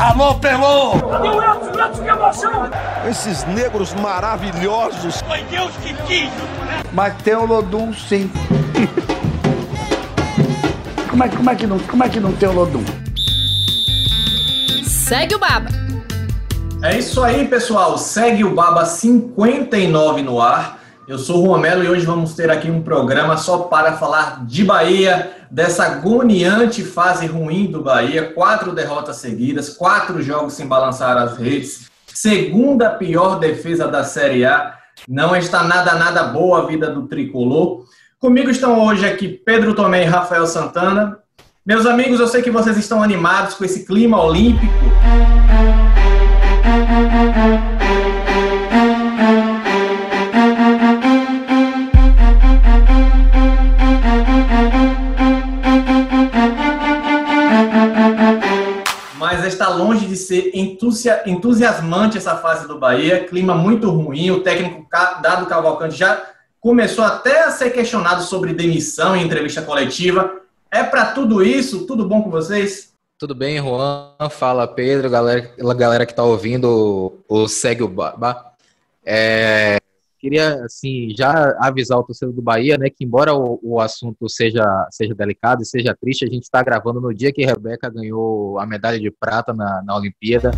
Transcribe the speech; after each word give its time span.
Alô, 0.00 0.34
Pelô! 0.36 0.94
Edson? 0.94 1.84
Edson, 1.84 2.02
que 2.02 2.08
emoção! 2.08 2.70
Esses 3.06 3.44
negros 3.44 3.92
maravilhosos. 3.92 5.20
Foi 5.20 5.42
Deus 5.50 5.70
que 5.82 5.92
quis, 6.04 6.30
Mas 6.94 7.14
tem 7.22 7.34
o 7.34 7.44
Lodum, 7.44 7.92
sim. 7.92 8.32
como, 11.10 11.22
é, 11.22 11.28
como, 11.28 11.50
é 11.50 11.54
que 11.54 11.66
não, 11.66 11.78
como 11.80 12.02
é 12.02 12.08
que 12.08 12.18
não 12.18 12.32
tem 12.32 12.48
o 12.48 12.52
Lodum? 12.52 12.82
Segue 14.84 15.34
o 15.34 15.38
Baba. 15.38 15.68
É 16.82 16.96
isso 16.96 17.22
aí, 17.22 17.46
pessoal. 17.46 17.98
Segue 17.98 18.42
o 18.42 18.54
Baba 18.54 18.86
59 18.86 20.22
no 20.22 20.40
ar. 20.40 20.79
Eu 21.10 21.18
sou 21.18 21.42
o 21.42 21.46
Romelo 21.48 21.82
e 21.82 21.88
hoje 21.88 22.06
vamos 22.06 22.34
ter 22.34 22.52
aqui 22.52 22.70
um 22.70 22.82
programa 22.82 23.36
só 23.36 23.62
para 23.62 23.94
falar 23.94 24.46
de 24.46 24.62
Bahia, 24.62 25.32
dessa 25.50 25.84
agoniante 25.84 26.84
fase 26.84 27.26
ruim 27.26 27.66
do 27.66 27.82
Bahia. 27.82 28.32
Quatro 28.32 28.72
derrotas 28.72 29.16
seguidas, 29.16 29.70
quatro 29.70 30.22
jogos 30.22 30.52
sem 30.52 30.68
balançar 30.68 31.16
as 31.16 31.36
redes, 31.36 31.90
segunda 32.06 32.90
pior 32.90 33.40
defesa 33.40 33.88
da 33.88 34.04
Série 34.04 34.44
A. 34.44 34.78
Não 35.08 35.34
está 35.34 35.64
nada, 35.64 35.94
nada 35.94 36.22
boa 36.22 36.62
a 36.62 36.66
vida 36.66 36.88
do 36.88 37.08
tricolor. 37.08 37.86
Comigo 38.20 38.48
estão 38.48 38.80
hoje 38.80 39.04
aqui 39.04 39.26
Pedro 39.26 39.74
Tomé 39.74 40.04
e 40.04 40.06
Rafael 40.06 40.46
Santana. 40.46 41.18
Meus 41.66 41.86
amigos, 41.86 42.20
eu 42.20 42.28
sei 42.28 42.40
que 42.40 42.52
vocês 42.52 42.76
estão 42.76 43.02
animados 43.02 43.54
com 43.54 43.64
esse 43.64 43.84
clima 43.84 44.22
olímpico. 44.22 44.72
De 60.10 60.16
ser 60.16 60.50
entusia- 60.54 61.22
entusiasmante 61.26 62.18
essa 62.18 62.36
fase 62.36 62.68
do 62.68 62.78
Bahia. 62.78 63.24
Clima 63.24 63.54
muito 63.54 63.88
ruim. 63.90 64.30
O 64.30 64.42
técnico 64.42 64.86
Dado 65.22 65.46
Cavalcante 65.46 65.96
já 65.96 66.22
começou 66.60 67.04
até 67.04 67.44
a 67.44 67.50
ser 67.50 67.70
questionado 67.70 68.22
sobre 68.22 68.52
demissão 68.52 69.16
em 69.16 69.24
entrevista 69.24 69.62
coletiva. 69.62 70.30
É 70.70 70.82
para 70.82 71.06
tudo 71.06 71.42
isso? 71.42 71.86
Tudo 71.86 72.06
bom 72.06 72.22
com 72.22 72.30
vocês? 72.30 72.90
Tudo 73.18 73.34
bem, 73.34 73.58
Juan? 73.58 74.14
Fala, 74.30 74.66
Pedro, 74.66 75.10
galera, 75.10 75.50
galera 75.76 76.06
que 76.06 76.14
tá 76.14 76.22
ouvindo 76.22 77.22
o 77.28 77.48
Segue 77.48 77.82
o 77.82 77.88
Baba. 77.88 78.46
É, 79.04 79.78
queria, 80.20 80.64
assim, 80.64 81.14
já 81.16 81.56
avisar 81.58 81.98
o 81.98 82.04
torcedor 82.04 82.34
do 82.34 82.42
Bahia, 82.42 82.76
né, 82.76 82.90
que 82.90 83.04
embora 83.04 83.34
o, 83.34 83.58
o 83.62 83.80
assunto 83.80 84.28
seja, 84.28 84.64
seja 84.90 85.14
delicado 85.14 85.62
e 85.62 85.66
seja 85.66 85.96
triste, 85.98 86.24
a 86.24 86.28
gente 86.28 86.42
está 86.42 86.62
gravando 86.62 87.00
no 87.00 87.14
dia 87.14 87.32
que 87.32 87.44
Rebeca 87.44 87.88
ganhou 87.88 88.58
a 88.58 88.66
medalha 88.66 89.00
de 89.00 89.10
prata 89.10 89.54
na, 89.54 89.82
na 89.82 89.96
Olimpíada. 89.96 90.50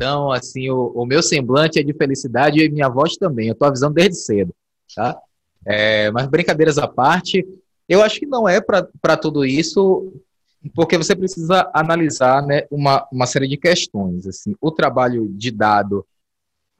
Então, 0.00 0.30
assim, 0.32 0.70
o, 0.70 0.92
o 0.94 1.04
meu 1.04 1.22
semblante 1.22 1.78
é 1.78 1.82
de 1.82 1.92
felicidade 1.92 2.60
e 2.60 2.70
minha 2.70 2.88
voz 2.88 3.16
também. 3.16 3.48
Eu 3.48 3.54
tô 3.54 3.66
avisando 3.66 3.94
desde 3.94 4.16
cedo, 4.16 4.54
tá? 4.94 5.18
É, 5.66 6.10
mas 6.10 6.26
brincadeiras 6.26 6.78
à 6.78 6.88
parte, 6.88 7.46
eu 7.88 8.02
acho 8.02 8.18
que 8.18 8.26
não 8.26 8.48
é 8.48 8.60
para 8.60 9.16
tudo 9.16 9.44
isso, 9.44 10.12
porque 10.74 10.96
você 10.96 11.14
precisa 11.14 11.70
analisar 11.74 12.42
né, 12.42 12.62
uma, 12.70 13.06
uma 13.12 13.26
série 13.26 13.48
de 13.48 13.56
questões. 13.56 14.26
Assim, 14.26 14.54
o 14.60 14.70
trabalho 14.70 15.28
de 15.28 15.50
dado 15.50 16.06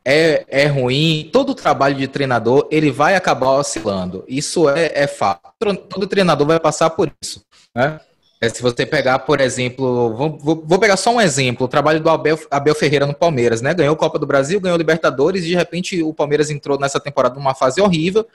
é, 0.04 0.44
é 0.48 0.66
ruim, 0.66 1.28
todo 1.32 1.54
trabalho 1.54 1.94
de 1.94 2.08
treinador 2.08 2.66
ele 2.70 2.90
vai 2.90 3.14
acabar 3.14 3.50
oscilando. 3.50 4.24
Isso 4.26 4.68
é, 4.68 4.92
é 4.94 5.06
fato. 5.06 5.52
Todo 5.88 6.06
treinador 6.06 6.46
vai 6.46 6.60
passar 6.60 6.90
por 6.90 7.12
isso. 7.22 7.44
Né? 7.74 8.00
É, 8.42 8.48
se 8.48 8.62
você 8.62 8.86
pegar, 8.86 9.18
por 9.18 9.38
exemplo, 9.38 10.16
vou, 10.16 10.62
vou, 10.64 10.78
pegar 10.78 10.96
só 10.96 11.14
um 11.14 11.20
exemplo, 11.20 11.66
o 11.66 11.68
trabalho 11.68 12.00
do 12.00 12.08
Abel, 12.08 12.38
Abel 12.50 12.74
Ferreira 12.74 13.06
no 13.06 13.12
Palmeiras, 13.12 13.60
né? 13.60 13.74
Ganhou 13.74 13.94
Copa 13.94 14.18
do 14.18 14.26
Brasil, 14.26 14.58
ganhou 14.58 14.78
Libertadores, 14.78 15.44
e 15.44 15.48
de 15.48 15.54
repente 15.54 16.02
o 16.02 16.14
Palmeiras 16.14 16.50
entrou 16.50 16.78
nessa 16.78 16.98
temporada 16.98 17.34
numa 17.34 17.54
fase 17.54 17.82
horrível 17.82 18.26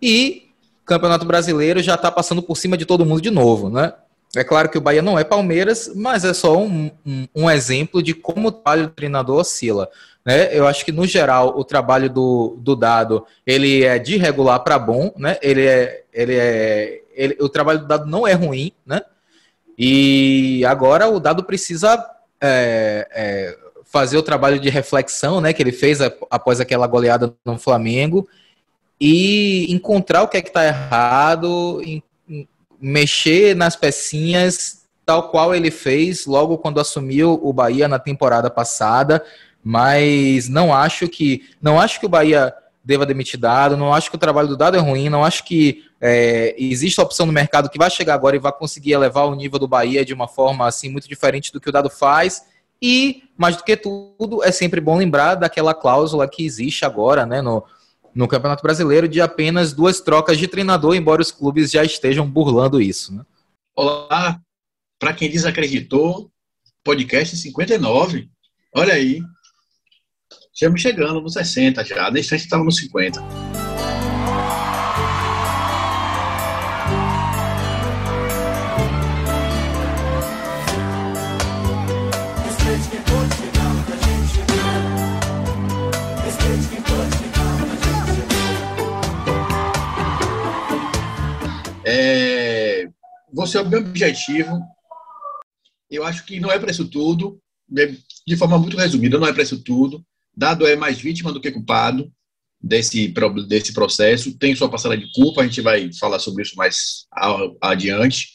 e 0.00 0.48
Campeonato 0.86 1.26
Brasileiro 1.26 1.82
já 1.82 1.94
está 1.94 2.10
passando 2.10 2.42
por 2.42 2.56
cima 2.56 2.76
de 2.76 2.86
todo 2.86 3.04
mundo 3.04 3.20
de 3.20 3.30
novo, 3.30 3.68
né? 3.68 3.92
É 4.34 4.42
claro 4.42 4.68
que 4.68 4.78
o 4.78 4.80
Bahia 4.80 5.02
não 5.02 5.18
é 5.18 5.24
Palmeiras, 5.24 5.92
mas 5.94 6.24
é 6.24 6.32
só 6.34 6.58
um, 6.58 6.90
um, 7.06 7.28
um 7.34 7.50
exemplo 7.50 8.02
de 8.02 8.14
como 8.14 8.48
o 8.48 8.52
trabalho 8.52 8.88
do 8.88 8.92
treinador 8.92 9.40
oscila. 9.40 9.88
Né? 10.24 10.56
Eu 10.56 10.66
acho 10.66 10.84
que, 10.84 10.90
no 10.90 11.06
geral, 11.06 11.56
o 11.56 11.62
trabalho 11.62 12.10
do, 12.10 12.56
do 12.60 12.74
Dado 12.74 13.26
ele 13.46 13.84
é 13.84 13.98
de 13.98 14.16
regular 14.16 14.58
para 14.60 14.78
bom, 14.78 15.12
né? 15.16 15.36
Ele 15.40 15.64
é, 15.64 16.02
ele 16.12 16.34
é, 16.34 17.02
ele, 17.14 17.36
o 17.40 17.48
trabalho 17.48 17.80
do 17.80 17.86
Dado 17.86 18.06
não 18.06 18.26
é 18.26 18.32
ruim, 18.32 18.72
né? 18.84 19.02
E 19.76 20.64
agora 20.66 21.08
o 21.08 21.18
Dado 21.18 21.44
precisa 21.44 22.04
é, 22.40 23.08
é, 23.12 23.58
fazer 23.84 24.16
o 24.16 24.22
trabalho 24.22 24.58
de 24.58 24.68
reflexão 24.68 25.40
né, 25.40 25.52
que 25.52 25.62
ele 25.62 25.72
fez 25.72 26.00
após 26.30 26.60
aquela 26.60 26.86
goleada 26.86 27.34
no 27.44 27.58
Flamengo 27.58 28.28
e 29.00 29.72
encontrar 29.72 30.22
o 30.22 30.28
que 30.28 30.36
é 30.36 30.42
que 30.42 30.48
está 30.48 30.64
errado, 30.64 31.80
em, 31.84 32.02
em, 32.28 32.48
mexer 32.80 33.56
nas 33.56 33.76
pecinhas 33.76 34.84
tal 35.04 35.28
qual 35.30 35.54
ele 35.54 35.70
fez 35.70 36.26
logo 36.26 36.58
quando 36.58 36.80
assumiu 36.80 37.38
o 37.42 37.52
Bahia 37.52 37.86
na 37.86 37.98
temporada 37.98 38.48
passada, 38.48 39.22
mas 39.62 40.48
não 40.48 40.72
acho 40.72 41.08
que 41.08 41.42
não 41.60 41.78
acho 41.78 42.00
que 42.00 42.06
o 42.06 42.08
Bahia 42.08 42.54
deva 42.84 43.06
demitir 43.06 43.40
dado, 43.40 43.76
não 43.76 43.94
acho 43.94 44.10
que 44.10 44.16
o 44.16 44.20
trabalho 44.20 44.48
do 44.48 44.56
dado 44.56 44.76
é 44.76 44.80
ruim, 44.80 45.08
não 45.08 45.24
acho 45.24 45.44
que 45.44 45.84
é, 46.06 46.54
existe 46.58 47.00
a 47.00 47.02
opção 47.02 47.24
no 47.24 47.32
mercado 47.32 47.70
que 47.70 47.78
vai 47.78 47.90
chegar 47.90 48.12
agora 48.12 48.36
e 48.36 48.38
vai 48.38 48.52
conseguir 48.52 48.92
elevar 48.92 49.24
o 49.24 49.34
nível 49.34 49.58
do 49.58 49.66
Bahia 49.66 50.04
de 50.04 50.12
uma 50.12 50.28
forma 50.28 50.66
assim 50.68 50.90
muito 50.90 51.08
diferente 51.08 51.50
do 51.50 51.58
que 51.58 51.70
o 51.70 51.72
dado 51.72 51.88
faz. 51.88 52.42
E, 52.82 53.22
mais 53.38 53.56
do 53.56 53.64
que 53.64 53.74
tudo, 53.74 54.44
é 54.44 54.52
sempre 54.52 54.82
bom 54.82 54.98
lembrar 54.98 55.36
daquela 55.36 55.72
cláusula 55.72 56.28
que 56.28 56.44
existe 56.44 56.84
agora 56.84 57.24
né, 57.24 57.40
no, 57.40 57.64
no 58.14 58.28
Campeonato 58.28 58.62
Brasileiro 58.62 59.08
de 59.08 59.22
apenas 59.22 59.72
duas 59.72 59.98
trocas 59.98 60.36
de 60.36 60.46
treinador, 60.46 60.94
embora 60.94 61.22
os 61.22 61.30
clubes 61.30 61.70
já 61.70 61.82
estejam 61.82 62.28
burlando 62.28 62.82
isso. 62.82 63.14
Né? 63.14 63.24
Olá, 63.74 64.38
para 64.98 65.14
quem 65.14 65.30
desacreditou, 65.30 66.30
podcast 66.84 67.34
59. 67.34 68.28
Olha 68.74 68.92
aí. 68.92 69.22
Estamos 70.52 70.82
chegando 70.82 71.22
nos 71.22 71.32
60 71.32 71.82
já. 71.82 72.10
Na 72.10 72.20
instante 72.20 72.44
estava 72.44 72.62
nos 72.62 72.76
50. 72.76 73.22
Meu 93.68 93.80
objetivo. 93.80 94.60
Eu 95.90 96.04
acho 96.04 96.24
que 96.24 96.40
não 96.40 96.50
é 96.50 96.58
para 96.58 96.70
isso 96.70 96.88
tudo. 96.88 97.40
De 98.26 98.36
forma 98.36 98.58
muito 98.58 98.76
resumida, 98.76 99.18
não 99.18 99.26
é 99.26 99.32
para 99.32 99.42
isso 99.42 99.62
tudo. 99.62 100.04
Dado 100.36 100.66
é 100.66 100.76
mais 100.76 101.00
vítima 101.00 101.32
do 101.32 101.40
que 101.40 101.50
culpado 101.50 102.12
desse, 102.64 103.12
desse 103.46 103.72
processo, 103.74 104.36
tem 104.38 104.56
sua 104.56 104.70
parcela 104.70 104.96
de 104.96 105.10
culpa, 105.12 105.42
a 105.42 105.44
gente 105.44 105.60
vai 105.60 105.92
falar 105.92 106.18
sobre 106.18 106.42
isso 106.42 106.56
mais 106.56 107.06
adiante. 107.60 108.32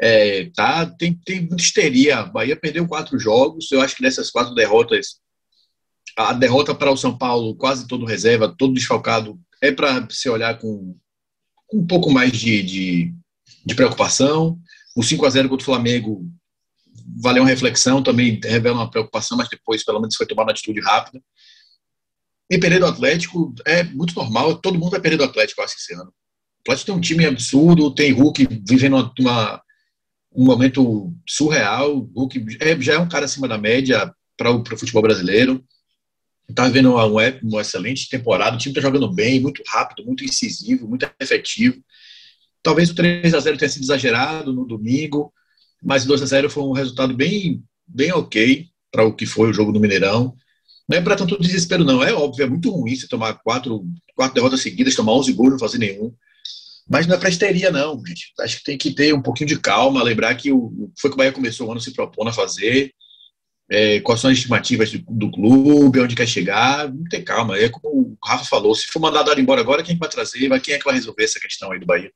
É, 0.00 0.50
tá, 0.54 0.86
tem, 0.86 1.14
tem 1.14 1.40
muita 1.40 1.62
histeria. 1.62 2.18
A 2.18 2.26
Bahia 2.26 2.56
perdeu 2.56 2.86
quatro 2.86 3.18
jogos, 3.18 3.70
eu 3.72 3.80
acho 3.80 3.96
que 3.96 4.02
dessas 4.02 4.30
quatro 4.30 4.54
derrotas, 4.54 5.20
a 6.16 6.32
derrota 6.32 6.74
para 6.74 6.90
o 6.90 6.96
São 6.96 7.16
Paulo, 7.16 7.56
quase 7.56 7.86
todo 7.86 8.04
reserva, 8.04 8.54
todo 8.56 8.74
desfalcado, 8.74 9.38
é 9.62 9.72
para 9.72 10.06
se 10.10 10.28
olhar 10.28 10.58
com, 10.58 10.96
com, 11.66 11.78
um 11.78 11.86
pouco 11.86 12.10
mais 12.10 12.32
de, 12.32 12.62
de, 12.62 13.14
de 13.64 13.74
preocupação. 13.74 14.58
O 14.96 15.02
5 15.02 15.24
a 15.26 15.30
0 15.30 15.48
contra 15.48 15.62
o 15.62 15.66
Flamengo 15.66 16.26
valeu 17.18 17.42
uma 17.42 17.48
reflexão, 17.48 18.02
também 18.02 18.40
revela 18.42 18.76
uma 18.76 18.90
preocupação, 18.90 19.36
mas 19.36 19.48
depois, 19.48 19.84
pelo 19.84 20.00
menos, 20.00 20.16
foi 20.16 20.26
tomar 20.26 20.42
uma 20.42 20.52
atitude 20.52 20.80
rápida. 20.80 21.20
E 22.50 22.58
perder 22.58 22.80
do 22.80 22.86
Atlético 22.86 23.54
é 23.64 23.84
muito 23.84 24.14
normal, 24.14 24.56
todo 24.56 24.78
mundo 24.78 24.90
vai 24.90 25.00
perder 25.00 25.18
do 25.18 25.24
Atlético, 25.24 25.62
acho, 25.62 25.76
esse 25.76 25.94
ano. 25.94 26.12
O 26.60 26.62
Atlético 26.62 26.86
tem 26.86 26.94
um 26.94 27.00
time 27.00 27.26
absurdo, 27.26 27.94
tem 27.94 28.12
Hulk 28.12 28.62
vivendo 28.66 29.12
uma, 29.18 29.62
um 30.34 30.44
momento 30.44 31.14
surreal. 31.28 32.10
Hulk 32.14 32.58
é, 32.60 32.80
já 32.80 32.94
é 32.94 32.98
um 32.98 33.08
cara 33.08 33.24
acima 33.24 33.46
da 33.46 33.56
média 33.56 34.12
para 34.36 34.50
o 34.50 34.78
futebol 34.78 35.02
brasileiro. 35.02 35.64
Está 36.48 36.66
vivendo 36.66 36.92
uma, 36.92 37.06
uma 37.42 37.60
excelente 37.60 38.08
temporada, 38.08 38.56
o 38.56 38.58
time 38.58 38.72
está 38.72 38.80
jogando 38.80 39.12
bem, 39.12 39.38
muito 39.38 39.62
rápido, 39.68 40.04
muito 40.04 40.24
incisivo, 40.24 40.88
muito 40.88 41.08
efetivo. 41.20 41.80
Talvez 42.62 42.90
o 42.90 42.94
3 42.94 43.32
a 43.34 43.40
0 43.40 43.56
tenha 43.56 43.68
sido 43.68 43.82
exagerado 43.82 44.52
no 44.52 44.66
domingo, 44.66 45.32
mas 45.82 46.04
o 46.04 46.08
2 46.08 46.22
a 46.22 46.26
0 46.26 46.50
foi 46.50 46.62
um 46.62 46.72
resultado 46.72 47.14
bem, 47.14 47.62
bem 47.86 48.12
ok. 48.12 48.68
para 48.90 49.04
o 49.04 49.14
que 49.14 49.26
foi 49.26 49.50
o 49.50 49.52
jogo 49.52 49.72
do 49.72 49.80
Mineirão. 49.80 50.34
Não 50.88 50.98
é 50.98 51.00
para 51.00 51.16
tanto 51.16 51.40
desespero, 51.40 51.84
não. 51.84 52.02
É 52.02 52.12
óbvio, 52.12 52.44
é 52.44 52.48
muito 52.48 52.70
ruim 52.70 52.96
você 52.96 53.06
tomar 53.06 53.34
quatro, 53.34 53.84
quatro 54.14 54.34
derrotas 54.34 54.60
seguidas, 54.60 54.96
tomar 54.96 55.12
11 55.12 55.32
gols 55.32 55.52
não 55.52 55.58
fazer 55.58 55.78
nenhum. 55.78 56.12
Mas 56.88 57.06
não 57.06 57.14
é 57.14 57.18
para 57.18 57.28
histeria, 57.28 57.70
não, 57.70 58.02
gente. 58.04 58.32
Acho 58.40 58.58
que 58.58 58.64
tem 58.64 58.76
que 58.76 58.92
ter 58.92 59.14
um 59.14 59.22
pouquinho 59.22 59.48
de 59.48 59.60
calma, 59.60 60.02
lembrar 60.02 60.34
que 60.34 60.50
o, 60.50 60.90
foi 61.00 61.08
que 61.08 61.14
o 61.14 61.16
Bahia 61.16 61.30
começou 61.30 61.68
o 61.68 61.70
ano 61.70 61.80
se 61.80 61.92
propondo 61.92 62.28
a 62.28 62.32
fazer, 62.32 62.92
é, 63.70 64.00
quais 64.00 64.20
são 64.20 64.30
as 64.30 64.36
estimativas 64.36 64.90
do, 64.90 64.98
do, 65.08 65.30
clube, 65.30 66.00
onde 66.00 66.16
quer 66.16 66.26
chegar, 66.26 66.92
não 66.92 67.04
ter 67.04 67.22
calma. 67.22 67.56
É 67.56 67.68
como 67.68 67.88
o 67.88 68.18
Rafa 68.24 68.44
falou, 68.44 68.74
se 68.74 68.88
for 68.88 68.98
mandado 68.98 69.38
embora 69.38 69.60
agora, 69.60 69.82
quem 69.82 69.96
vai 69.96 70.08
trazer? 70.08 70.48
Vai, 70.48 70.58
quem 70.58 70.74
é 70.74 70.78
que 70.78 70.84
vai 70.84 70.94
resolver 70.94 71.22
essa 71.22 71.38
questão 71.38 71.70
aí 71.70 71.78
do 71.78 71.86
Bahia? 71.86 72.10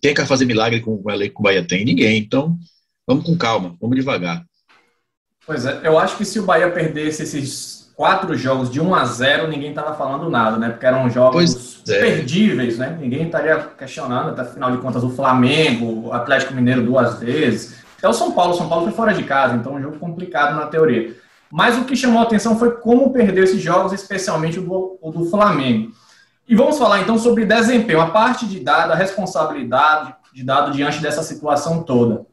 Quem 0.00 0.12
é 0.12 0.14
que 0.14 0.20
vai 0.20 0.28
fazer 0.28 0.44
milagre 0.44 0.80
com 0.80 1.02
o 1.04 1.10
elenco 1.10 1.34
que 1.34 1.40
o 1.40 1.42
Bahia 1.42 1.66
tem? 1.66 1.84
Ninguém. 1.84 2.18
Então, 2.18 2.56
vamos 3.04 3.24
com 3.24 3.36
calma, 3.36 3.76
vamos 3.80 3.96
devagar. 3.96 4.44
Pois 5.44 5.66
é, 5.66 5.80
eu 5.82 5.98
acho 5.98 6.16
que 6.16 6.24
se 6.24 6.38
o 6.38 6.44
Bahia 6.44 6.70
perdesse 6.70 7.24
esses 7.24 7.92
quatro 7.96 8.36
jogos 8.36 8.70
de 8.70 8.80
1 8.80 8.94
a 8.94 9.04
0 9.04 9.48
ninguém 9.48 9.70
estava 9.70 9.96
falando 9.96 10.30
nada, 10.30 10.56
né? 10.56 10.68
Porque 10.68 10.86
eram 10.86 11.10
jogos 11.10 11.82
é. 11.88 11.98
perdíveis, 11.98 12.78
né? 12.78 12.96
Ninguém 13.00 13.26
estaria 13.26 13.56
questionando, 13.76 14.30
até 14.30 14.42
afinal 14.42 14.70
de 14.70 14.78
contas, 14.78 15.02
o 15.02 15.10
Flamengo, 15.10 16.08
o 16.08 16.12
Atlético 16.12 16.54
Mineiro 16.54 16.84
duas 16.84 17.18
vezes. 17.18 17.85
É 18.02 18.08
o 18.08 18.12
São 18.12 18.32
Paulo, 18.32 18.52
o 18.52 18.56
São 18.56 18.68
Paulo 18.68 18.84
foi 18.84 18.92
fora 18.92 19.14
de 19.14 19.24
casa, 19.24 19.54
então 19.56 19.74
é 19.74 19.80
um 19.80 19.82
jogo 19.82 19.98
complicado 19.98 20.54
na 20.56 20.66
teoria. 20.66 21.16
Mas 21.50 21.78
o 21.78 21.84
que 21.84 21.96
chamou 21.96 22.20
a 22.20 22.24
atenção 22.24 22.58
foi 22.58 22.72
como 22.72 23.12
perdeu 23.12 23.44
esses 23.44 23.60
jogos, 23.60 23.92
especialmente 23.92 24.58
o 24.58 24.62
do, 24.62 24.98
o 25.00 25.10
do 25.10 25.24
Flamengo. 25.30 25.92
E 26.48 26.54
vamos 26.54 26.78
falar 26.78 27.00
então 27.00 27.18
sobre 27.18 27.44
desempenho, 27.44 28.00
a 28.00 28.10
parte 28.10 28.46
de 28.46 28.60
dado, 28.60 28.92
a 28.92 28.96
responsabilidade 28.96 30.14
de 30.32 30.44
dado 30.44 30.72
diante 30.72 31.00
dessa 31.00 31.22
situação 31.22 31.82
toda. 31.82 32.26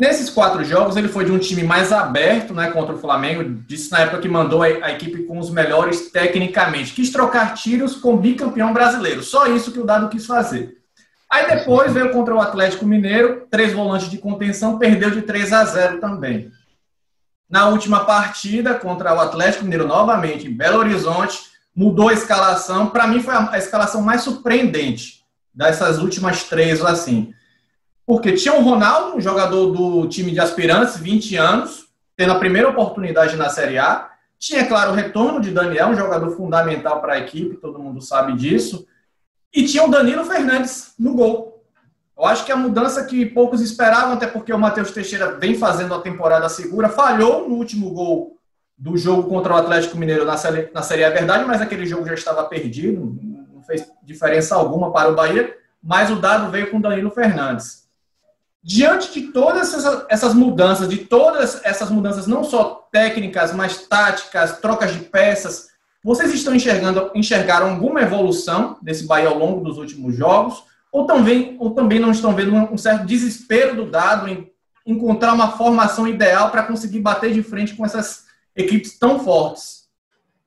Nesses 0.00 0.30
quatro 0.30 0.64
jogos, 0.64 0.96
ele 0.96 1.08
foi 1.08 1.26
de 1.26 1.30
um 1.30 1.38
time 1.38 1.62
mais 1.62 1.92
aberto 1.92 2.54
né, 2.54 2.70
contra 2.70 2.94
o 2.94 2.98
Flamengo. 2.98 3.62
Disse 3.68 3.92
na 3.92 3.98
época 4.00 4.22
que 4.22 4.28
mandou 4.30 4.62
a, 4.62 4.66
a, 4.66 4.92
equipe 4.92 5.24
com 5.24 5.38
os 5.38 5.50
melhores 5.50 6.10
tecnicamente. 6.10 6.94
Quis 6.94 7.10
trocar 7.10 7.52
tiros 7.52 7.96
com 7.96 8.14
o 8.14 8.16
bicampeão 8.16 8.72
brasileiro. 8.72 9.22
Só 9.22 9.46
isso 9.46 9.70
que 9.70 9.78
o 9.78 9.84
Dado 9.84 10.08
quis 10.08 10.24
fazer. 10.24 10.79
Aí 11.30 11.46
depois 11.46 11.92
veio 11.92 12.10
contra 12.10 12.34
o 12.34 12.40
Atlético 12.40 12.84
Mineiro, 12.84 13.46
três 13.48 13.72
volantes 13.72 14.10
de 14.10 14.18
contenção, 14.18 14.78
perdeu 14.78 15.12
de 15.12 15.22
3 15.22 15.52
a 15.52 15.64
0 15.64 16.00
também. 16.00 16.50
Na 17.48 17.68
última 17.68 18.04
partida 18.04 18.74
contra 18.74 19.14
o 19.14 19.20
Atlético 19.20 19.62
Mineiro, 19.62 19.86
novamente, 19.86 20.48
em 20.48 20.52
Belo 20.52 20.78
Horizonte, 20.78 21.40
mudou 21.74 22.08
a 22.08 22.12
escalação. 22.12 22.88
Para 22.88 23.06
mim, 23.06 23.20
foi 23.20 23.34
a, 23.34 23.56
escalação 23.56 24.02
mais 24.02 24.22
surpreendente 24.22 25.24
dessas 25.54 25.98
últimas 25.98 26.44
três, 26.44 26.84
assim. 26.84 27.32
Porque 28.04 28.32
tinha 28.32 28.54
o 28.54 28.62
Ronaldo, 28.62 29.16
um 29.16 29.20
jogador 29.20 29.70
do 29.70 30.08
time 30.08 30.32
de 30.32 30.40
aspirantes, 30.40 30.96
20 30.96 31.36
anos, 31.36 31.86
tendo 32.16 32.32
a 32.32 32.38
primeira 32.40 32.68
oportunidade 32.68 33.36
na 33.36 33.48
Série 33.48 33.78
A. 33.78 34.10
Tinha, 34.36 34.66
claro, 34.66 34.90
o 34.90 34.94
retorno 34.94 35.40
de 35.40 35.52
Daniel, 35.52 35.88
um 35.88 35.96
jogador 35.96 36.36
fundamental 36.36 37.00
para 37.00 37.14
a 37.14 37.18
equipe, 37.18 37.56
todo 37.56 37.78
mundo 37.78 38.00
sabe 38.00 38.34
disso. 38.34 38.86
E 39.52 39.64
tinha 39.64 39.84
o 39.84 39.90
Danilo 39.90 40.24
Fernandes 40.24 40.94
no 40.98 41.14
gol. 41.14 41.64
Eu 42.16 42.26
acho 42.26 42.44
que 42.44 42.52
a 42.52 42.56
mudança 42.56 43.04
que 43.04 43.24
poucos 43.24 43.62
esperavam, 43.62 44.12
até 44.12 44.26
porque 44.26 44.52
o 44.52 44.58
Matheus 44.58 44.90
Teixeira 44.90 45.38
vem 45.38 45.54
fazendo 45.54 45.94
a 45.94 46.00
temporada 46.00 46.48
segura, 46.48 46.88
falhou 46.88 47.48
no 47.48 47.54
último 47.54 47.90
gol 47.90 48.36
do 48.76 48.96
jogo 48.96 49.28
contra 49.28 49.54
o 49.54 49.56
Atlético 49.56 49.96
Mineiro 49.96 50.24
na 50.24 50.36
série, 50.36 50.70
na 50.72 50.82
série 50.82 51.02
é 51.02 51.10
verdade, 51.10 51.44
mas 51.44 51.60
aquele 51.62 51.86
jogo 51.86 52.06
já 52.06 52.14
estava 52.14 52.44
perdido, 52.44 53.18
não 53.52 53.62
fez 53.62 53.90
diferença 54.02 54.54
alguma 54.54 54.92
para 54.92 55.10
o 55.10 55.14
Bahia, 55.14 55.56
mas 55.82 56.10
o 56.10 56.16
dado 56.16 56.50
veio 56.50 56.70
com 56.70 56.76
o 56.76 56.82
Danilo 56.82 57.10
Fernandes. 57.10 57.88
Diante 58.62 59.18
de 59.18 59.28
todas 59.28 59.72
essas, 59.72 60.04
essas 60.10 60.34
mudanças, 60.34 60.88
de 60.90 60.98
todas 60.98 61.64
essas 61.64 61.88
mudanças, 61.88 62.26
não 62.26 62.44
só 62.44 62.86
técnicas, 62.92 63.52
mas 63.52 63.86
táticas, 63.86 64.58
trocas 64.58 64.92
de 64.92 65.00
peças, 65.00 65.69
vocês 66.02 66.32
estão 66.32 66.54
enxergando, 66.54 67.10
enxergaram 67.14 67.70
alguma 67.70 68.00
evolução 68.00 68.78
desse 68.80 69.06
Bahia 69.06 69.28
ao 69.28 69.38
longo 69.38 69.62
dos 69.62 69.76
últimos 69.78 70.16
jogos? 70.16 70.64
Ou 70.90 71.06
também, 71.06 71.56
ou 71.60 71.70
também 71.70 72.00
não 72.00 72.10
estão 72.10 72.34
vendo 72.34 72.54
um 72.54 72.78
certo 72.78 73.06
desespero 73.06 73.76
do 73.76 73.90
dado 73.90 74.28
em 74.28 74.50
encontrar 74.86 75.34
uma 75.34 75.52
formação 75.52 76.08
ideal 76.08 76.50
para 76.50 76.64
conseguir 76.64 77.00
bater 77.00 77.32
de 77.32 77.42
frente 77.42 77.74
com 77.74 77.84
essas 77.84 78.24
equipes 78.56 78.98
tão 78.98 79.20
fortes? 79.20 79.80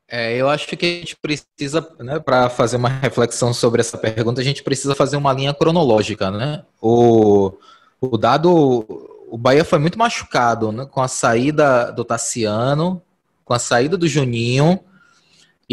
É, 0.08 0.36
eu 0.36 0.50
acho 0.50 0.68
que 0.68 0.76
a 0.76 0.90
gente 1.00 1.16
precisa, 1.16 1.88
né, 2.00 2.20
para 2.20 2.50
fazer 2.50 2.78
uma 2.78 2.90
reflexão 2.90 3.54
sobre 3.54 3.82
essa 3.82 3.98
pergunta, 3.98 4.42
a 4.42 4.44
gente 4.44 4.62
precisa 4.62 4.94
fazer 4.94 5.18
uma 5.18 5.34
linha 5.34 5.54
cronológica, 5.54 6.30
né? 6.30 6.64
O, 6.82 7.54
o 8.02 8.18
dado, 8.18 8.86
o 9.28 9.38
Bahia 9.38 9.64
foi 9.64 9.80
muito 9.80 9.98
machucado, 9.98 10.72
né, 10.72 10.86
com 10.86 11.02
a 11.02 11.08
saída 11.08 11.92
do 11.92 12.04
Tassiano, 12.04 13.02
com 13.46 13.54
a 13.54 13.60
saída 13.60 13.98
do 13.98 14.08
Juninho, 14.08 14.80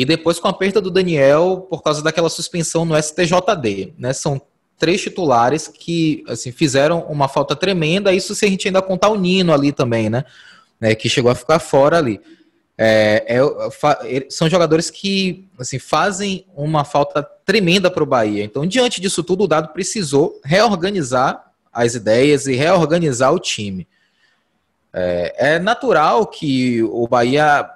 e 0.00 0.04
depois 0.06 0.38
com 0.38 0.48
a 0.48 0.52
perda 0.52 0.80
do 0.80 0.90
Daniel 0.90 1.66
por 1.68 1.82
causa 1.82 2.02
daquela 2.02 2.30
suspensão 2.30 2.86
no 2.86 2.96
STJD, 2.96 3.92
né? 3.98 4.14
São 4.14 4.40
três 4.78 5.02
titulares 5.02 5.68
que 5.68 6.24
assim 6.26 6.50
fizeram 6.50 7.00
uma 7.00 7.28
falta 7.28 7.54
tremenda, 7.54 8.14
isso 8.14 8.34
se 8.34 8.46
a 8.46 8.48
gente 8.48 8.66
ainda 8.66 8.80
contar 8.80 9.10
o 9.10 9.16
Nino 9.16 9.52
ali 9.52 9.72
também, 9.72 10.08
né? 10.08 10.24
né 10.80 10.94
que 10.94 11.06
chegou 11.06 11.30
a 11.30 11.34
ficar 11.34 11.58
fora 11.58 11.98
ali. 11.98 12.18
É, 12.78 13.36
é, 13.36 14.26
são 14.30 14.48
jogadores 14.48 14.88
que 14.88 15.46
assim, 15.58 15.78
fazem 15.78 16.46
uma 16.56 16.82
falta 16.82 17.22
tremenda 17.44 17.90
para 17.90 18.02
o 18.02 18.06
Bahia. 18.06 18.42
Então, 18.42 18.64
diante 18.64 19.02
disso 19.02 19.22
tudo, 19.22 19.44
o 19.44 19.46
Dado 19.46 19.68
precisou 19.68 20.40
reorganizar 20.42 21.52
as 21.70 21.94
ideias 21.94 22.46
e 22.46 22.54
reorganizar 22.54 23.34
o 23.34 23.38
time. 23.38 23.86
É, 24.94 25.56
é 25.56 25.58
natural 25.58 26.26
que 26.26 26.82
o 26.84 27.06
Bahia 27.06 27.68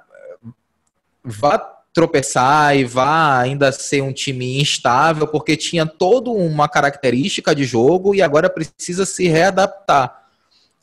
vá 1.22 1.73
tropeçar 1.94 2.76
e 2.76 2.84
vá 2.84 3.38
ainda 3.38 3.70
ser 3.70 4.02
um 4.02 4.12
time 4.12 4.60
instável, 4.60 5.28
porque 5.28 5.56
tinha 5.56 5.86
toda 5.86 6.28
uma 6.28 6.68
característica 6.68 7.54
de 7.54 7.64
jogo 7.64 8.16
e 8.16 8.20
agora 8.20 8.50
precisa 8.50 9.06
se 9.06 9.28
readaptar. 9.28 10.24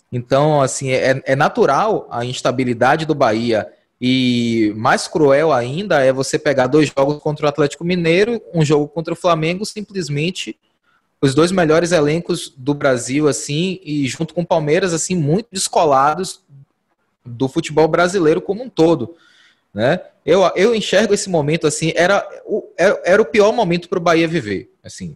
Então, 0.10 0.62
assim, 0.62 0.90
é, 0.92 1.22
é 1.26 1.36
natural 1.36 2.08
a 2.10 2.24
instabilidade 2.24 3.06
do 3.06 3.14
Bahia. 3.14 3.68
E 4.00 4.74
mais 4.76 5.08
cruel 5.08 5.52
ainda 5.52 6.00
é 6.00 6.12
você 6.12 6.40
pegar 6.40 6.68
dois 6.68 6.90
jogos 6.90 7.22
contra 7.22 7.46
o 7.46 7.50
Atlético 7.50 7.84
Mineiro, 7.84 8.42
um 8.54 8.64
jogo 8.64 8.88
contra 8.88 9.14
o 9.14 9.18
Flamengo, 9.18 9.66
simplesmente 9.66 10.58
os 11.22 11.36
dois 11.36 11.52
melhores 11.52 11.92
elencos 11.92 12.52
do 12.58 12.74
Brasil, 12.74 13.28
assim, 13.28 13.80
e 13.84 14.08
junto 14.08 14.34
com 14.34 14.42
o 14.42 14.48
Palmeiras, 14.48 14.94
assim, 14.94 15.16
muito 15.16 15.50
descolados 15.52 16.42
do 17.24 17.48
futebol 17.48 17.88
brasileiro 17.88 18.42
como 18.42 18.64
um 18.64 18.70
todo. 18.70 19.16
Né? 19.74 20.00
Eu, 20.26 20.44
eu 20.56 20.76
enxergo 20.76 21.14
esse 21.14 21.30
momento 21.30 21.66
assim, 21.66 21.92
era 21.96 22.28
o, 22.46 22.64
era, 22.78 23.02
era 23.04 23.22
o 23.22 23.26
pior 23.26 23.52
momento 23.52 23.90
para 23.90 23.98
o 23.98 24.02
Bahia 24.02 24.28
viver, 24.28 24.72
assim, 24.84 25.16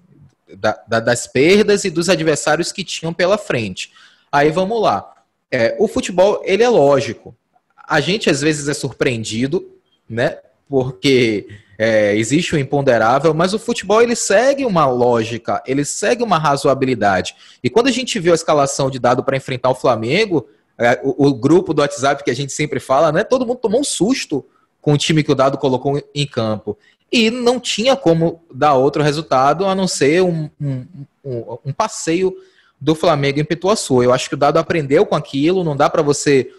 da, 0.58 0.82
da, 0.88 1.00
das 1.00 1.28
perdas 1.28 1.86
e 1.86 1.92
dos 1.92 2.10
adversários 2.10 2.72
que 2.72 2.84
tinham 2.84 3.14
pela 3.14 3.38
frente. 3.38 3.92
Aí 4.32 4.52
vamos 4.52 4.82
lá. 4.82 5.14
É, 5.52 5.76
o 5.80 5.88
futebol, 5.88 6.42
ele 6.44 6.64
é 6.64 6.70
lógico. 6.70 7.36
A 7.88 8.02
gente 8.02 8.30
às 8.30 8.42
vezes 8.42 8.68
é 8.68 8.74
surpreendido, 8.74 9.66
né? 10.10 10.40
Porque 10.68 11.48
é, 11.78 12.16
existe 12.16 12.56
o 12.56 12.60
imponderável, 12.60 13.34
mas 13.34 13.54
o 13.54 13.60
futebol 13.60 14.02
ele 14.02 14.16
segue 14.16 14.66
uma 14.66 14.88
lógica, 14.88 15.62
ele 15.68 15.86
segue 15.86 16.24
uma 16.24 16.38
razoabilidade. 16.38 17.36
E 17.64 17.70
quando 17.70 17.88
a 17.88 17.92
gente 17.92 18.20
viu 18.20 18.32
a 18.32 18.36
escalação 18.36 18.90
de 18.90 18.98
dado 18.98 19.24
para 19.24 19.38
enfrentar 19.38 19.70
o 19.70 19.76
Flamengo, 19.76 20.48
é, 20.78 21.00
o, 21.04 21.28
o, 21.28 21.34
grupo 21.34 21.74
do 21.74 21.82
WhatsApp 21.82 22.24
que 22.24 22.32
a 22.32 22.36
gente 22.36 22.52
sempre 22.52 22.80
fala, 22.80 23.12
né? 23.12 23.24
Todo 23.24 23.46
mundo 23.46 23.60
tomou 23.60 23.82
um 23.82 23.84
susto 23.84 24.46
com 24.86 24.94
o 24.94 24.98
time 25.00 25.24
que 25.24 25.32
o 25.32 25.36
Dado 25.36 25.58
colocou 25.58 26.00
em 26.14 26.28
campo. 26.28 26.78
E 27.12 27.32
não 27.32 27.60
tinha 27.60 27.96
como 27.96 28.44
dar 28.54 28.76
outro 28.76 29.02
resultado 29.02 29.66
a 29.66 29.74
não 29.74 29.88
ser 29.88 30.22
um, 30.22 30.48
um, 30.62 30.86
um, 31.66 31.74
passeio 31.74 32.32
do 32.80 32.94
Flamengo 32.94 33.40
em 33.40 33.44
Pituaçu. 33.44 34.04
Eu 34.04 34.14
acho 34.14 34.30
que 34.30 34.36
o 34.36 34.38
Dado 34.38 34.60
aprendeu 34.60 35.04
com 35.04 35.16
aquilo, 35.16 35.64
não 35.64 35.76
dá 35.76 35.90
para 35.90 36.04
você, 36.04 36.52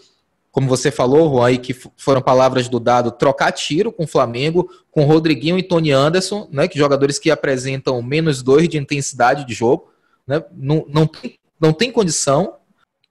como 0.51 0.67
você 0.67 0.91
falou, 0.91 1.29
Juan, 1.29 1.47
aí 1.47 1.57
que 1.57 1.73
foram 1.95 2.21
palavras 2.21 2.67
do 2.67 2.81
Dado, 2.81 3.11
trocar 3.11 3.53
tiro 3.53 3.93
com 3.93 4.03
o 4.03 4.07
Flamengo, 4.07 4.69
com 4.91 5.05
Rodriguinho 5.05 5.57
e 5.57 5.63
Tony 5.63 5.93
Anderson, 5.93 6.49
né, 6.51 6.67
que 6.67 6.77
jogadores 6.77 7.17
que 7.17 7.31
apresentam 7.31 8.01
menos 8.01 8.43
dois 8.43 8.67
de 8.67 8.77
intensidade 8.77 9.45
de 9.45 9.53
jogo, 9.53 9.87
né, 10.27 10.43
não, 10.51 10.85
não, 10.89 11.07
tem, 11.07 11.39
não 11.57 11.71
tem 11.71 11.93
condição 11.93 12.56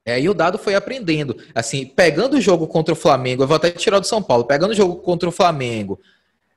é, 0.07 0.21
e 0.21 0.29
o 0.29 0.35
Dado 0.35 0.57
foi 0.57 0.77
aprendendo. 0.77 1.37
Assim, 1.53 1.85
pegando 1.85 2.37
o 2.37 2.41
jogo 2.41 2.69
contra 2.69 2.95
o 2.95 2.97
Flamengo, 2.97 3.43
eu 3.43 3.49
vou 3.49 3.57
até 3.57 3.73
tirar 3.73 3.99
do 3.99 4.07
São 4.07 4.23
Paulo, 4.23 4.45
pegando 4.45 4.71
o 4.71 4.75
jogo 4.75 4.97
contra 4.97 5.29
o 5.29 5.33
Flamengo, 5.33 5.99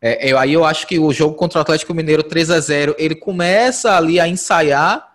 é, 0.02 0.32
eu, 0.32 0.38
aí 0.38 0.54
eu 0.54 0.64
acho 0.64 0.88
que 0.88 0.98
o 0.98 1.12
jogo 1.12 1.36
contra 1.36 1.60
o 1.60 1.62
Atlético 1.62 1.94
Mineiro 1.94 2.24
3 2.24 2.52
a 2.52 2.60
0 2.60 2.96
ele 2.98 3.16
começa 3.16 3.98
ali 3.98 4.20
a 4.20 4.28
ensaiar 4.28 5.10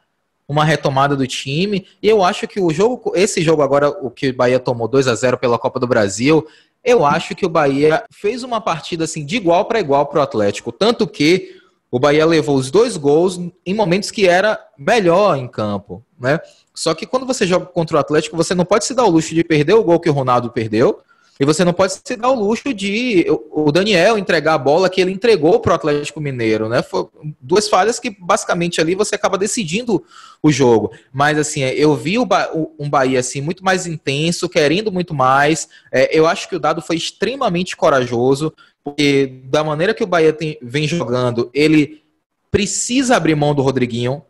uma 0.46 0.64
retomada 0.64 1.16
do 1.16 1.26
time. 1.26 1.86
E 2.02 2.08
eu 2.08 2.22
acho 2.22 2.46
que 2.46 2.60
o 2.60 2.70
jogo, 2.70 3.12
esse 3.14 3.40
jogo 3.40 3.62
agora, 3.62 3.88
o 3.88 4.10
que 4.10 4.28
o 4.28 4.36
Bahia 4.36 4.58
tomou 4.58 4.86
2 4.86 5.08
a 5.08 5.14
0 5.14 5.38
pela 5.38 5.58
Copa 5.58 5.80
do 5.80 5.86
Brasil, 5.86 6.46
eu 6.84 7.06
acho 7.06 7.34
que 7.34 7.46
o 7.46 7.48
Bahia 7.48 8.04
fez 8.10 8.42
uma 8.42 8.60
partida 8.60 9.04
assim 9.04 9.24
de 9.24 9.36
igual 9.36 9.64
para 9.64 9.80
igual 9.80 10.06
para 10.06 10.20
o 10.20 10.22
Atlético. 10.22 10.70
Tanto 10.70 11.06
que 11.06 11.62
o 11.94 11.98
Bahia 12.00 12.26
levou 12.26 12.56
os 12.56 12.72
dois 12.72 12.96
gols 12.96 13.38
em 13.64 13.72
momentos 13.72 14.10
que 14.10 14.26
era 14.26 14.58
melhor 14.76 15.36
em 15.36 15.46
campo, 15.46 16.04
né? 16.18 16.40
Só 16.74 16.92
que 16.92 17.06
quando 17.06 17.24
você 17.24 17.46
joga 17.46 17.66
contra 17.66 17.96
o 17.96 18.00
Atlético, 18.00 18.36
você 18.36 18.52
não 18.52 18.64
pode 18.64 18.84
se 18.84 18.96
dar 18.96 19.04
o 19.04 19.10
luxo 19.10 19.32
de 19.32 19.44
perder 19.44 19.74
o 19.74 19.84
gol 19.84 20.00
que 20.00 20.10
o 20.10 20.12
Ronaldo 20.12 20.50
perdeu. 20.50 20.98
E 21.38 21.44
você 21.44 21.64
não 21.64 21.72
pode 21.72 21.94
se 22.04 22.16
dar 22.16 22.30
o 22.30 22.34
luxo 22.34 22.72
de 22.72 23.26
o 23.50 23.72
Daniel 23.72 24.16
entregar 24.16 24.54
a 24.54 24.58
bola 24.58 24.88
que 24.88 25.00
ele 25.00 25.10
entregou 25.10 25.58
para 25.58 25.72
o 25.72 25.74
Atlético 25.74 26.20
Mineiro, 26.20 26.68
né? 26.68 26.80
Foi 26.80 27.08
duas 27.40 27.68
falhas 27.68 27.98
que 27.98 28.08
basicamente 28.10 28.80
ali 28.80 28.94
você 28.94 29.16
acaba 29.16 29.36
decidindo 29.36 30.04
o 30.40 30.52
jogo. 30.52 30.92
Mas 31.12 31.36
assim, 31.36 31.62
eu 31.62 31.96
vi 31.96 32.18
um 32.18 32.88
Bahia 32.88 33.18
assim 33.18 33.40
muito 33.40 33.64
mais 33.64 33.84
intenso, 33.86 34.48
querendo 34.48 34.92
muito 34.92 35.12
mais. 35.12 35.68
É, 35.90 36.16
eu 36.16 36.26
acho 36.26 36.48
que 36.48 36.54
o 36.54 36.60
dado 36.60 36.80
foi 36.80 36.96
extremamente 36.96 37.76
corajoso, 37.76 38.52
porque 38.84 39.42
da 39.46 39.64
maneira 39.64 39.92
que 39.92 40.04
o 40.04 40.06
Bahia 40.06 40.32
tem, 40.32 40.56
vem 40.62 40.86
jogando, 40.86 41.50
ele 41.52 42.02
precisa 42.48 43.16
abrir 43.16 43.34
mão 43.34 43.54
do 43.54 43.62
Rodriguinho. 43.62 44.22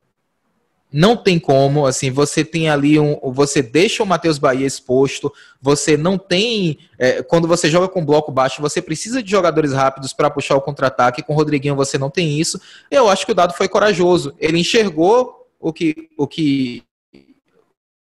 Não 0.97 1.17
tem 1.17 1.41
como, 1.41 1.87
assim, 1.87 2.09
você 2.13 2.45
tem 2.45 2.71
ali 2.71 3.01
um. 3.01 3.19
Você 3.33 3.61
deixa 3.61 4.01
o 4.01 4.07
Matheus 4.07 4.39
Bahia 4.39 4.65
exposto, 4.65 5.33
você 5.61 5.97
não 5.97 6.17
tem. 6.17 6.79
É, 6.97 7.21
quando 7.21 7.49
você 7.49 7.69
joga 7.69 7.89
com 7.89 8.05
bloco 8.05 8.31
baixo, 8.31 8.63
você 8.63 8.81
precisa 8.81 9.21
de 9.21 9.29
jogadores 9.29 9.73
rápidos 9.73 10.13
para 10.13 10.31
puxar 10.31 10.55
o 10.55 10.61
contra-ataque. 10.61 11.21
Com 11.21 11.33
o 11.33 11.37
Rodriguinho 11.37 11.75
você 11.75 11.99
não 11.99 12.09
tem 12.09 12.39
isso. 12.39 12.61
Eu 12.89 13.09
acho 13.09 13.27
que 13.27 13.33
o 13.33 13.35
dado 13.35 13.55
foi 13.55 13.67
corajoso. 13.67 14.37
Ele 14.39 14.57
enxergou 14.57 15.49
o 15.59 15.73
que 15.73 16.11
o 16.17 16.29
que 16.29 16.85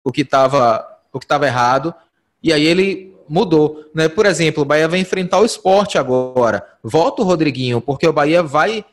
o 0.04 0.12
que 0.12 0.22
estava 0.22 0.88
o 1.12 1.18
que 1.18 1.26
estava 1.26 1.48
errado 1.48 1.96
e 2.44 2.54
aí 2.54 2.64
ele 2.64 3.18
mudou, 3.28 3.90
né? 3.96 4.08
Por 4.08 4.28
exemplo, 4.28 4.62
o 4.62 4.66
Bahia 4.68 4.88
vai 4.88 5.00
enfrentar 5.00 5.40
o 5.40 5.46
esporte 5.46 5.98
agora. 5.98 6.64
Volta 6.84 7.24
o 7.24 7.26
Rodriguinho, 7.26 7.82
porque 7.82 8.08
o 8.08 8.14
Bahia 8.14 8.44
vai 8.44 8.86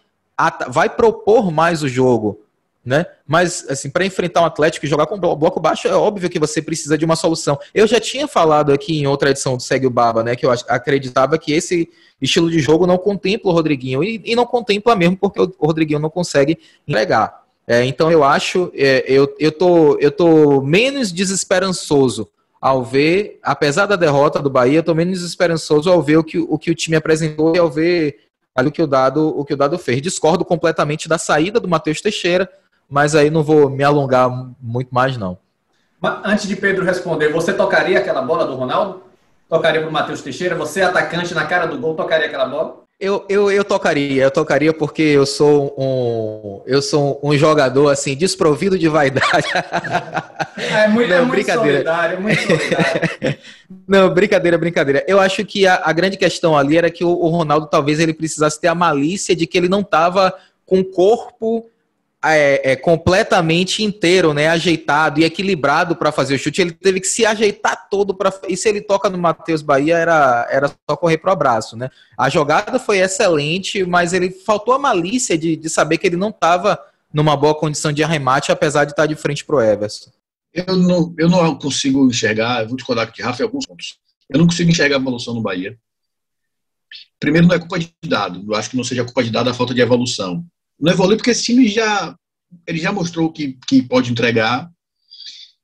vai 0.70 0.88
propor 0.88 1.50
mais 1.50 1.82
o 1.82 1.88
jogo 1.88 2.40
né? 2.90 3.06
Mas, 3.24 3.64
assim, 3.70 3.88
para 3.88 4.04
enfrentar 4.04 4.40
um 4.42 4.44
Atlético 4.44 4.84
e 4.84 4.88
jogar 4.88 5.06
com 5.06 5.16
bloco 5.16 5.60
baixo, 5.60 5.86
é 5.86 5.94
óbvio 5.94 6.28
que 6.28 6.40
você 6.40 6.60
precisa 6.60 6.98
de 6.98 7.04
uma 7.04 7.14
solução. 7.14 7.56
Eu 7.72 7.86
já 7.86 8.00
tinha 8.00 8.26
falado 8.26 8.72
aqui 8.72 8.98
em 8.98 9.06
outra 9.06 9.30
edição 9.30 9.56
do 9.56 9.62
Segue 9.62 9.86
o 9.86 9.90
Baba, 9.90 10.24
né? 10.24 10.34
Que 10.34 10.44
eu 10.44 10.50
acreditava 10.50 11.38
que 11.38 11.52
esse 11.52 11.88
estilo 12.20 12.50
de 12.50 12.58
jogo 12.58 12.88
não 12.88 12.98
contempla 12.98 13.52
o 13.52 13.54
Rodriguinho. 13.54 14.02
E, 14.02 14.20
e 14.24 14.34
não 14.34 14.44
contempla 14.44 14.96
mesmo, 14.96 15.16
porque 15.16 15.40
o 15.40 15.54
Rodriguinho 15.60 16.00
não 16.00 16.10
consegue 16.10 16.58
entregar. 16.88 17.44
É, 17.64 17.84
então 17.84 18.10
eu 18.10 18.24
acho, 18.24 18.72
é, 18.74 19.04
eu, 19.06 19.32
eu, 19.38 19.52
tô, 19.52 19.96
eu 20.00 20.10
tô 20.10 20.60
menos 20.60 21.12
desesperançoso 21.12 22.28
ao 22.60 22.82
ver, 22.82 23.38
apesar 23.40 23.86
da 23.86 23.94
derrota 23.94 24.42
do 24.42 24.50
Bahia, 24.50 24.80
eu 24.80 24.82
tô 24.82 24.96
menos 24.96 25.20
desesperançoso 25.20 25.88
ao 25.88 26.02
ver 26.02 26.16
o 26.16 26.24
que 26.24 26.38
o, 26.38 26.58
que 26.58 26.72
o 26.72 26.74
time 26.74 26.96
apresentou 26.96 27.54
e 27.54 27.58
ao 27.60 27.70
ver 27.70 28.18
ali 28.52 28.68
o 28.68 28.72
que 28.72 28.82
o 28.82 28.86
dado 28.88 29.28
o 29.28 29.44
que 29.44 29.54
o 29.54 29.56
dado 29.56 29.78
fez. 29.78 30.02
Discordo 30.02 30.44
completamente 30.44 31.08
da 31.08 31.18
saída 31.18 31.60
do 31.60 31.68
Matheus 31.68 32.00
Teixeira 32.00 32.50
mas 32.90 33.14
aí 33.14 33.30
não 33.30 33.42
vou 33.42 33.70
me 33.70 33.84
alongar 33.84 34.28
muito 34.60 34.92
mais, 34.92 35.16
não. 35.16 35.38
Antes 36.24 36.48
de 36.48 36.56
Pedro 36.56 36.84
responder, 36.84 37.32
você 37.32 37.52
tocaria 37.52 37.98
aquela 37.98 38.22
bola 38.22 38.46
do 38.46 38.54
Ronaldo? 38.54 39.02
Tocaria 39.48 39.80
para 39.80 39.88
o 39.88 39.92
Matheus 39.92 40.22
Teixeira? 40.22 40.54
Você, 40.56 40.82
atacante 40.82 41.34
na 41.34 41.44
cara 41.44 41.66
do 41.66 41.78
gol, 41.78 41.94
tocaria 41.94 42.26
aquela 42.26 42.46
bola? 42.46 42.80
Eu, 42.98 43.24
eu, 43.30 43.50
eu 43.50 43.64
tocaria, 43.64 44.24
eu 44.24 44.30
tocaria 44.30 44.74
porque 44.74 45.00
eu 45.02 45.24
sou 45.24 45.74
um 45.78 46.62
eu 46.66 46.82
sou 46.82 47.18
um 47.22 47.34
jogador 47.34 47.88
assim 47.88 48.14
desprovido 48.14 48.78
de 48.78 48.88
vaidade. 48.88 49.46
É 50.60 50.86
muito, 50.88 51.08
Não, 51.08 51.16
é 51.16 51.20
muito 51.20 51.30
brincadeira. 51.30 51.78
solidário, 51.78 52.16
é 52.18 52.20
muito 52.20 52.42
solidário. 52.42 53.38
Não, 53.88 54.12
brincadeira, 54.12 54.58
brincadeira. 54.58 55.04
Eu 55.08 55.18
acho 55.18 55.42
que 55.42 55.66
a, 55.66 55.80
a 55.82 55.90
grande 55.90 56.18
questão 56.18 56.54
ali 56.54 56.76
era 56.76 56.90
que 56.90 57.02
o, 57.02 57.08
o 57.08 57.28
Ronaldo 57.28 57.66
talvez 57.66 57.98
ele 57.98 58.12
precisasse 58.12 58.60
ter 58.60 58.68
a 58.68 58.74
malícia 58.74 59.34
de 59.34 59.46
que 59.46 59.56
ele 59.56 59.70
não 59.70 59.80
estava 59.80 60.34
com 60.66 60.80
o 60.80 60.84
corpo 60.84 61.66
é, 62.22 62.72
é, 62.72 62.76
completamente 62.76 63.82
inteiro, 63.82 64.34
né, 64.34 64.48
ajeitado 64.48 65.20
e 65.20 65.24
equilibrado 65.24 65.96
para 65.96 66.12
fazer 66.12 66.34
o 66.34 66.38
chute. 66.38 66.60
Ele 66.60 66.72
teve 66.72 67.00
que 67.00 67.06
se 67.06 67.24
ajeitar 67.24 67.88
todo 67.88 68.14
para. 68.14 68.32
E 68.46 68.56
se 68.56 68.68
ele 68.68 68.82
toca 68.82 69.08
no 69.08 69.16
Matheus 69.16 69.62
Bahia, 69.62 69.96
era, 69.96 70.46
era 70.50 70.68
só 70.68 70.96
correr 70.96 71.18
para 71.18 71.30
o 71.30 71.32
abraço, 71.32 71.76
né? 71.76 71.90
A 72.18 72.28
jogada 72.28 72.78
foi 72.78 72.98
excelente, 72.98 73.84
mas 73.84 74.12
ele 74.12 74.30
faltou 74.30 74.74
a 74.74 74.78
malícia 74.78 75.38
de, 75.38 75.56
de 75.56 75.70
saber 75.70 75.96
que 75.96 76.06
ele 76.06 76.16
não 76.16 76.28
estava 76.28 76.78
numa 77.12 77.36
boa 77.36 77.54
condição 77.54 77.92
de 77.92 78.04
arremate, 78.04 78.52
apesar 78.52 78.84
de 78.84 78.92
estar 78.92 79.06
de 79.06 79.14
frente 79.14 79.44
para 79.44 79.56
o 79.56 79.62
Everson. 79.62 80.10
Eu 80.52 80.76
não, 80.76 81.14
eu 81.16 81.28
não 81.28 81.56
consigo 81.56 82.06
enxergar, 82.06 82.66
vou 82.66 82.76
discordar 82.76 83.06
aqui, 83.06 83.22
Rafa, 83.22 83.42
alguns 83.42 83.66
pontos. 83.66 83.98
Eu 84.28 84.38
não 84.38 84.46
consigo 84.46 84.70
enxergar 84.70 84.96
a 84.96 85.00
evolução 85.00 85.34
no 85.34 85.40
Bahia. 85.40 85.76
Primeiro, 87.18 87.46
não 87.46 87.54
é 87.54 87.58
culpa 87.58 87.78
de 87.78 87.92
dado. 88.04 88.44
Eu 88.46 88.54
acho 88.54 88.70
que 88.70 88.76
não 88.76 88.84
seja 88.84 89.04
culpa 89.04 89.22
de 89.22 89.30
dado 89.30 89.48
a 89.48 89.54
falta 89.54 89.72
de 89.72 89.80
evolução 89.80 90.44
não 90.80 90.92
evolui 90.92 91.16
porque 91.16 91.30
esse 91.30 91.44
time 91.44 91.68
já 91.68 92.16
ele 92.66 92.78
já 92.78 92.92
mostrou 92.92 93.32
que, 93.32 93.56
que 93.68 93.82
pode 93.82 94.10
entregar. 94.10 94.70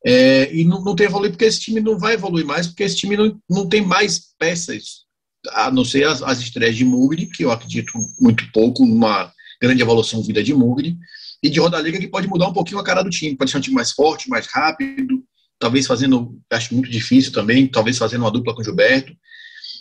É, 0.05 0.55
e 0.55 0.65
não, 0.65 0.85
não 0.85 0.95
tem 0.95 1.07
evoluído 1.07 1.33
porque 1.33 1.47
esse 1.47 1.59
time 1.59 1.81
não 1.81 1.99
vai 1.99 2.15
evoluir 2.15 2.47
mais 2.47 2.67
porque 2.67 2.85
esse 2.85 2.97
time 2.97 3.17
não, 3.17 3.41
não 3.51 3.69
tem 3.69 3.81
mais 3.81 4.35
peças 4.39 5.05
a 5.51 5.71
não 5.71 5.85
ser 5.85 6.07
as, 6.07 6.23
as 6.23 6.39
estreias 6.39 6.77
de 6.77 6.85
Mugri 6.85 7.27
que 7.27 7.45
eu 7.45 7.51
acredito 7.51 7.93
muito 8.21 8.49
pouco 8.53 8.85
uma 8.85 9.33
grande 9.61 9.83
evolução 9.83 10.23
vida 10.23 10.45
de 10.45 10.55
Mugri 10.55 10.97
e 11.43 11.51
de 11.51 11.59
Rodallega 11.59 11.99
que 11.99 12.07
pode 12.07 12.29
mudar 12.29 12.49
um 12.49 12.53
pouquinho 12.53 12.79
a 12.79 12.85
cara 12.85 13.03
do 13.03 13.11
time 13.11 13.37
pode 13.37 13.51
ser 13.51 13.57
um 13.57 13.61
time 13.61 13.75
mais 13.75 13.91
forte 13.91 14.29
mais 14.29 14.47
rápido 14.47 15.25
talvez 15.59 15.89
fazendo 15.89 16.39
acho 16.51 16.73
muito 16.73 16.89
difícil 16.89 17.33
também 17.33 17.67
talvez 17.67 17.99
fazendo 17.99 18.21
uma 18.21 18.31
dupla 18.31 18.55
com 18.55 18.61
o 18.61 18.65
Gilberto. 18.65 19.13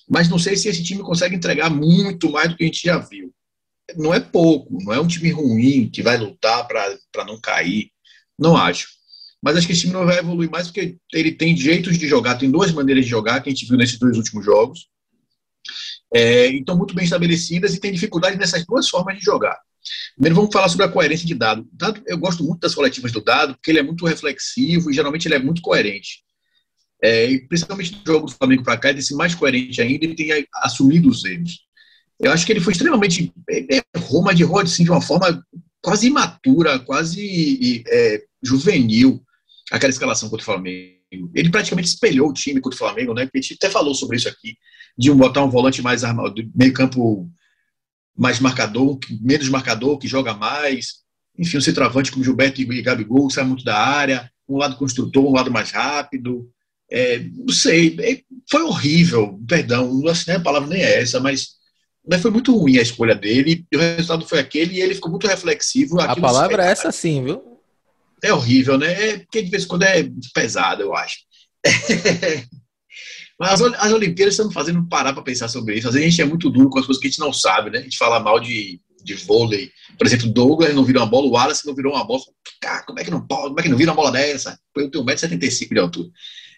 Mas 0.10 0.30
não 0.30 0.40
sei 0.40 0.56
se 0.56 0.70
esse 0.70 0.84
time 0.84 1.04
consegue 1.04 1.36
entregar 1.36 1.70
muito 1.70 2.32
mais 2.32 2.50
do 2.50 2.56
que 2.56 2.64
a 2.64 2.68
gente 2.68 2.84
já 2.84 2.98
viu 2.98 3.32
não 3.96 4.14
é 4.14 4.20
pouco, 4.20 4.78
não 4.84 4.94
é 4.94 5.00
um 5.00 5.08
time 5.08 5.30
ruim 5.32 5.90
que 5.90 6.02
vai 6.02 6.18
lutar 6.18 6.68
para 6.68 7.26
não 7.26 7.40
cair. 7.40 7.92
Não 8.38 8.58
acho. 8.58 8.88
Mas 9.42 9.58
acho 9.58 9.68
que 9.68 9.74
esse 9.74 9.82
time 9.82 9.94
não 9.94 10.06
vai 10.06 10.18
evoluir 10.18 10.50
mais 10.50 10.68
porque 10.68 10.98
ele 11.14 11.32
tem 11.32 11.56
jeitos 11.56 11.98
de 11.98 12.08
jogar, 12.08 12.36
tem 12.36 12.50
duas 12.50 12.72
maneiras 12.72 13.04
de 13.04 13.12
jogar 13.12 13.42
que 13.42 13.50
a 13.50 13.52
gente 13.54 13.68
viu 13.68 13.78
nesses 13.78 14.00
dois 14.00 14.18
últimos 14.18 14.44
jogos. 14.44 14.88
É, 16.14 16.48
então, 16.48 16.78
muito 16.78 16.96
bem 16.96 17.06
estabelecidas 17.06 17.74
e 17.74 17.80
tem 17.80 17.92
dificuldade 17.92 18.38
nessas 18.38 18.66
duas 18.66 18.90
formas 18.90 19.18
de 19.18 19.24
jogar. 19.24 19.60
Primeiro, 20.16 20.36
vamos 20.36 20.52
falar 20.52 20.70
sobre 20.70 20.86
a 20.86 20.90
coerência 20.90 21.28
de 21.28 21.36
dado. 21.36 21.68
dado. 21.72 22.02
Eu 22.08 22.18
gosto 22.18 22.44
muito 22.44 22.62
das 22.62 22.74
coletivas 22.74 23.12
do 23.12 23.22
dado, 23.22 23.54
porque 23.54 23.70
ele 23.70 23.80
é 23.80 23.84
muito 23.84 24.06
reflexivo 24.06 24.90
e 24.90 24.94
geralmente 24.94 25.28
ele 25.28 25.36
é 25.36 25.40
muito 25.40 25.62
coerente. 25.62 26.24
É, 27.04 27.30
e 27.30 27.48
principalmente 27.48 27.92
no 27.92 28.02
jogo 28.06 28.26
do 28.28 28.32
Flamengo 28.32 28.64
para 28.64 28.78
cá, 28.78 28.90
ele 28.90 29.02
sido 29.02 29.18
mais 29.18 29.36
coerente 29.36 29.82
ainda 29.82 30.06
e 30.06 30.16
tem 30.16 30.48
assumido 30.56 31.10
os 31.10 31.24
erros. 31.24 31.65
Eu 32.20 32.32
acho 32.32 32.46
que 32.46 32.52
ele 32.52 32.62
foi 32.62 32.74
extremamente. 32.74 33.34
errou, 33.96 34.22
mas 34.22 34.40
errou 34.40 34.60
assim, 34.60 34.84
de 34.84 34.92
uma 34.92 35.02
forma 35.02 35.44
quase 35.82 36.08
imatura, 36.08 36.80
quase 36.80 37.84
é, 37.88 38.24
juvenil, 38.42 39.22
aquela 39.72 39.92
escalação 39.92 40.30
contra 40.30 40.42
o 40.42 40.46
Flamengo. 40.46 40.96
Ele 41.34 41.50
praticamente 41.50 41.88
espelhou 41.88 42.30
o 42.30 42.34
time 42.34 42.60
contra 42.60 42.76
o 42.76 42.80
Flamengo, 42.80 43.14
né? 43.14 43.30
A 43.34 43.38
gente 43.38 43.54
até 43.54 43.70
falou 43.70 43.94
sobre 43.94 44.18
isso 44.18 44.28
aqui, 44.28 44.58
de 44.98 45.12
botar 45.12 45.44
um 45.44 45.50
volante 45.50 45.82
mais 45.82 46.04
armado, 46.04 46.42
meio 46.56 46.74
campo 46.74 47.30
mais 48.18 48.40
marcador, 48.40 48.98
menos 49.22 49.50
marcador, 49.50 49.98
que 49.98 50.08
joga 50.08 50.34
mais. 50.34 51.04
Enfim, 51.38 51.58
um 51.58 51.62
centroavante 51.62 52.12
como 52.12 52.24
Gilberto 52.24 52.62
e 52.62 52.82
Gabigol, 52.82 53.30
sai 53.30 53.44
muito 53.44 53.64
da 53.64 53.78
área, 53.78 54.32
um 54.48 54.58
lado 54.58 54.78
construtor, 54.78 55.26
um 55.26 55.34
lado 55.34 55.52
mais 55.52 55.72
rápido. 55.72 56.50
É, 56.90 57.20
não 57.20 57.54
sei, 57.54 57.98
é, 58.00 58.22
foi 58.50 58.62
horrível, 58.62 59.40
perdão, 59.48 59.94
não 59.94 60.08
assinei 60.08 60.38
a 60.38 60.44
palavra 60.44 60.70
nem 60.70 60.82
é 60.82 61.02
essa, 61.02 61.20
mas 61.20 61.56
mas 62.08 62.22
foi 62.22 62.32
muito 62.32 62.56
ruim 62.56 62.78
a 62.78 62.82
escolha 62.82 63.16
dele, 63.16 63.66
e 63.72 63.78
o 63.78 63.80
resultado 63.80 64.28
foi 64.28 64.40
aquele, 64.40 64.76
e 64.76 64.82
ele 64.82 64.96
ficou 64.96 65.10
muito 65.10 65.28
reflexivo. 65.28 66.00
A 66.00 66.16
palavra 66.16 66.66
é 66.66 66.72
essa 66.72 66.92
sim, 66.92 67.24
viu? 67.24 67.42
É 68.24 68.34
horrível, 68.34 68.78
né? 68.78 69.10
É, 69.10 69.18
porque 69.20 69.42
de 69.42 69.50
vez 69.50 69.64
em 69.64 69.68
quando 69.68 69.84
é 69.84 70.10
pesado, 70.34 70.82
eu 70.82 70.96
acho. 70.96 71.18
Mas 73.40 73.62
as, 73.62 73.74
as 73.74 73.92
Olimpíadas 73.92 74.36
estão 74.36 74.52
fazendo 74.52 74.88
parar 74.88 75.14
para 75.14 75.22
pensar 75.22 75.48
sobre 75.48 75.78
isso. 75.78 75.88
Às 75.88 75.94
vezes 75.94 76.08
a 76.08 76.10
gente 76.10 76.22
é 76.22 76.26
muito 76.26 76.50
duro 76.50 76.70
com 76.70 76.80
as 76.80 76.86
coisas 76.86 77.02
que 77.02 77.08
a 77.08 77.10
gente 77.10 77.20
não 77.20 77.34
sabe, 77.34 77.70
né? 77.70 77.80
A 77.80 77.84
gente 77.84 77.98
fala 77.98 78.20
mal 78.20 78.40
de, 78.40 78.80
de 79.04 79.14
vôlei. 79.16 79.72
Por 79.98 80.08
exemplo, 80.08 80.32
Douglas 80.32 80.74
não 80.74 80.86
virou 80.86 81.04
uma 81.04 81.10
bola, 81.10 81.28
o 81.28 81.32
Wallace 81.32 81.66
não 81.66 81.76
virou 81.76 81.94
uma 81.94 82.06
bola. 82.06 82.22
Cara, 82.62 82.84
como 82.84 83.00
é 83.00 83.04
que 83.04 83.12
não 83.12 83.26
pode? 83.26 83.50
Como 83.50 83.60
é 83.60 83.64
que 83.64 83.70
não 83.70 83.78
vira 83.78 83.92
uma 83.92 83.96
bola 83.96 84.12
dessa? 84.12 84.58
Eu 84.76 84.90
tenho 84.90 85.04
1,75m 85.04 85.70
de 85.70 85.80
altura. 85.80 86.10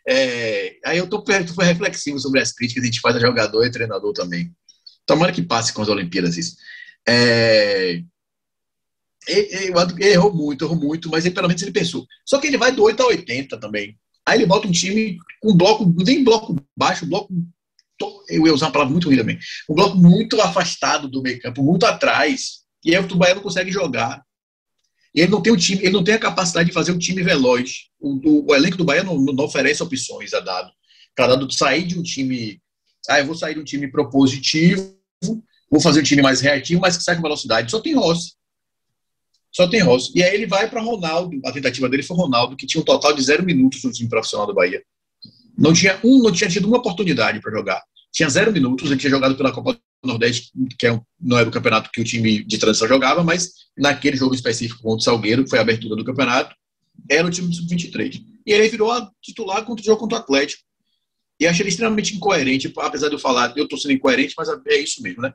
É, 0.08 0.77
aí 0.86 0.98
eu 1.00 1.08
tô, 1.08 1.22
tô 1.22 1.62
reflexivo 1.62 2.20
sobre 2.20 2.39
as 2.39 2.54
críticas 2.54 2.82
que 2.82 2.88
a 2.88 2.92
gente 2.92 3.01
faz 3.01 3.16
a 3.16 3.20
jogador 3.20 3.66
e 3.66 3.72
treinador 3.72 4.13
também. 4.13 4.51
Tomara 5.08 5.32
que 5.32 5.42
passe 5.42 5.74
com 5.74 5.82
as 5.82 5.88
Olimpíadas 5.88 6.38
isso. 6.38 6.58
É... 7.08 8.04
Ele, 9.28 9.74
errou 10.06 10.34
muito, 10.34 10.64
errou 10.64 10.76
muito, 10.76 11.10
mas 11.10 11.26
ele, 11.26 11.34
pelo 11.34 11.48
menos 11.48 11.62
ele 11.62 11.72
pensou. 11.72 12.06
Só 12.26 12.38
que 12.40 12.48
ele 12.48 12.58
vai 12.58 12.72
do 12.72 12.84
8 12.84 13.02
a 13.02 13.08
80 13.08 13.58
também. 13.58 13.98
Aí 14.26 14.38
ele 14.38 14.46
bota 14.46 14.68
um 14.68 14.72
time 14.72 15.18
com 15.42 15.56
bloco, 15.56 15.86
nem 15.98 16.24
bloco 16.24 16.56
baixo, 16.76 17.06
bloco. 17.06 17.34
Eu 18.30 18.46
ia 18.46 18.54
usar 18.54 18.68
uma 18.68 18.72
palavra 18.72 18.92
muito 18.92 19.08
ruim 19.08 19.18
também. 19.18 19.40
Um 19.70 19.76
bloco 19.76 19.98
muito 19.98 20.40
afastado 20.42 21.08
do 21.08 21.22
meio 21.22 21.42
campo, 21.42 21.64
muito 21.64 21.86
atrás. 21.86 22.60
E 22.84 22.96
aí 22.96 23.02
o 23.02 23.08
Tubaia 23.08 23.36
não 23.36 23.42
consegue 23.42 23.72
jogar. 23.72 24.24
E 25.16 25.22
ele 25.22 25.32
não 25.32 25.42
tem 25.42 25.52
o 25.52 25.58
time, 25.58 25.82
ele 25.82 25.94
não 25.94 26.04
tem 26.04 26.14
a 26.14 26.20
capacidade 26.20 26.68
de 26.68 26.74
fazer 26.74 26.92
um 26.92 26.98
time 26.98 27.24
veloz. 27.24 27.88
O, 28.00 28.20
o, 28.30 28.52
o 28.52 28.56
elenco 28.56 28.78
do 28.78 28.86
Bahia 28.86 29.04
não, 29.04 29.18
não, 29.18 29.46
oferece 29.46 29.82
opções 29.82 30.34
a 30.34 30.40
dado. 30.42 30.70
Para 31.16 31.28
dado 31.28 31.52
sair 31.52 31.84
de 31.84 31.98
um 31.98 32.04
time. 32.04 32.62
Ah, 33.10 33.20
eu 33.20 33.26
vou 33.26 33.36
sair 33.36 33.56
de 33.56 33.62
um 33.62 33.64
time 33.64 33.90
propositivo 33.90 34.97
vou 35.70 35.82
fazer 35.82 36.02
um 36.02 36.04
time 36.04 36.22
mais 36.22 36.42
reativo, 36.42 36.82
mas 36.82 36.98
que 36.98 37.04
sai 37.04 37.16
com 37.16 37.22
velocidade. 37.22 37.72
Só 37.72 37.80
tem 37.80 37.96
Rossi. 37.96 38.34
Só 39.52 39.68
tem 39.68 39.82
Rossi. 39.82 40.12
E 40.16 40.24
aí 40.24 40.34
ele 40.34 40.48
vai 40.48 40.70
para 40.70 40.82
Ronaldo. 40.82 41.40
A 41.46 41.52
tentativa 41.52 41.90
dele 41.90 42.04
foi 42.04 42.16
Ronaldo, 42.16 42.56
que 42.56 42.68
tinha 42.68 42.82
um 42.82 42.86
total 42.86 43.14
de 43.14 43.22
zero 43.22 43.44
minutos 43.44 43.84
no 43.84 43.92
time 43.92 44.10
profissional 44.10 44.48
do 44.48 44.54
Bahia. 44.54 44.82
Não 45.58 45.74
tinha 45.74 46.00
um, 46.04 46.22
não 46.22 46.32
tinha 46.32 46.50
tido 46.50 46.68
uma 46.68 46.78
oportunidade 46.78 47.42
para 47.42 47.52
jogar. 47.52 47.82
Tinha 48.12 48.30
zero 48.30 48.52
minutos, 48.52 48.90
ele 48.90 49.00
tinha 49.00 49.10
jogado 49.10 49.36
pela 49.36 49.52
Copa 49.52 49.74
do 49.74 49.80
Nordeste, 50.04 50.52
que 50.78 50.88
é 50.88 50.94
um, 50.94 51.02
não 51.20 51.38
era 51.38 51.50
o 51.50 51.52
campeonato 51.52 51.90
que 51.92 52.00
o 52.00 52.04
time 52.04 52.44
de 52.44 52.58
transição 52.58 52.88
jogava, 52.88 53.24
mas 53.24 53.52
naquele 53.78 54.16
jogo 54.16 54.34
específico 54.34 54.82
contra 54.82 55.00
o 55.00 55.02
Salgueiro, 55.02 55.44
que 55.44 55.50
foi 55.50 55.60
a 55.60 55.62
abertura 55.62 55.96
do 55.96 56.06
campeonato, 56.06 56.56
era 57.10 57.28
o 57.28 57.32
time 57.32 57.48
do 57.48 57.56
Sub-23. 57.56 58.22
E 58.46 58.52
ele 58.52 58.70
virou 58.70 58.92
a 58.92 59.10
titular 59.22 59.64
contra 59.66 59.82
o 59.82 59.86
jogo 59.86 60.00
contra 60.00 60.18
o 60.18 60.22
Atlético. 60.22 60.64
E 61.39 61.46
achei 61.46 61.63
ele 61.63 61.70
extremamente 61.70 62.15
incoerente, 62.15 62.72
apesar 62.77 63.10
de 63.10 63.15
eu 63.15 63.20
falar, 63.20 63.53
eu 63.56 63.65
estou 63.65 63.77
sendo 63.77 63.94
incoerente, 63.94 64.34
mas 64.38 64.50
é 64.50 64.77
isso 64.77 65.01
mesmo, 65.03 65.22
né? 65.22 65.34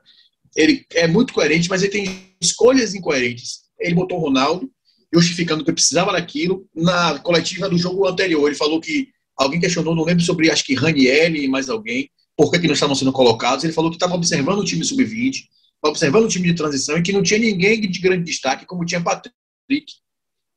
Ele 0.55 0.85
é 0.91 1.07
muito 1.07 1.33
coerente, 1.33 1.69
mas 1.69 1.81
ele 1.81 1.91
tem 1.91 2.35
escolhas 2.41 2.93
incoerentes. 2.93 3.61
Ele 3.79 3.95
botou 3.95 4.19
o 4.19 4.21
Ronaldo, 4.21 4.69
justificando 5.13 5.63
que 5.63 5.71
precisava 5.71 6.11
daquilo. 6.11 6.67
Na 6.75 7.17
coletiva 7.19 7.69
do 7.69 7.77
jogo 7.77 8.07
anterior, 8.07 8.47
ele 8.47 8.55
falou 8.55 8.79
que 8.79 9.07
alguém 9.35 9.59
questionou, 9.59 9.95
não 9.95 10.03
lembro 10.03 10.23
sobre, 10.23 10.51
acho 10.51 10.63
que 10.63 10.75
Raniel 10.75 11.35
e 11.35 11.47
mais 11.47 11.69
alguém, 11.69 12.09
por 12.35 12.51
que, 12.51 12.59
que 12.59 12.67
não 12.67 12.73
estavam 12.73 12.95
sendo 12.95 13.11
colocados. 13.11 13.63
Ele 13.63 13.73
falou 13.73 13.89
que 13.89 13.95
estava 13.95 14.15
observando 14.15 14.59
o 14.59 14.65
time 14.65 14.83
sub-20, 14.83 15.45
observando 15.83 16.25
o 16.25 16.29
time 16.29 16.47
de 16.47 16.55
transição 16.55 16.97
e 16.97 17.01
que 17.01 17.11
não 17.11 17.23
tinha 17.23 17.39
ninguém 17.39 17.81
de 17.81 17.99
grande 17.99 18.23
destaque, 18.23 18.65
como 18.65 18.85
tinha 18.85 19.01
Patrick, 19.01 19.33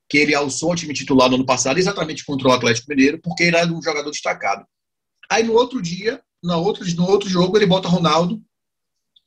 que 0.09 0.17
ele 0.17 0.35
alçou 0.35 0.71
o 0.71 0.75
time 0.75 0.93
titular 0.93 1.29
no 1.29 1.35
ano 1.35 1.45
passado, 1.45 1.77
exatamente 1.77 2.23
contra 2.25 2.47
o 2.47 2.51
Atlético 2.51 2.89
Mineiro, 2.89 3.19
porque 3.21 3.43
ele 3.43 3.57
era 3.57 3.71
um 3.71 3.81
jogador 3.81 4.09
destacado. 4.09 4.65
Aí 5.29 5.43
no 5.43 5.53
outro 5.53 5.81
dia, 5.81 6.21
no 6.43 6.59
outro, 6.59 6.85
no 6.95 7.07
outro 7.07 7.29
jogo, 7.29 7.57
ele 7.57 7.65
bota 7.65 7.87
Ronaldo 7.87 8.41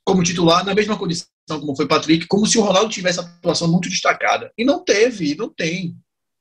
como 0.03 0.23
titular, 0.23 0.65
na 0.65 0.73
mesma 0.73 0.97
condição 0.97 1.27
como 1.47 1.75
foi 1.75 1.87
Patrick, 1.87 2.27
como 2.27 2.45
se 2.45 2.57
o 2.57 2.61
Ronaldo 2.61 2.89
tivesse 2.89 3.19
atuação 3.19 3.69
muito 3.69 3.89
destacada. 3.89 4.51
E 4.57 4.63
não 4.63 4.83
teve, 4.83 5.35
não 5.35 5.49
tem. 5.49 5.95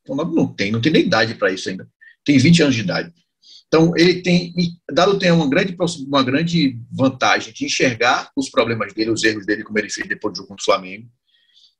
O 0.07 0.13
Ronaldo 0.13 0.35
não 0.35 0.47
tem, 0.47 0.71
não 0.71 0.81
tem 0.81 0.93
nem 0.93 1.03
idade 1.03 1.35
para 1.35 1.53
isso 1.53 1.69
ainda. 1.69 1.89
Tem 2.25 2.39
20 2.39 2.63
anos 2.63 2.75
de 2.75 2.83
idade. 2.83 3.13
Então, 3.67 3.93
ele 3.97 4.21
tem, 4.21 4.53
Dado 4.91 5.19
tem 5.19 5.31
uma 5.31 5.49
grande, 5.49 5.77
uma 6.07 6.23
grande 6.23 6.77
vantagem 6.91 7.53
de 7.53 7.65
enxergar 7.65 8.31
os 8.37 8.51
problemas 8.51 8.93
dele, 8.93 9.11
os 9.11 9.23
erros 9.23 9.47
dele, 9.47 9.63
como 9.63 9.79
ele 9.79 9.89
fez 9.89 10.09
depois 10.09 10.35
do 10.35 10.39
jogo 10.39 10.49
contra 10.49 10.63
o 10.63 10.65
Flamengo, 10.65 11.09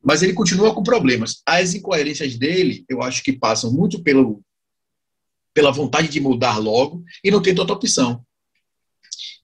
mas 0.03 0.23
ele 0.23 0.33
continua 0.33 0.73
com 0.73 0.83
problemas. 0.83 1.43
As 1.45 1.75
incoerências 1.75 2.37
dele, 2.37 2.85
eu 2.89 3.03
acho 3.03 3.23
que 3.23 3.33
passam 3.33 3.73
muito 3.73 4.03
pelo, 4.03 4.41
pela 5.55 5.71
vontade 5.71 6.09
de 6.09 6.21
mudar 6.21 6.59
logo 6.59 7.05
e 7.23 7.31
não 7.31 7.43
tem 7.43 7.55
tanta 7.55 7.73
opção. 7.73 8.25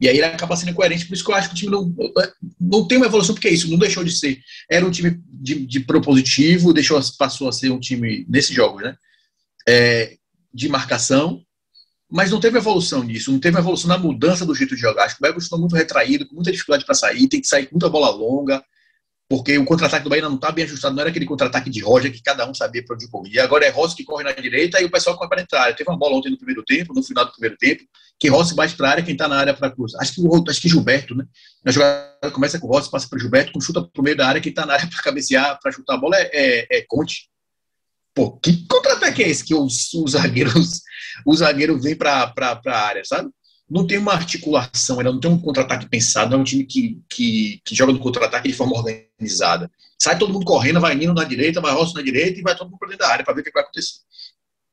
E 0.01 0.09
aí 0.09 0.17
ele 0.17 0.27
acaba 0.27 0.57
sendo 0.57 0.71
incoerente, 0.71 1.07
por 1.07 1.15
isso 1.15 1.25
que 1.25 1.31
eu 1.31 1.35
acho 1.35 1.49
que 1.49 1.55
o 1.55 1.57
time 1.57 1.73
não, 1.73 1.95
não 2.61 2.87
tem 2.87 2.99
uma 2.99 3.07
evolução, 3.07 3.35
porque 3.35 3.49
é 3.49 3.53
isso, 3.53 3.71
não 3.71 3.79
deixou 3.79 4.05
de 4.05 4.13
ser. 4.13 4.39
Era 4.71 4.85
um 4.85 4.91
time 4.91 5.19
de, 5.27 5.67
de 5.67 5.81
propositivo, 5.81 6.73
deixou, 6.73 7.01
passou 7.19 7.49
a 7.49 7.53
ser 7.53 7.71
um 7.71 7.81
time, 7.81 8.27
nesses 8.29 8.55
jogos, 8.55 8.83
né? 8.83 8.97
É, 9.67 10.17
de 10.53 10.69
marcação, 10.69 11.43
mas 12.11 12.31
não 12.31 12.39
teve 12.39 12.59
evolução 12.59 13.03
nisso, 13.03 13.33
não 13.33 13.41
teve 13.41 13.59
evolução 13.59 13.89
na 13.89 13.99
mudança 13.99 14.45
do 14.47 14.55
jeito 14.55 14.75
de 14.75 14.81
jogar. 14.81 15.05
Acho 15.05 15.17
que 15.17 15.21
o 15.21 15.23
Bahia 15.23 15.37
está 15.37 15.57
muito 15.57 15.75
retraído, 15.75 16.27
com 16.27 16.35
muita 16.35 16.53
dificuldade 16.53 16.85
para 16.85 16.95
sair, 16.95 17.27
tem 17.29 17.41
que 17.41 17.49
sair 17.49 17.67
com 17.67 17.75
muita 17.75 17.89
bola 17.89 18.11
longa, 18.11 18.63
porque 19.29 19.59
o 19.59 19.65
contra-ataque 19.65 20.05
do 20.05 20.11
Bahia 20.11 20.23
não 20.23 20.37
está 20.37 20.53
bem 20.53 20.65
ajustado, 20.65 20.95
não 20.95 21.01
era 21.01 21.11
aquele 21.11 21.27
contra-ataque 21.27 21.69
de 21.69 21.81
Roger 21.81 22.13
que 22.13 22.23
cada 22.23 22.49
um 22.49 22.55
sabia 22.55 22.85
para 22.85 22.95
onde 22.95 23.09
correr. 23.09 23.41
Agora 23.41 23.65
é 23.65 23.71
Rossi 23.71 23.97
que 23.97 24.05
corre 24.05 24.23
na 24.23 24.31
direita 24.33 24.81
e 24.81 24.85
o 24.85 24.91
pessoal 24.91 25.17
corre 25.17 25.29
para 25.29 25.43
entrar. 25.43 25.63
área. 25.63 25.75
Teve 25.75 25.91
uma 25.91 25.99
bola 25.99 26.17
ontem 26.17 26.31
no 26.31 26.37
primeiro 26.37 26.63
tempo, 26.65 26.95
no 26.95 27.03
final 27.03 27.25
do 27.25 27.33
primeiro 27.33 27.57
tempo, 27.57 27.83
que 28.21 28.29
Rossi 28.29 28.55
bate 28.55 28.77
para 28.77 28.89
a 28.89 28.91
área, 28.93 29.03
quem 29.03 29.15
está 29.15 29.27
na 29.27 29.37
área 29.37 29.53
para 29.53 29.71
cruzar. 29.71 30.01
Acho 30.01 30.15
que, 30.15 30.21
o, 30.21 30.45
acho 30.49 30.61
que 30.61 30.69
Gilberto, 30.69 31.15
né? 31.17 31.25
A 31.65 31.73
jogada 31.73 32.31
começa 32.33 32.61
com 32.61 32.69
o 32.69 32.71
Rossi, 32.71 32.91
passa 32.91 33.09
para 33.09 33.19
Gilberto, 33.19 33.53
com 33.53 33.61
chuta 33.61 33.83
para 33.83 34.01
o 34.01 34.05
meio 34.05 34.17
da 34.17 34.29
área, 34.29 34.41
quem 34.41 34.51
está 34.51 34.65
na 34.65 34.75
área 34.75 34.87
para 34.91 35.03
cabecear, 35.03 35.59
para 35.61 35.73
chutar 35.73 35.95
a 35.95 35.99
bola 35.99 36.17
é, 36.17 36.31
é, 36.33 36.79
é 36.79 36.85
Conte. 36.87 37.29
Pô, 38.15 38.39
que 38.39 38.65
contra-ataque 38.67 39.25
é 39.25 39.29
esse 39.29 39.45
que 39.45 39.55
os, 39.55 39.93
os 39.93 40.13
zagueiros 40.13 40.83
o 41.27 41.35
zagueiro 41.35 41.79
vem 41.79 41.97
para 41.97 42.33
a 42.35 42.79
área, 42.79 43.05
sabe? 43.05 43.31
Não 43.69 43.87
tem 43.87 43.99
uma 43.99 44.13
articulação, 44.13 44.99
ainda 44.99 45.13
não 45.13 45.21
tem 45.21 45.31
um 45.31 45.41
contra-ataque 45.41 45.89
pensado, 45.89 46.31
não 46.31 46.39
é 46.39 46.41
um 46.41 46.45
time 46.45 46.65
que, 46.65 47.01
que, 47.09 47.61
que 47.65 47.75
joga 47.75 47.93
no 47.93 47.99
contra-ataque 47.99 48.49
de 48.49 48.55
forma 48.55 48.77
organizada. 48.77 49.71
Sai 49.99 50.19
todo 50.19 50.33
mundo 50.33 50.45
correndo, 50.45 50.81
vai 50.81 50.95
indo 50.95 51.13
na 51.13 51.25
direita, 51.25 51.61
vai 51.61 51.73
rosto 51.73 51.97
na 51.97 52.03
direita 52.03 52.39
e 52.39 52.43
vai 52.43 52.57
todo 52.57 52.69
mundo 52.69 52.79
para 52.79 52.89
dentro 52.89 53.05
da 53.05 53.13
área 53.13 53.25
para 53.25 53.35
ver 53.35 53.41
o 53.41 53.45
que 53.45 53.51
vai 53.51 53.63
acontecer. 53.63 54.01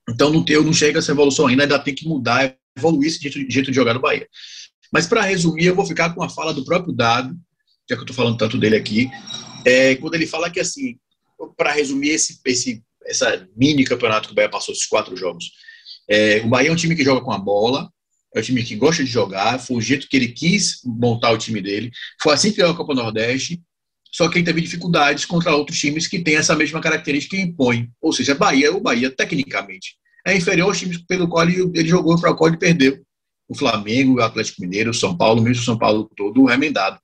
Então 0.10 0.32
não, 0.32 0.44
tem, 0.44 0.62
não 0.62 0.74
chega 0.74 1.00
essa 1.00 1.12
evolução 1.12 1.48
ainda, 1.48 1.64
ainda 1.64 1.80
tem 1.80 1.96
que 1.96 2.08
mudar, 2.08 2.56
evoluir 2.78 3.08
esse 3.08 3.20
jeito, 3.20 3.52
jeito 3.52 3.72
de 3.72 3.76
jogar 3.76 3.94
no 3.94 4.02
Bahia. 4.02 4.28
Mas 4.92 5.08
para 5.08 5.22
resumir, 5.22 5.66
eu 5.66 5.76
vou 5.76 5.86
ficar 5.86 6.14
com 6.14 6.22
a 6.22 6.30
fala 6.30 6.54
do 6.54 6.64
próprio 6.64 6.94
Dado, 6.94 7.36
já 7.90 7.96
que 7.96 8.02
eu 8.02 8.02
estou 8.02 8.16
falando 8.16 8.38
tanto 8.38 8.58
dele 8.58 8.76
aqui, 8.76 9.10
é, 9.66 9.96
quando 9.96 10.16
ele 10.16 10.28
fala 10.28 10.50
que 10.50 10.60
assim, 10.60 10.98
para 11.58 11.72
resumir 11.72 12.10
esse, 12.10 12.40
esse, 12.46 12.84
essa 13.06 13.48
mini 13.56 13.84
campeonato 13.86 14.28
que 14.28 14.34
o 14.34 14.36
Bahia 14.36 14.50
passou, 14.50 14.74
esses 14.74 14.86
quatro 14.86 15.16
jogos, 15.16 15.52
é, 16.08 16.42
o 16.42 16.48
Bahia 16.48 16.70
é 16.70 16.72
um 16.72 16.76
time 16.76 16.96
que 16.96 17.04
joga 17.04 17.22
com 17.22 17.32
a 17.32 17.38
bola, 17.38 17.90
é 18.34 18.40
um 18.40 18.44
time 18.44 18.64
que 18.64 18.76
gosta 18.76 19.04
de 19.04 19.10
jogar, 19.10 19.60
foi 19.60 19.78
o 19.78 19.82
jeito 19.82 20.08
que 20.08 20.18
ele 20.18 20.30
quis 20.30 20.82
montar 20.84 21.32
o 21.32 21.38
time 21.38 21.62
dele. 21.62 21.92
Foi 22.22 22.34
assim 22.34 22.52
que 22.52 22.58
ganhou 22.58 22.74
a 22.74 22.78
Copa 22.78 22.96
Nordeste, 22.96 23.62
só 24.12 24.28
que 24.28 24.38
ele 24.38 24.46
teve 24.46 24.62
dificuldades 24.62 25.26
contra 25.26 25.56
outros 25.56 25.80
times 25.80 26.08
que 26.08 26.20
têm 26.20 26.36
essa 26.36 26.56
mesma 26.56 26.82
característica 26.82 27.36
e 27.36 27.42
impõem. 27.42 27.92
Ou 28.02 28.12
seja, 28.12 28.34
Bahia, 28.34 28.74
o 28.74 28.82
Bahia, 28.82 29.12
tecnicamente, 29.12 29.96
é 30.26 30.36
inferior 30.36 30.68
aos 30.68 30.80
times 30.80 30.98
pelo 31.00 31.28
qual 31.28 31.48
ele, 31.48 31.62
ele 31.76 31.88
jogou 31.88 32.20
para 32.20 32.32
o 32.32 32.36
qual 32.36 32.50
ele 32.50 32.58
perdeu. 32.58 33.04
O 33.48 33.56
Flamengo, 33.56 34.16
o 34.16 34.22
Atlético 34.22 34.62
Mineiro, 34.62 34.92
o 34.92 34.94
São 34.94 35.16
Paulo, 35.16 35.42
mesmo 35.42 35.62
o 35.62 35.66
São 35.66 35.78
Paulo 35.78 36.10
todo 36.16 36.46
remendado. 36.46 37.00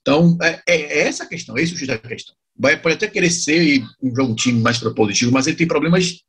Então, 0.00 0.36
é, 0.40 0.60
é 0.68 1.00
essa 1.00 1.24
a 1.24 1.26
questão, 1.26 1.56
esse 1.56 1.80
é 1.80 1.84
o 1.84 1.86
da 1.86 1.98
questão. 1.98 2.34
O 2.56 2.60
Bahia 2.60 2.78
pode 2.78 2.94
até 2.96 3.08
querer 3.08 3.30
ser 3.30 3.82
um, 4.00 4.22
um 4.22 4.34
time 4.34 4.60
mais 4.60 4.78
propositivo, 4.78 5.32
mas 5.32 5.46
ele 5.46 5.56
tem 5.56 5.66
problemas 5.66 6.22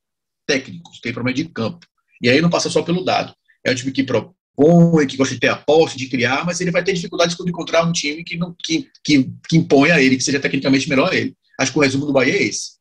técnicos, 0.47 0.99
tem 0.99 1.13
problema 1.13 1.35
de 1.35 1.45
campo. 1.45 1.85
E 2.21 2.29
aí 2.29 2.41
não 2.41 2.49
passa 2.49 2.69
só 2.69 2.81
pelo 2.81 3.03
dado 3.03 3.35
é 3.65 3.71
um 3.71 3.75
time 3.75 3.91
que 3.91 4.03
propõe, 4.03 5.07
que 5.07 5.17
gosta 5.17 5.33
de 5.33 5.39
ter 5.39 5.49
a 5.49 5.55
posse, 5.55 5.97
de 5.97 6.07
criar, 6.07 6.45
mas 6.45 6.61
ele 6.61 6.71
vai 6.71 6.83
ter 6.83 6.93
dificuldades 6.93 7.35
quando 7.35 7.49
encontrar 7.49 7.83
um 7.83 7.91
time 7.91 8.23
que, 8.23 8.37
não, 8.37 8.55
que, 8.63 8.87
que, 9.03 9.29
que 9.49 9.57
impõe 9.57 9.91
a 9.91 9.99
ele, 9.99 10.15
que 10.15 10.23
seja 10.23 10.39
tecnicamente 10.39 10.87
melhor 10.87 11.11
a 11.11 11.15
ele. 11.15 11.35
Acho 11.59 11.71
que 11.71 11.79
o 11.79 11.81
resumo 11.81 12.05
do 12.05 12.13
Bahia 12.13 12.35
é 12.35 12.43
esse. 12.43 12.75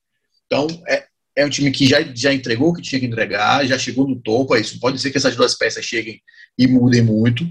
Então, 0.46 0.66
é, 0.86 1.06
é 1.36 1.46
um 1.46 1.48
time 1.48 1.70
que 1.70 1.86
já, 1.86 2.02
já 2.14 2.32
entregou 2.34 2.68
o 2.68 2.74
que 2.74 2.82
tinha 2.82 3.00
que 3.00 3.06
entregar, 3.06 3.66
já 3.66 3.78
chegou 3.78 4.06
no 4.06 4.16
topo, 4.16 4.54
é 4.54 4.60
isso. 4.60 4.78
Pode 4.78 5.00
ser 5.00 5.10
que 5.10 5.16
essas 5.16 5.34
duas 5.34 5.54
peças 5.54 5.84
cheguem 5.84 6.20
e 6.58 6.66
mudem 6.66 7.00
muito, 7.00 7.48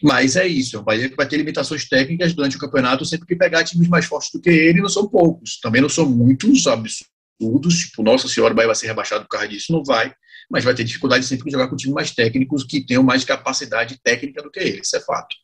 mas 0.00 0.36
é 0.36 0.46
isso. 0.46 0.78
Um 0.78 0.84
Bahia 0.84 1.12
vai 1.16 1.26
ter 1.26 1.36
limitações 1.36 1.88
técnicas 1.88 2.32
durante 2.32 2.56
o 2.56 2.60
campeonato, 2.60 3.04
sempre 3.04 3.26
que 3.26 3.34
pegar 3.34 3.64
times 3.64 3.88
mais 3.88 4.04
fortes 4.04 4.30
do 4.32 4.40
que 4.40 4.50
ele, 4.50 4.80
não 4.80 4.88
são 4.88 5.08
poucos. 5.08 5.58
Também 5.58 5.82
não 5.82 5.88
são 5.88 6.08
muitos 6.08 6.68
absurdos, 6.68 7.78
tipo, 7.78 8.04
nossa 8.04 8.28
senhora, 8.28 8.52
o 8.52 8.56
Bahia 8.56 8.68
vai 8.68 8.76
ser 8.76 8.86
rebaixado 8.86 9.24
por 9.24 9.30
causa 9.30 9.48
disso, 9.48 9.72
não 9.72 9.82
vai 9.82 10.14
mas 10.50 10.64
vai 10.64 10.74
ter 10.74 10.84
dificuldade 10.84 11.24
sempre 11.24 11.44
de 11.46 11.52
jogar 11.52 11.68
com 11.68 11.76
times 11.76 11.94
mais 11.94 12.10
técnicos 12.10 12.64
que 12.64 12.84
tenham 12.84 13.02
mais 13.02 13.24
capacidade 13.24 13.98
técnica 14.02 14.42
do 14.42 14.50
que 14.50 14.60
ele, 14.60 14.80
isso 14.80 14.96
é 14.96 15.00
fato. 15.00 15.34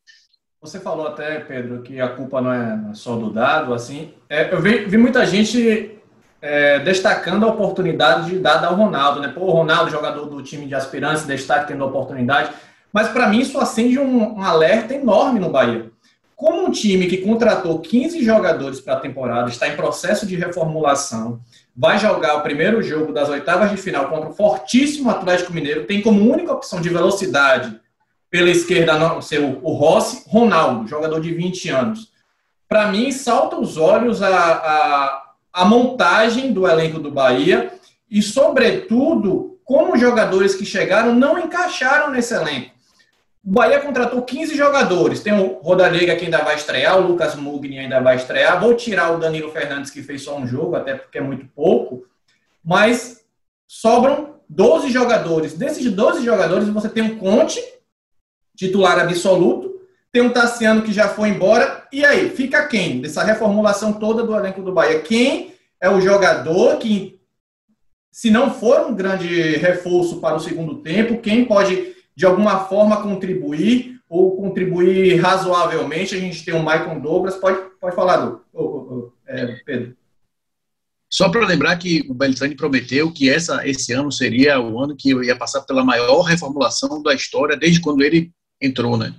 Você 0.61 0.81
falou 0.81 1.07
até, 1.07 1.39
Pedro, 1.39 1.83
que 1.83 2.01
a 2.01 2.09
culpa 2.09 2.41
não 2.41 2.53
é 2.53 2.93
só 2.93 3.15
do 3.15 3.31
dado, 3.31 3.73
assim. 3.73 4.13
É, 4.29 4.53
eu 4.53 4.61
vi, 4.61 4.87
vi, 4.87 4.97
muita 4.97 5.25
gente 5.25 5.97
é, 6.43 6.81
destacando 6.81 7.45
a 7.45 7.49
oportunidade 7.49 8.37
dada 8.41 8.67
ao 8.67 8.75
Ronaldo, 8.75 9.21
né? 9.21 9.29
Pô, 9.29 9.43
o 9.43 9.51
Ronaldo, 9.51 9.91
jogador 9.91 10.27
do 10.27 10.43
time 10.43 10.67
de 10.67 10.75
aspirantes, 10.75 11.25
destaque 11.25 11.69
tendo 11.69 11.85
a 11.85 11.87
oportunidade. 11.87 12.53
Mas 12.93 13.09
para 13.09 13.29
mim 13.29 13.41
isso 13.41 13.59
acende 13.59 14.01
um, 14.01 14.39
um 14.39 14.43
alerta 14.43 14.95
enorme 14.95 15.39
no 15.39 15.51
Bahia. 15.51 15.91
Como 16.35 16.67
um 16.67 16.71
time 16.71 17.07
que 17.07 17.19
contratou 17.19 17.79
15 17.81 18.25
jogadores 18.25 18.81
para 18.81 18.95
a 18.95 19.01
temporada, 19.01 19.51
está 19.51 19.69
em 19.69 19.77
processo 19.77 20.27
de 20.27 20.35
reformulação, 20.35 21.41
vai 21.79 21.97
jogar 21.97 22.35
o 22.35 22.43
primeiro 22.43 22.83
jogo 22.83 23.13
das 23.13 23.29
oitavas 23.29 23.71
de 23.71 23.77
final 23.77 24.09
contra 24.09 24.31
o 24.31 24.35
fortíssimo 24.35 25.09
Atlético 25.09 25.53
Mineiro, 25.53 25.87
tem 25.87 26.03
como 26.03 26.29
única 26.29 26.53
opção 26.53 26.81
de 26.81 26.89
velocidade 26.89 27.81
pela 28.29 28.51
esquerda 28.51 29.23
ser 29.23 29.39
o 29.39 29.73
Rossi, 29.73 30.25
Ronaldo, 30.27 30.89
jogador 30.89 31.21
de 31.21 31.33
20 31.33 31.69
anos. 31.71 32.13
Para 32.69 32.89
mim, 32.91 33.13
salta 33.13 33.57
os 33.57 33.77
olhos 33.77 34.21
a, 34.21 34.29
a, 34.29 35.23
a 35.53 35.65
montagem 35.65 36.53
do 36.53 36.67
elenco 36.67 36.99
do 36.99 37.13
Bahia 37.13 37.73
e, 38.11 38.21
sobretudo, 38.21 39.61
como 39.65 39.95
os 39.95 40.01
jogadores 40.01 40.57
que 40.57 40.67
chegaram 40.67 41.15
não 41.15 41.39
encaixaram 41.39 42.11
nesse 42.11 42.35
elenco. 42.35 42.73
O 43.49 43.51
Bahia 43.51 43.81
contratou 43.81 44.21
15 44.21 44.55
jogadores. 44.55 45.21
Tem 45.21 45.33
o 45.33 45.55
Rodallega 45.63 46.15
que 46.17 46.27
ainda 46.27 46.45
vai 46.45 46.55
estrear, 46.55 46.99
o 46.99 47.07
Lucas 47.09 47.35
Mugni 47.35 47.79
ainda 47.79 47.99
vai 47.99 48.17
estrear. 48.17 48.61
Vou 48.61 48.75
tirar 48.75 49.11
o 49.11 49.19
Danilo 49.19 49.51
Fernandes, 49.51 49.91
que 49.91 50.03
fez 50.03 50.21
só 50.21 50.37
um 50.37 50.47
jogo, 50.47 50.77
até 50.77 50.95
porque 50.95 51.17
é 51.17 51.23
muito 51.23 51.47
pouco. 51.57 52.05
Mas 52.63 53.25
sobram 53.67 54.35
12 54.51 54.91
jogadores. 54.91 55.55
Desses 55.55 55.91
12 55.91 56.23
jogadores, 56.23 56.69
você 56.69 56.91
tem 56.91 57.03
um 57.03 57.17
Conte, 57.17 57.59
titular 58.55 58.99
absoluto. 58.99 59.81
Tem 60.13 60.21
um 60.21 60.31
Tassiano 60.31 60.83
que 60.83 60.93
já 60.93 61.09
foi 61.09 61.31
embora. 61.31 61.89
E 61.91 62.05
aí, 62.05 62.29
fica 62.29 62.67
quem? 62.67 63.01
Dessa 63.01 63.25
reformulação 63.25 63.95
toda 63.95 64.25
do 64.25 64.37
elenco 64.37 64.61
do 64.61 64.75
Bahia. 64.75 65.01
Quem 65.01 65.55
é 65.81 65.89
o 65.89 66.03
jogador 66.03 66.77
que, 66.77 67.19
se 68.13 68.31
não 68.31 68.53
for 68.53 68.89
um 68.89 68.95
grande 68.95 69.57
reforço 69.57 70.21
para 70.21 70.37
o 70.37 70.41
segundo 70.41 70.83
tempo, 70.83 71.23
quem 71.23 71.47
pode 71.47 71.97
de 72.19 72.27
alguma 72.27 72.65
forma 72.65 73.01
contribuir 73.01 74.01
ou 74.09 74.37
contribuir 74.37 75.21
razoavelmente. 75.21 76.17
A 76.17 76.19
gente 76.19 76.45
tem 76.45 76.53
o 76.53 76.59
Michael 76.59 77.01
Douglas. 77.01 77.37
Pode, 77.37 77.61
pode 77.81 77.95
falar, 77.95 78.17
do, 78.17 79.15
é, 79.25 79.47
Pedro. 79.65 79.97
Só 81.09 81.29
para 81.29 81.47
lembrar 81.47 81.77
que 81.77 82.05
o 82.09 82.15
Beltrame 82.15 82.57
prometeu 82.57 83.13
que 83.13 83.31
essa, 83.31 83.65
esse 83.69 83.93
ano 83.93 84.11
seria 84.11 84.61
o 84.61 84.83
ano 84.83 84.97
que 84.97 85.11
eu 85.11 85.23
ia 85.23 85.37
passar 85.37 85.61
pela 85.61 85.85
maior 85.85 86.23
reformulação 86.23 87.01
da 87.05 87.15
história 87.15 87.57
desde 87.57 87.81
quando 87.81 88.03
ele 88.03 88.33
entrou, 88.61 88.97
né? 88.97 89.15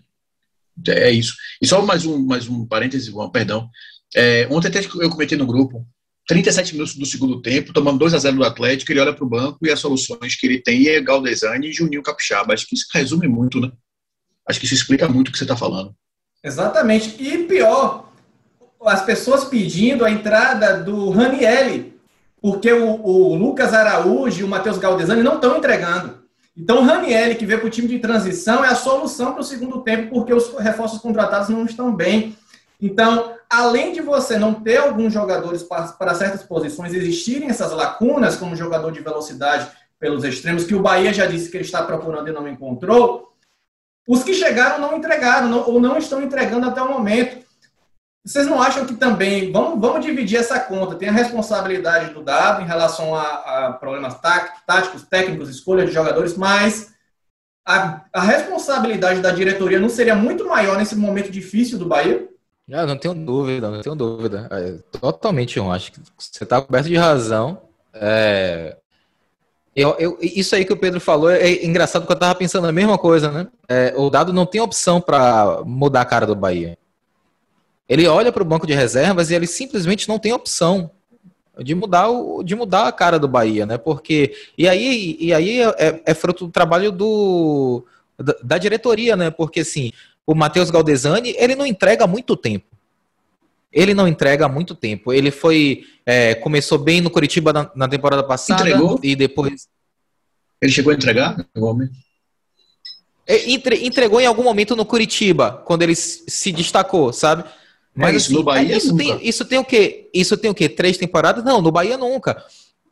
É 0.89 1.09
isso. 1.09 1.35
E 1.61 1.65
só 1.65 1.81
mais 1.81 2.05
um, 2.05 2.21
mais 2.25 2.49
um 2.49 2.65
parêntese, 2.65 3.13
perdão. 3.31 3.69
É, 4.13 4.45
ontem 4.51 4.67
até 4.67 4.79
eu 4.79 5.09
comentei 5.09 5.37
no 5.37 5.47
grupo, 5.47 5.87
37 6.29 6.73
minutos 6.73 6.95
do 6.95 7.07
segundo 7.07 7.41
tempo, 7.41 7.73
tomando 7.73 7.97
2 7.97 8.13
a 8.13 8.19
0 8.19 8.35
do 8.35 8.43
Atlético, 8.43 8.91
ele 8.91 8.99
olha 8.99 9.15
para 9.15 9.25
o 9.25 9.27
banco 9.27 9.65
e 9.65 9.71
as 9.71 9.79
soluções 9.79 10.35
que 10.35 10.45
ele 10.45 10.61
tem 10.61 10.87
é 10.87 11.01
Galdesani 11.01 11.69
e 11.69 11.73
Juninho 11.73 12.03
Capixaba. 12.03 12.53
Acho 12.53 12.67
que 12.67 12.75
isso 12.75 12.85
resume 12.93 13.27
muito, 13.27 13.59
né? 13.59 13.71
Acho 14.47 14.59
que 14.59 14.65
isso 14.67 14.75
explica 14.75 15.09
muito 15.09 15.29
o 15.29 15.31
que 15.31 15.39
você 15.39 15.43
está 15.43 15.57
falando. 15.57 15.91
Exatamente. 16.43 17.15
E 17.19 17.45
pior, 17.45 18.11
as 18.85 19.03
pessoas 19.03 19.45
pedindo 19.45 20.05
a 20.05 20.11
entrada 20.11 20.77
do 20.77 21.09
Ranielli, 21.09 21.95
porque 22.39 22.71
o, 22.71 23.03
o 23.03 23.35
Lucas 23.35 23.73
Araújo 23.73 24.41
e 24.41 24.43
o 24.43 24.47
Matheus 24.47 24.77
Galdesani 24.77 25.23
não 25.23 25.35
estão 25.35 25.57
entregando. 25.57 26.19
Então, 26.55 26.77
o 26.77 26.83
Ranielli, 26.83 27.33
que 27.33 27.45
veio 27.45 27.59
para 27.59 27.67
o 27.67 27.71
time 27.71 27.87
de 27.87 27.97
transição, 27.97 28.63
é 28.63 28.67
a 28.67 28.75
solução 28.75 29.31
para 29.31 29.41
o 29.41 29.43
segundo 29.45 29.81
tempo, 29.81 30.13
porque 30.13 30.31
os 30.31 30.53
reforços 30.59 31.01
contratados 31.01 31.49
não 31.49 31.65
estão 31.65 31.91
bem. 31.95 32.37
Então, 32.79 33.33
além 33.51 33.93
de 33.93 34.01
você 34.01 34.37
não 34.37 34.53
ter 34.53 34.77
alguns 34.77 35.11
jogadores 35.11 35.63
para, 35.63 36.13
certas 36.13 36.43
posições, 36.43 36.93
existirem 36.93 37.49
essas 37.49 37.71
lacunas, 37.71 38.35
como 38.35 38.55
jogador 38.55 38.91
de 38.91 39.01
velocidade 39.01 39.69
pelos 39.99 40.23
extremos, 40.23 40.63
que 40.63 40.75
o 40.75 40.81
Bahia 40.81 41.11
já 41.11 41.25
disse 41.25 41.49
que 41.49 41.57
ele 41.57 41.65
está 41.65 41.83
procurando 41.83 42.29
e 42.29 42.31
não 42.31 42.47
encontrou, 42.47 43.33
os 44.07 44.23
que 44.23 44.33
chegaram 44.33 44.79
não 44.79 44.97
entregaram, 44.97 45.49
não, 45.49 45.67
ou 45.67 45.79
não 45.79 45.97
estão 45.97 46.21
entregando 46.21 46.67
até 46.67 46.81
o 46.81 46.91
momento. 46.91 47.45
Vocês 48.25 48.47
não 48.47 48.61
acham 48.61 48.85
que 48.85 48.95
também, 48.95 49.51
vamos, 49.51 49.79
vamos 49.79 50.05
dividir 50.05 50.39
essa 50.39 50.59
conta, 50.59 50.95
tem 50.95 51.09
a 51.09 51.13
responsabilidade 51.13 52.13
do 52.13 52.21
dado 52.21 52.61
em 52.61 52.65
relação 52.65 53.15
a, 53.15 53.67
a 53.67 53.73
problemas 53.73 54.19
táticos, 54.19 55.03
técnicos, 55.03 55.49
escolha 55.49 55.85
de 55.85 55.91
jogadores, 55.91 56.35
mas 56.37 56.93
a, 57.65 58.01
a, 58.11 58.21
responsabilidade 58.21 59.21
da 59.21 59.31
diretoria 59.31 59.79
não 59.79 59.89
seria 59.89 60.15
muito 60.15 60.45
maior 60.47 60.77
nesse 60.77 60.95
momento 60.95 61.31
difícil 61.31 61.77
do 61.77 61.85
Bahia? 61.85 62.27
Ah, 62.71 62.85
não 62.85 62.97
tenho 62.97 63.13
dúvida, 63.13 63.69
não 63.69 63.81
tenho 63.81 63.95
dúvida. 63.95 64.47
É, 64.51 64.97
totalmente, 64.99 65.57
eu 65.57 65.71
acho 65.71 65.91
que 65.91 65.99
você 66.17 66.43
está 66.43 66.61
coberto 66.61 66.87
de 66.87 66.95
razão. 66.95 67.61
É, 67.93 68.77
eu, 69.75 69.95
eu, 69.97 70.17
isso 70.21 70.55
aí 70.55 70.65
que 70.65 70.73
o 70.73 70.77
Pedro 70.77 70.99
falou 70.99 71.29
é 71.31 71.63
engraçado 71.63 72.01
porque 72.01 72.11
eu 72.11 72.15
estava 72.15 72.35
pensando 72.35 72.67
a 72.67 72.71
mesma 72.71 72.97
coisa, 72.97 73.31
né? 73.31 73.47
É, 73.67 73.93
o 73.95 74.09
dado 74.09 74.33
não 74.33 74.45
tem 74.45 74.59
opção 74.59 74.99
para 74.99 75.61
mudar 75.65 76.01
a 76.01 76.05
cara 76.05 76.27
do 76.27 76.35
Bahia. 76.35 76.77
Ele 77.87 78.07
olha 78.07 78.31
para 78.31 78.43
o 78.43 78.45
banco 78.45 78.67
de 78.67 78.73
reservas 78.73 79.31
e 79.31 79.35
ele 79.35 79.47
simplesmente 79.47 80.07
não 80.07 80.19
tem 80.19 80.33
opção 80.33 80.91
de 81.57 81.73
mudar, 81.73 82.09
o, 82.09 82.43
de 82.43 82.55
mudar 82.55 82.87
a 82.87 82.91
cara 82.91 83.17
do 83.17 83.27
Bahia, 83.27 83.65
né? 83.65 83.77
Porque 83.77 84.33
e 84.57 84.67
aí, 84.67 85.17
e 85.19 85.33
aí 85.33 85.61
é, 85.61 86.01
é 86.05 86.13
fruto 86.13 86.45
do 86.45 86.51
trabalho 86.51 86.91
do 86.91 87.85
da, 88.17 88.35
da 88.43 88.57
diretoria, 88.57 89.15
né? 89.15 89.31
Porque 89.31 89.61
assim, 89.61 89.91
o 90.29 90.35
Matheus 90.35 90.69
Galdesani, 90.69 91.33
ele 91.39 91.55
não 91.55 91.65
entrega 91.65 92.03
há 92.03 92.07
muito 92.07 92.37
tempo. 92.37 92.67
Ele 93.73 93.95
não 93.95 94.07
entrega 94.07 94.45
há 94.45 94.47
muito 94.47 94.75
tempo. 94.75 95.11
Ele 95.11 95.31
foi. 95.31 95.85
É, 96.05 96.35
começou 96.35 96.77
bem 96.77 97.01
no 97.01 97.09
Curitiba 97.09 97.51
na, 97.51 97.71
na, 97.75 97.87
temporada 97.87 98.21
passada. 98.21 98.61
Entregou? 98.61 98.99
E 99.01 99.15
depois. 99.15 99.67
Ele 100.61 100.71
chegou 100.71 100.91
a 100.91 100.95
entregar? 100.95 101.35
É, 103.25 103.49
entre, 103.49 103.87
entregou 103.87 104.21
em 104.21 104.27
algum 104.27 104.43
momento 104.43 104.75
no 104.75 104.85
Curitiba, 104.85 105.63
quando 105.65 105.81
ele 105.81 105.95
se 105.95 106.51
destacou, 106.51 107.11
sabe? 107.11 107.43
Mas, 107.95 108.13
Mas 108.13 108.23
assim, 108.25 108.33
no 108.35 108.43
Bahia 108.43 108.77
isso 108.77 108.91
nunca. 108.91 109.03
tem, 109.03 109.27
isso 109.27 109.45
tem 109.45 109.57
o 109.57 109.65
quê? 109.65 110.09
Isso 110.13 110.37
tem 110.37 110.51
o 110.51 110.53
quê? 110.53 110.69
Três 110.69 110.95
temporadas? 110.95 111.43
Não, 111.43 111.59
no 111.59 111.71
Bahia 111.71 111.97
nunca. 111.97 112.43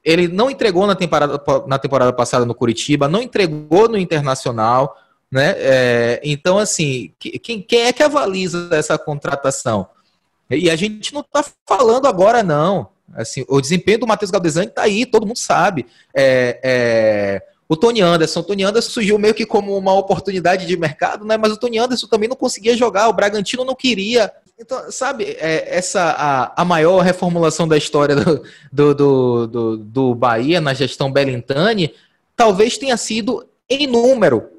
Ele 0.04 0.28
não 0.28 0.50
entregou 0.50 0.88
na 0.88 0.96
temporada, 0.96 1.40
na 1.68 1.78
temporada 1.78 2.12
passada 2.14 2.46
no 2.46 2.56
Curitiba, 2.56 3.08
não 3.08 3.22
entregou 3.22 3.88
no 3.88 3.98
Internacional. 3.98 4.96
Né? 5.32 5.56
É, 5.58 6.22
então, 6.24 6.58
assim, 6.58 7.12
quem, 7.20 7.62
quem 7.62 7.82
é 7.82 7.94
que 7.94 8.04
avaliza 8.04 8.70
essa 8.72 8.98
contratação? 8.98 9.88
E 10.50 10.70
a 10.70 10.76
gente 10.76 11.14
não 11.14 11.22
está 11.22 11.44
falando 11.66 12.08
agora, 12.08 12.42
não. 12.42 12.90
Assim, 13.14 13.44
o 13.48 13.60
desempenho 13.60 14.00
do 14.00 14.08
Matheus 14.08 14.32
Galdesani 14.32 14.68
está 14.68 14.84
aí, 14.84 15.06
todo 15.06 15.26
mundo 15.26 15.38
sabe. 15.38 15.86
É, 16.16 16.60
é, 16.64 17.44
o 17.68 17.76
Tony 17.76 18.02
Anderson, 18.02 18.40
o 18.40 18.44
Tony 18.44 18.64
Anderson 18.64 18.90
surgiu 18.90 19.20
meio 19.20 19.34
que 19.34 19.46
como 19.46 19.78
uma 19.78 19.94
oportunidade 19.94 20.66
de 20.66 20.78
mercado, 20.78 21.26
né? 21.26 21.36
Mas 21.38 21.52
o 21.52 21.58
Tony 21.58 21.78
Anderson 21.78 22.08
também 22.08 22.30
não 22.30 22.36
conseguia 22.36 22.78
jogar, 22.78 23.10
o 23.10 23.14
Bragantino 23.14 23.66
não 23.66 23.76
queria. 23.76 24.32
Então, 24.58 24.90
sabe, 24.90 25.36
é, 25.40 25.78
essa 25.78 26.16
a, 26.18 26.62
a 26.62 26.66
maior 26.66 27.02
reformulação 27.02 27.68
da 27.68 27.78
história 27.78 28.16
do, 28.16 28.44
do, 28.72 28.94
do, 28.94 29.48
do, 29.48 29.78
do 29.78 30.16
Bahia 30.16 30.62
na 30.62 30.74
gestão 30.74 31.12
Belintani 31.12 31.94
talvez 32.36 32.78
tenha 32.78 32.96
sido 32.96 33.46
em 33.70 33.88
número, 33.88 34.50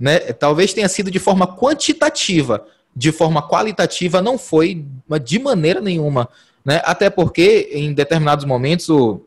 né? 0.00 0.18
Talvez 0.18 0.72
tenha 0.72 0.88
sido 0.88 1.10
de 1.10 1.18
forma 1.18 1.46
quantitativa, 1.46 2.66
de 2.96 3.12
forma 3.12 3.46
qualitativa 3.46 4.22
não 4.22 4.38
foi 4.38 4.86
de 5.22 5.38
maneira 5.38 5.80
nenhuma, 5.80 6.26
né? 6.64 6.80
Até 6.84 7.10
porque 7.10 7.68
em 7.72 7.92
determinados 7.92 8.46
momentos 8.46 8.88
o, 8.88 9.20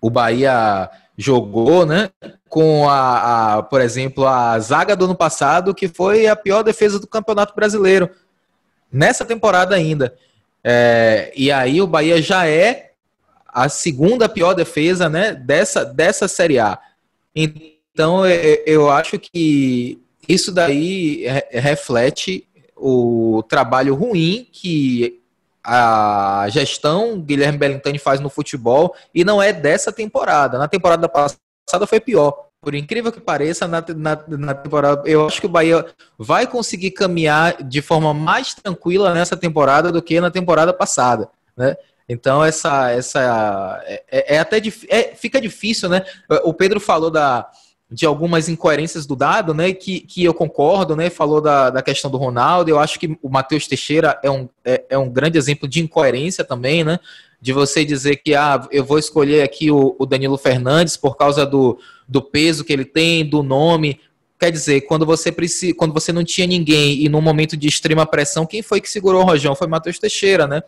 o 0.00 0.08
Bahia 0.08 0.90
jogou, 1.18 1.84
né? 1.84 2.10
Com 2.48 2.88
a, 2.88 3.56
a, 3.56 3.62
por 3.62 3.82
exemplo, 3.82 4.26
a 4.26 4.58
zaga 4.58 4.96
do 4.96 5.04
ano 5.04 5.14
passado, 5.14 5.74
que 5.74 5.86
foi 5.86 6.26
a 6.26 6.34
pior 6.34 6.62
defesa 6.62 6.98
do 6.98 7.06
Campeonato 7.06 7.54
Brasileiro 7.54 8.08
nessa 8.90 9.24
temporada 9.24 9.74
ainda. 9.74 10.14
É, 10.62 11.30
e 11.36 11.52
aí 11.52 11.82
o 11.82 11.86
Bahia 11.86 12.22
já 12.22 12.46
é 12.46 12.92
a 13.46 13.68
segunda 13.68 14.28
pior 14.28 14.54
defesa, 14.54 15.10
né? 15.10 15.34
Dessa 15.34 15.84
dessa 15.84 16.26
Série 16.26 16.58
A. 16.58 16.78
Então, 17.36 17.73
eu 18.66 18.90
acho 18.90 19.18
que 19.18 20.00
isso 20.28 20.50
daí 20.52 21.24
reflete 21.50 22.46
o 22.76 23.42
trabalho 23.48 23.94
ruim 23.94 24.46
que 24.50 25.20
a 25.64 26.46
gestão 26.50 27.18
Guilherme 27.18 27.56
Bellintani 27.56 27.98
faz 27.98 28.20
no 28.20 28.28
futebol 28.28 28.94
e 29.14 29.24
não 29.24 29.42
é 29.42 29.52
dessa 29.52 29.90
temporada. 29.90 30.58
Na 30.58 30.68
temporada 30.68 31.08
passada 31.08 31.86
foi 31.86 32.00
pior. 32.00 32.48
Por 32.60 32.74
incrível 32.74 33.12
que 33.12 33.20
pareça, 33.20 33.68
na, 33.68 33.84
na, 33.94 34.24
na, 34.26 34.54
temporada, 34.54 35.02
eu 35.08 35.26
acho 35.26 35.40
que 35.40 35.46
o 35.46 35.50
Bahia 35.50 35.84
vai 36.18 36.46
conseguir 36.46 36.92
caminhar 36.92 37.62
de 37.62 37.82
forma 37.82 38.14
mais 38.14 38.54
tranquila 38.54 39.12
nessa 39.12 39.36
temporada 39.36 39.92
do 39.92 40.00
que 40.00 40.20
na 40.20 40.30
temporada 40.30 40.72
passada, 40.72 41.28
né? 41.56 41.76
Então 42.08 42.44
essa 42.44 42.90
essa 42.90 43.82
é, 43.84 44.02
é, 44.10 44.36
é 44.36 44.38
até 44.38 44.60
é, 44.88 45.14
fica 45.14 45.40
difícil, 45.40 45.88
né? 45.88 46.04
O 46.42 46.52
Pedro 46.52 46.80
falou 46.80 47.10
da 47.10 47.50
de 47.94 48.04
algumas 48.04 48.48
incoerências 48.48 49.06
do 49.06 49.14
dado, 49.14 49.54
né, 49.54 49.72
que, 49.72 50.00
que 50.00 50.24
eu 50.24 50.34
concordo, 50.34 50.96
né, 50.96 51.08
falou 51.08 51.40
da, 51.40 51.70
da 51.70 51.80
questão 51.80 52.10
do 52.10 52.18
Ronaldo, 52.18 52.68
eu 52.68 52.80
acho 52.80 52.98
que 52.98 53.16
o 53.22 53.28
Matheus 53.28 53.68
Teixeira 53.68 54.18
é 54.20 54.28
um, 54.28 54.48
é, 54.64 54.84
é, 54.90 54.98
um 54.98 55.08
grande 55.08 55.38
exemplo 55.38 55.68
de 55.68 55.80
incoerência 55.80 56.42
também, 56.42 56.82
né, 56.82 56.98
de 57.40 57.52
você 57.52 57.84
dizer 57.84 58.16
que, 58.16 58.34
ah, 58.34 58.66
eu 58.72 58.84
vou 58.84 58.98
escolher 58.98 59.44
aqui 59.44 59.70
o, 59.70 59.94
o 59.96 60.04
Danilo 60.04 60.36
Fernandes 60.36 60.96
por 60.96 61.16
causa 61.16 61.46
do, 61.46 61.78
do 62.08 62.20
peso 62.20 62.64
que 62.64 62.72
ele 62.72 62.84
tem, 62.84 63.24
do 63.24 63.44
nome, 63.44 64.00
quer 64.40 64.50
dizer, 64.50 64.80
quando 64.80 65.06
você 65.06 65.30
precisa, 65.30 65.72
quando 65.76 65.94
você 65.94 66.12
não 66.12 66.24
tinha 66.24 66.48
ninguém 66.48 67.00
e 67.00 67.08
num 67.08 67.20
momento 67.20 67.56
de 67.56 67.68
extrema 67.68 68.04
pressão, 68.04 68.44
quem 68.44 68.60
foi 68.60 68.80
que 68.80 68.90
segurou 68.90 69.22
o 69.22 69.24
Rojão? 69.24 69.54
Foi 69.54 69.68
Matheus 69.68 70.00
Teixeira, 70.00 70.48
né, 70.48 70.64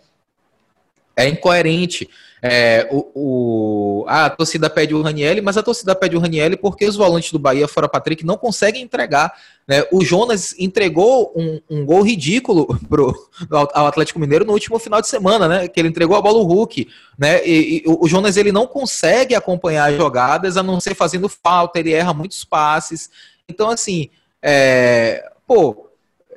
é 1.16 1.28
incoerente. 1.28 2.08
É, 2.42 2.86
o, 2.92 3.10
o, 3.14 4.04
a 4.06 4.28
torcida 4.28 4.68
pede 4.68 4.94
o 4.94 5.00
Ranielli, 5.00 5.40
mas 5.40 5.56
a 5.56 5.62
torcida 5.62 5.94
pede 5.94 6.16
o 6.16 6.20
Ranielli 6.20 6.56
porque 6.56 6.84
os 6.84 6.94
volantes 6.94 7.32
do 7.32 7.38
Bahia, 7.38 7.66
fora 7.66 7.88
Patrick, 7.88 8.24
não 8.24 8.36
conseguem 8.36 8.82
entregar. 8.82 9.32
Né? 9.66 9.82
O 9.90 10.04
Jonas 10.04 10.54
entregou 10.58 11.32
um, 11.34 11.60
um 11.68 11.84
gol 11.84 12.02
ridículo 12.02 12.78
pro, 12.88 13.14
ao 13.50 13.86
Atlético 13.86 14.20
Mineiro 14.20 14.44
no 14.44 14.52
último 14.52 14.78
final 14.78 15.00
de 15.00 15.08
semana, 15.08 15.48
né? 15.48 15.66
Que 15.66 15.80
ele 15.80 15.88
entregou 15.88 16.16
a 16.16 16.22
bola 16.22 16.38
ao 16.38 16.44
Hulk. 16.44 16.86
Né? 17.18 17.44
E, 17.44 17.78
e 17.78 17.82
o 17.86 18.06
Jonas 18.06 18.36
ele 18.36 18.52
não 18.52 18.66
consegue 18.66 19.34
acompanhar 19.34 19.90
as 19.90 19.96
jogadas, 19.96 20.56
a 20.56 20.62
não 20.62 20.78
ser 20.78 20.94
fazendo 20.94 21.28
falta, 21.28 21.80
ele 21.80 21.92
erra 21.92 22.12
muitos 22.12 22.44
passes. 22.44 23.10
Então, 23.48 23.70
assim, 23.70 24.10
é, 24.42 25.24
pô, 25.46 25.88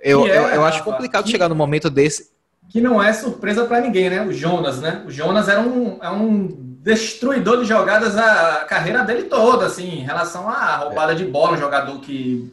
eu, 0.01 0.25
é, 0.25 0.37
eu, 0.37 0.43
eu, 0.43 0.65
acho 0.65 0.83
complicado 0.83 1.25
que... 1.25 1.31
chegar 1.31 1.49
no 1.49 1.55
momento 1.55 1.89
desse 1.89 2.29
que 2.69 2.79
não 2.79 3.01
é 3.01 3.11
surpresa 3.11 3.65
para 3.65 3.81
ninguém, 3.81 4.09
né? 4.09 4.21
O 4.21 4.31
Jonas, 4.31 4.79
né? 4.79 5.03
O 5.05 5.11
Jonas 5.11 5.49
era 5.49 5.59
um, 5.59 5.97
é 6.01 6.09
um 6.09 6.47
destruidor 6.81 7.61
de 7.61 7.65
jogadas 7.67 8.15
a 8.15 8.65
carreira 8.65 9.03
dele 9.03 9.23
toda, 9.23 9.65
assim, 9.65 9.99
em 9.99 10.03
relação 10.03 10.47
à 10.47 10.77
roubada 10.77 11.15
de 11.15 11.25
bola, 11.25 11.57
um 11.57 11.59
jogador 11.59 11.99
que 11.99 12.51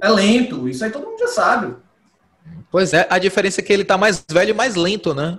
é 0.00 0.08
lento, 0.08 0.68
isso 0.68 0.84
aí 0.84 0.90
todo 0.90 1.06
mundo 1.06 1.18
já 1.18 1.28
sabe. 1.28 1.74
Pois 2.70 2.92
é, 2.92 3.06
a 3.10 3.18
diferença 3.18 3.60
é 3.60 3.64
que 3.64 3.72
ele 3.72 3.84
tá 3.84 3.98
mais 3.98 4.24
velho 4.30 4.50
e 4.50 4.54
mais 4.54 4.74
lento, 4.74 5.14
né? 5.14 5.38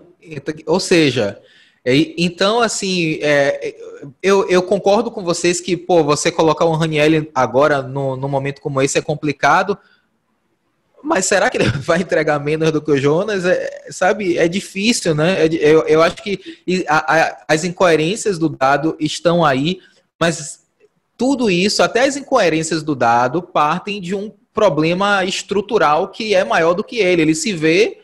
Ou 0.68 0.80
seja, 0.80 1.40
então, 1.86 2.62
assim, 2.62 3.18
é, 3.22 3.76
eu, 4.22 4.48
eu 4.50 4.62
concordo 4.62 5.10
com 5.10 5.24
vocês 5.24 5.60
que, 5.60 5.76
pô, 5.76 6.04
você 6.04 6.32
colocar 6.32 6.66
o 6.66 6.74
Raniel 6.74 7.28
agora 7.34 7.82
no, 7.82 8.16
no 8.16 8.30
momento 8.30 8.62
como 8.62 8.82
esse 8.82 8.98
é 8.98 9.02
complicado, 9.02 9.78
Mas 11.04 11.26
será 11.26 11.50
que 11.50 11.58
ele 11.58 11.70
vai 11.82 12.02
entregar 12.02 12.40
menos 12.40 12.72
do 12.72 12.82
que 12.82 12.92
o 12.92 12.98
Jonas? 12.98 13.46
É, 13.46 13.88
sabe, 13.90 14.38
é 14.38 14.48
difícil, 14.48 15.16
né? 15.16 15.46
É 15.46 15.50
eu, 15.54 15.82
eu 15.88 16.02
acho 16.02 16.18
que 16.18 16.40
a, 16.88 17.16
a, 17.16 17.46
as 17.48 17.64
incoerências 17.64 18.38
do 18.38 18.50
dado 18.50 18.96
estão 19.00 19.44
aí, 19.44 19.80
mas 20.20 20.62
tudo 21.18 21.50
isso, 21.50 21.84
até 21.84 22.06
as 22.06 22.18
incoerências 22.18 22.82
do 22.82 22.96
dado, 22.96 23.42
partem 23.42 24.02
de 24.02 24.16
um 24.16 24.32
problema 24.54 25.24
estrutural 25.24 26.08
que 26.08 26.34
é 26.34 26.44
maior 26.44 26.74
do 26.74 26.84
que 26.84 26.98
ele. 26.98 27.22
Ele 27.22 27.36
se 27.36 27.54
vê 27.54 28.00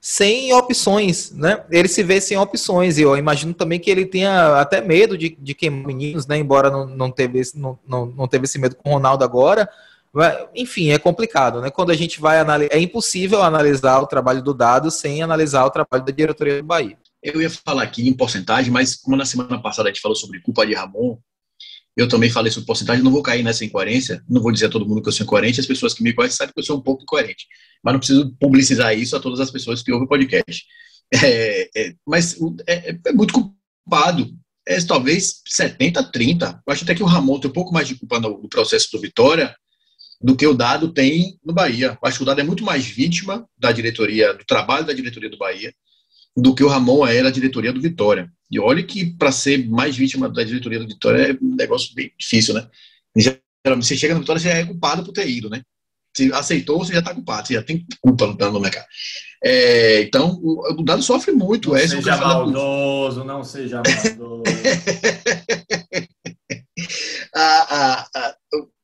sem 0.00 0.52
opções, 0.52 1.32
né? 1.32 1.64
Ele 1.70 1.88
se 1.88 2.02
vê 2.02 2.20
sem 2.20 2.36
opções. 2.36 2.96
E 2.96 3.02
eu 3.02 3.16
imagino 3.16 3.52
também 3.52 3.80
que 3.80 3.90
ele 3.90 4.06
tenha 4.06 4.60
até 4.60 4.80
medo 4.80 5.18
de, 5.18 5.36
de 5.38 5.54
queimar 5.54 5.86
meninos, 5.86 6.26
né? 6.26 6.38
Embora 6.38 6.70
não, 6.70 6.86
não, 6.86 7.10
teve, 7.10 7.42
não, 7.54 7.78
não, 7.86 8.06
não 8.06 8.28
teve 8.28 8.44
esse 8.44 8.58
medo 8.58 8.76
com 8.76 8.90
o 8.90 8.92
Ronaldo 8.94 9.24
agora. 9.24 9.68
Enfim, 10.54 10.90
é 10.90 10.98
complicado, 10.98 11.60
né? 11.60 11.70
Quando 11.70 11.90
a 11.90 11.94
gente 11.94 12.20
vai 12.20 12.38
analisar, 12.38 12.74
é 12.74 12.80
impossível 12.80 13.42
analisar 13.42 14.00
o 14.00 14.06
trabalho 14.06 14.42
do 14.42 14.54
dado 14.54 14.90
sem 14.90 15.22
analisar 15.22 15.64
o 15.64 15.70
trabalho 15.70 16.04
da 16.04 16.12
diretoria 16.12 16.62
do 16.62 16.66
Bahia. 16.66 16.98
Eu 17.22 17.42
ia 17.42 17.50
falar 17.50 17.82
aqui 17.82 18.08
em 18.08 18.12
porcentagem, 18.12 18.70
mas 18.70 18.94
como 18.94 19.16
na 19.16 19.24
semana 19.24 19.60
passada 19.60 19.88
a 19.88 19.92
gente 19.92 20.00
falou 20.00 20.16
sobre 20.16 20.40
culpa 20.40 20.66
de 20.66 20.74
Ramon, 20.74 21.18
eu 21.96 22.06
também 22.06 22.30
falei 22.30 22.52
sobre 22.52 22.66
porcentagem, 22.66 23.02
não 23.02 23.10
vou 23.10 23.22
cair 23.22 23.42
nessa 23.42 23.64
incoerência, 23.64 24.22
não 24.28 24.42
vou 24.42 24.52
dizer 24.52 24.66
a 24.66 24.68
todo 24.68 24.86
mundo 24.86 25.00
que 25.00 25.08
eu 25.08 25.12
sou 25.12 25.24
incoerente, 25.24 25.60
as 25.60 25.66
pessoas 25.66 25.94
que 25.94 26.02
me 26.02 26.12
conhecem 26.12 26.36
sabem 26.36 26.52
que 26.52 26.60
eu 26.60 26.64
sou 26.64 26.76
um 26.76 26.82
pouco 26.82 27.02
incoerente, 27.02 27.46
mas 27.82 27.92
não 27.94 27.98
preciso 27.98 28.36
publicizar 28.38 28.96
isso 28.96 29.16
a 29.16 29.20
todas 29.20 29.40
as 29.40 29.50
pessoas 29.50 29.82
que 29.82 29.90
ouvem 29.90 30.04
o 30.04 30.08
podcast. 30.08 30.64
É, 31.14 31.70
é, 31.74 31.94
mas 32.06 32.36
é, 32.66 32.98
é, 33.06 33.12
muito 33.12 33.32
culpado, 33.32 34.30
é 34.66 34.80
talvez 34.82 35.40
70 35.46 36.10
30. 36.10 36.62
Eu 36.66 36.72
acho 36.72 36.84
até 36.84 36.94
que 36.94 37.02
o 37.02 37.06
Ramon 37.06 37.38
tem 37.38 37.48
um 37.48 37.54
pouco 37.54 37.72
mais 37.72 37.88
de 37.88 37.94
culpa 37.94 38.18
no, 38.20 38.42
no 38.42 38.48
processo 38.48 38.88
do 38.92 39.00
Vitória, 39.00 39.54
do 40.20 40.36
que 40.36 40.46
o 40.46 40.54
Dado 40.54 40.92
tem 40.92 41.38
no 41.44 41.52
Bahia. 41.52 41.98
acho 42.02 42.18
que 42.18 42.22
o 42.22 42.26
Dado 42.26 42.40
é 42.40 42.44
muito 42.44 42.64
mais 42.64 42.86
vítima 42.86 43.46
da 43.56 43.72
diretoria, 43.72 44.34
do 44.34 44.44
trabalho 44.44 44.86
da 44.86 44.92
diretoria 44.92 45.30
do 45.30 45.38
Bahia, 45.38 45.74
do 46.36 46.54
que 46.54 46.62
o 46.62 46.68
Ramon 46.68 47.06
é 47.06 47.22
da 47.22 47.30
diretoria 47.30 47.72
do 47.72 47.80
Vitória. 47.80 48.30
E 48.50 48.60
olha 48.60 48.82
que 48.82 49.06
para 49.06 49.32
ser 49.32 49.66
mais 49.68 49.96
vítima 49.96 50.28
da 50.28 50.44
diretoria 50.44 50.78
do 50.78 50.86
Vitória 50.86 51.32
é 51.32 51.44
um 51.44 51.54
negócio 51.56 51.94
bem 51.94 52.12
difícil, 52.18 52.54
né? 52.54 52.68
Geralmente 53.16 53.86
você 53.86 53.96
chega 53.96 54.14
no 54.14 54.20
Vitória, 54.20 54.40
você 54.40 54.48
é 54.48 54.64
culpado 54.64 55.02
por 55.02 55.12
ter 55.12 55.28
ido, 55.28 55.50
né? 55.50 55.62
Se 56.16 56.32
aceitou, 56.32 56.78
você 56.78 56.92
já 56.92 57.00
está 57.00 57.12
culpado, 57.12 57.46
você 57.46 57.54
já 57.54 57.62
tem 57.62 57.84
culpa 58.00 58.26
no 58.26 58.60
mercado. 58.60 58.86
É, 59.44 60.02
então, 60.02 60.38
o, 60.42 60.80
o, 60.80 60.82
Dado 60.82 61.02
sofre 61.02 61.32
muito. 61.32 61.70
Não 61.70 61.78
seja 61.78 62.16
maldoso, 62.16 63.24
não 63.24 63.44
seja 63.44 63.82
maldoso. 64.16 64.42
a, 67.34 67.42
a, 67.42 68.08
a, 68.14 68.34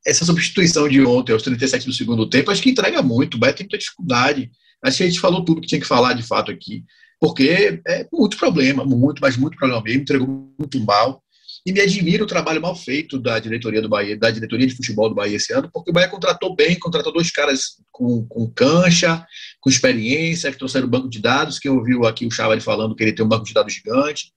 essa 0.05 0.25
substituição 0.25 0.87
de 0.87 1.03
ontem, 1.05 1.31
aos 1.31 1.43
37 1.43 1.85
do 1.85 1.93
segundo 1.93 2.29
tempo, 2.29 2.51
acho 2.51 2.61
que 2.61 2.69
entrega 2.69 3.01
muito. 3.01 3.35
O 3.35 3.39
Beto 3.39 3.57
tem 3.57 3.65
muita 3.65 3.77
dificuldade. 3.77 4.51
Acho 4.83 4.97
que 4.97 5.03
a 5.03 5.07
gente 5.07 5.19
falou 5.19 5.45
tudo 5.45 5.61
que 5.61 5.67
tinha 5.67 5.79
que 5.79 5.87
falar 5.87 6.13
de 6.13 6.23
fato 6.23 6.51
aqui, 6.51 6.83
porque 7.19 7.81
é 7.87 8.05
muito 8.11 8.37
problema, 8.37 8.83
muito, 8.83 9.21
mas 9.21 9.37
muito 9.37 9.57
problema 9.57 9.81
mesmo, 9.81 10.01
entregou 10.01 10.53
muito 10.59 10.79
mal. 10.81 11.23
E 11.65 11.71
me 11.71 11.79
admira 11.79 12.21
o 12.21 12.27
trabalho 12.27 12.61
mal 12.61 12.75
feito 12.75 13.17
da 13.17 13.39
diretoria 13.39 13.81
do 13.81 13.87
Bahia, 13.87 14.17
da 14.17 14.29
diretoria 14.29 14.67
de 14.67 14.75
futebol 14.75 15.07
do 15.07 15.15
Bahia 15.15 15.37
esse 15.37 15.53
ano, 15.53 15.69
porque 15.71 15.91
o 15.91 15.93
Bahia 15.93 16.09
contratou 16.09 16.53
bem, 16.53 16.77
contratou 16.77 17.13
dois 17.13 17.31
caras 17.31 17.77
com, 17.89 18.25
com 18.25 18.51
cancha, 18.51 19.25
com 19.61 19.69
experiência, 19.69 20.51
que 20.51 20.57
trouxeram 20.57 20.89
banco 20.89 21.09
de 21.09 21.21
dados. 21.21 21.59
Quem 21.59 21.71
ouviu 21.71 22.05
aqui 22.05 22.25
o 22.25 22.31
Chavari 22.31 22.59
falando 22.59 22.93
que 22.93 23.03
ele 23.03 23.13
tem 23.13 23.25
um 23.25 23.29
banco 23.29 23.45
de 23.45 23.53
dados 23.53 23.73
gigante. 23.73 24.33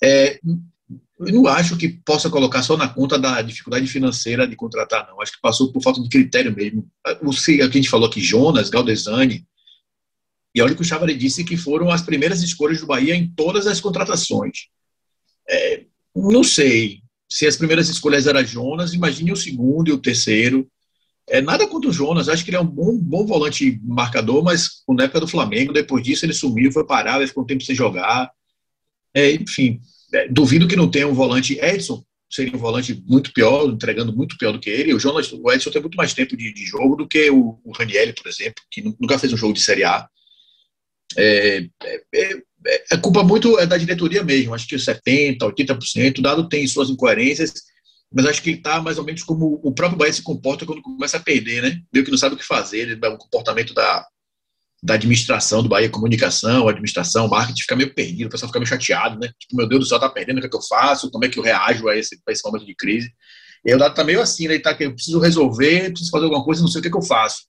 É, 0.00 0.38
eu 1.20 1.32
não 1.32 1.46
acho 1.46 1.76
que 1.76 1.88
possa 1.88 2.28
colocar 2.28 2.62
só 2.62 2.76
na 2.76 2.88
conta 2.88 3.18
da 3.18 3.40
dificuldade 3.40 3.86
financeira 3.86 4.46
de 4.46 4.56
contratar, 4.56 5.06
não. 5.08 5.20
Acho 5.20 5.32
que 5.32 5.40
passou 5.40 5.72
por 5.72 5.82
falta 5.82 6.02
de 6.02 6.08
critério 6.08 6.54
mesmo. 6.54 6.88
O 7.22 7.30
que 7.30 7.62
a 7.62 7.68
gente 7.68 7.88
falou 7.88 8.08
aqui, 8.08 8.20
Jonas, 8.20 8.68
Galdesani, 8.68 9.46
e 10.54 10.62
olha 10.62 10.74
que 10.74 10.82
o 10.82 10.84
Chavari 10.84 11.14
disse 11.14 11.42
que 11.42 11.56
foram 11.56 11.90
as 11.90 12.02
primeiras 12.02 12.42
escolhas 12.42 12.80
do 12.80 12.86
Bahia 12.86 13.14
em 13.14 13.26
todas 13.26 13.66
as 13.66 13.80
contratações. 13.80 14.68
É, 15.48 15.84
não 16.14 16.44
sei 16.44 17.00
se 17.28 17.46
as 17.46 17.56
primeiras 17.56 17.88
escolhas 17.88 18.26
eram 18.26 18.44
Jonas, 18.44 18.94
imagine 18.94 19.32
o 19.32 19.36
segundo 19.36 19.88
e 19.88 19.92
o 19.92 19.98
terceiro. 19.98 20.70
É, 21.28 21.40
nada 21.40 21.66
contra 21.66 21.90
o 21.90 21.92
Jonas, 21.92 22.28
acho 22.28 22.44
que 22.44 22.50
ele 22.50 22.56
é 22.56 22.60
um 22.60 22.66
bom, 22.66 22.96
bom 22.96 23.26
volante 23.26 23.80
marcador, 23.82 24.44
mas 24.44 24.82
na 24.88 25.04
época 25.04 25.20
do 25.20 25.28
Flamengo, 25.28 25.72
depois 25.72 26.04
disso 26.04 26.24
ele 26.24 26.34
sumiu, 26.34 26.70
foi 26.70 26.86
parar, 26.86 27.26
ficou 27.26 27.42
um 27.42 27.46
tempo 27.46 27.64
sem 27.64 27.74
jogar. 27.74 28.30
É, 29.12 29.32
enfim, 29.32 29.80
duvido 30.30 30.68
que 30.68 30.76
não 30.76 30.90
tenha 30.90 31.08
um 31.08 31.14
volante. 31.14 31.58
Edson 31.60 32.04
seria 32.30 32.54
um 32.54 32.58
volante 32.58 33.00
muito 33.06 33.32
pior, 33.32 33.68
entregando 33.68 34.14
muito 34.14 34.36
pior 34.36 34.52
do 34.52 34.58
que 34.58 34.70
ele. 34.70 34.94
O, 34.94 34.98
Jonas, 34.98 35.32
o 35.32 35.52
Edson 35.52 35.70
tem 35.70 35.80
muito 35.80 35.96
mais 35.96 36.12
tempo 36.12 36.36
de, 36.36 36.52
de 36.52 36.64
jogo 36.66 36.96
do 36.96 37.06
que 37.06 37.30
o, 37.30 37.60
o 37.64 37.72
por 37.72 38.28
exemplo, 38.28 38.62
que 38.70 38.82
nunca 38.82 39.18
fez 39.18 39.32
um 39.32 39.36
jogo 39.36 39.52
de 39.52 39.60
Série 39.60 39.84
A. 39.84 40.08
É, 41.16 41.66
é, 41.82 42.02
é, 42.14 42.84
é 42.92 42.96
culpa 42.96 43.22
muito 43.22 43.58
é 43.58 43.66
da 43.66 43.76
diretoria 43.76 44.24
mesmo, 44.24 44.54
acho 44.54 44.66
que 44.66 44.74
70%, 44.74 45.38
80%. 45.38 46.18
O 46.18 46.22
dado 46.22 46.48
tem 46.48 46.66
suas 46.66 46.90
incoerências, 46.90 47.52
mas 48.12 48.26
acho 48.26 48.42
que 48.42 48.50
ele 48.50 48.58
está 48.58 48.80
mais 48.80 48.98
ou 48.98 49.04
menos 49.04 49.22
como 49.22 49.60
o 49.62 49.72
próprio 49.72 49.98
Bahia 49.98 50.12
se 50.12 50.22
comporta 50.22 50.66
quando 50.66 50.82
começa 50.82 51.18
a 51.18 51.20
perder, 51.20 51.62
né? 51.62 51.80
Meio 51.92 52.04
que 52.04 52.10
não 52.10 52.18
sabe 52.18 52.34
o 52.34 52.38
que 52.38 52.44
fazer, 52.44 52.78
ele, 52.78 52.94
o 52.94 53.18
comportamento 53.18 53.74
da, 53.74 54.04
da 54.84 54.94
administração 54.94 55.62
do 55.62 55.68
Bahia 55.70 55.88
Comunicação, 55.88 56.68
administração, 56.68 57.26
marketing, 57.26 57.62
fica 57.62 57.74
meio 57.74 57.94
perdido, 57.94 58.26
o 58.26 58.30
pessoal 58.30 58.50
fica 58.50 58.58
meio 58.58 58.68
chateado, 58.68 59.18
né? 59.18 59.30
Tipo, 59.38 59.56
meu 59.56 59.66
Deus 59.66 59.80
do 59.80 59.86
céu, 59.86 59.98
tá 59.98 60.10
perdendo, 60.10 60.36
o 60.36 60.40
que, 60.42 60.46
é 60.46 60.50
que 60.50 60.56
eu 60.56 60.60
faço? 60.60 61.10
Como 61.10 61.24
é 61.24 61.28
que 61.30 61.38
eu 61.38 61.42
reajo 61.42 61.88
a 61.88 61.96
esse, 61.96 62.20
a 62.28 62.30
esse 62.30 62.44
momento 62.44 62.66
de 62.66 62.74
crise? 62.74 63.10
E 63.64 63.70
aí 63.70 63.76
o 63.76 63.78
dado 63.78 63.94
tá 63.94 64.04
meio 64.04 64.20
assim, 64.20 64.46
né? 64.46 64.54
Ele 64.54 64.62
tá 64.62 64.76
eu 64.78 64.92
preciso 64.92 65.18
resolver, 65.18 65.88
preciso 65.88 66.10
fazer 66.10 66.24
alguma 66.24 66.44
coisa, 66.44 66.60
não 66.60 66.68
sei 66.68 66.80
o 66.80 66.82
que, 66.82 66.88
é 66.88 66.90
que 66.90 66.96
eu 66.98 67.02
faço. 67.02 67.44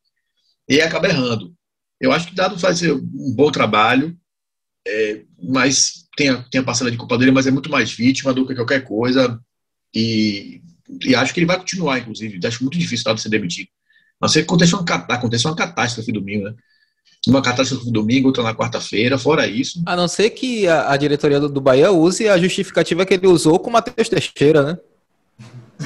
E 0.70 0.76
aí 0.76 0.82
acaba 0.82 1.10
errando. 1.10 1.54
Eu 2.00 2.14
acho 2.14 2.28
que 2.28 2.32
o 2.32 2.36
dado 2.36 2.58
faz 2.58 2.82
um 2.84 3.36
bom 3.36 3.52
trabalho, 3.52 4.18
é, 4.88 5.24
mas 5.44 6.08
tem 6.16 6.30
a, 6.30 6.42
tem 6.44 6.62
a 6.62 6.64
parcela 6.64 6.90
de 6.90 6.96
culpa 6.96 7.18
dele, 7.18 7.32
mas 7.32 7.48
é 7.48 7.52
muito 7.52 7.70
mais 7.70 7.92
vítima 7.92 8.34
do 8.34 8.48
que 8.48 8.56
qualquer 8.56 8.86
coisa. 8.86 9.38
E, 9.94 10.62
e 11.04 11.14
acho 11.14 11.34
que 11.34 11.42
ele 11.42 11.48
vai 11.48 11.60
continuar, 11.60 12.00
inclusive. 12.00 12.40
Acho 12.48 12.64
muito 12.64 12.80
difícil 12.80 13.04
o 13.04 13.06
dado 13.06 13.20
ser 13.20 13.28
demitido. 13.28 13.68
Não 14.22 14.30
sei 14.30 14.42
que 14.42 14.48
aconteceu 14.48 14.80
uma, 14.80 14.96
aconteceu 15.10 15.52
uma 15.52 15.58
catástrofe 15.58 16.14
domingo, 16.14 16.46
né? 16.46 16.56
Uma 17.28 17.42
catástrofe 17.42 17.86
no 17.86 17.92
domingo, 17.92 18.28
outra 18.28 18.44
na 18.44 18.54
quarta-feira, 18.54 19.18
fora 19.18 19.48
isso. 19.48 19.82
A 19.86 19.96
não 19.96 20.08
ser 20.08 20.30
que 20.32 20.68
a, 20.68 20.92
a 20.92 20.98
diretoria 20.98 21.40
do, 21.40 21.50
do, 21.50 21.62
Bahia 21.62 21.92
use 21.92 22.28
a 22.30 22.38
justificativa 22.38 23.06
que 23.06 23.14
ele 23.16 23.28
usou 23.28 23.60
com 23.60 23.70
o 23.70 23.74
Matheus 23.74 24.10
Teixeira, 24.10 24.62
né? 24.62 24.78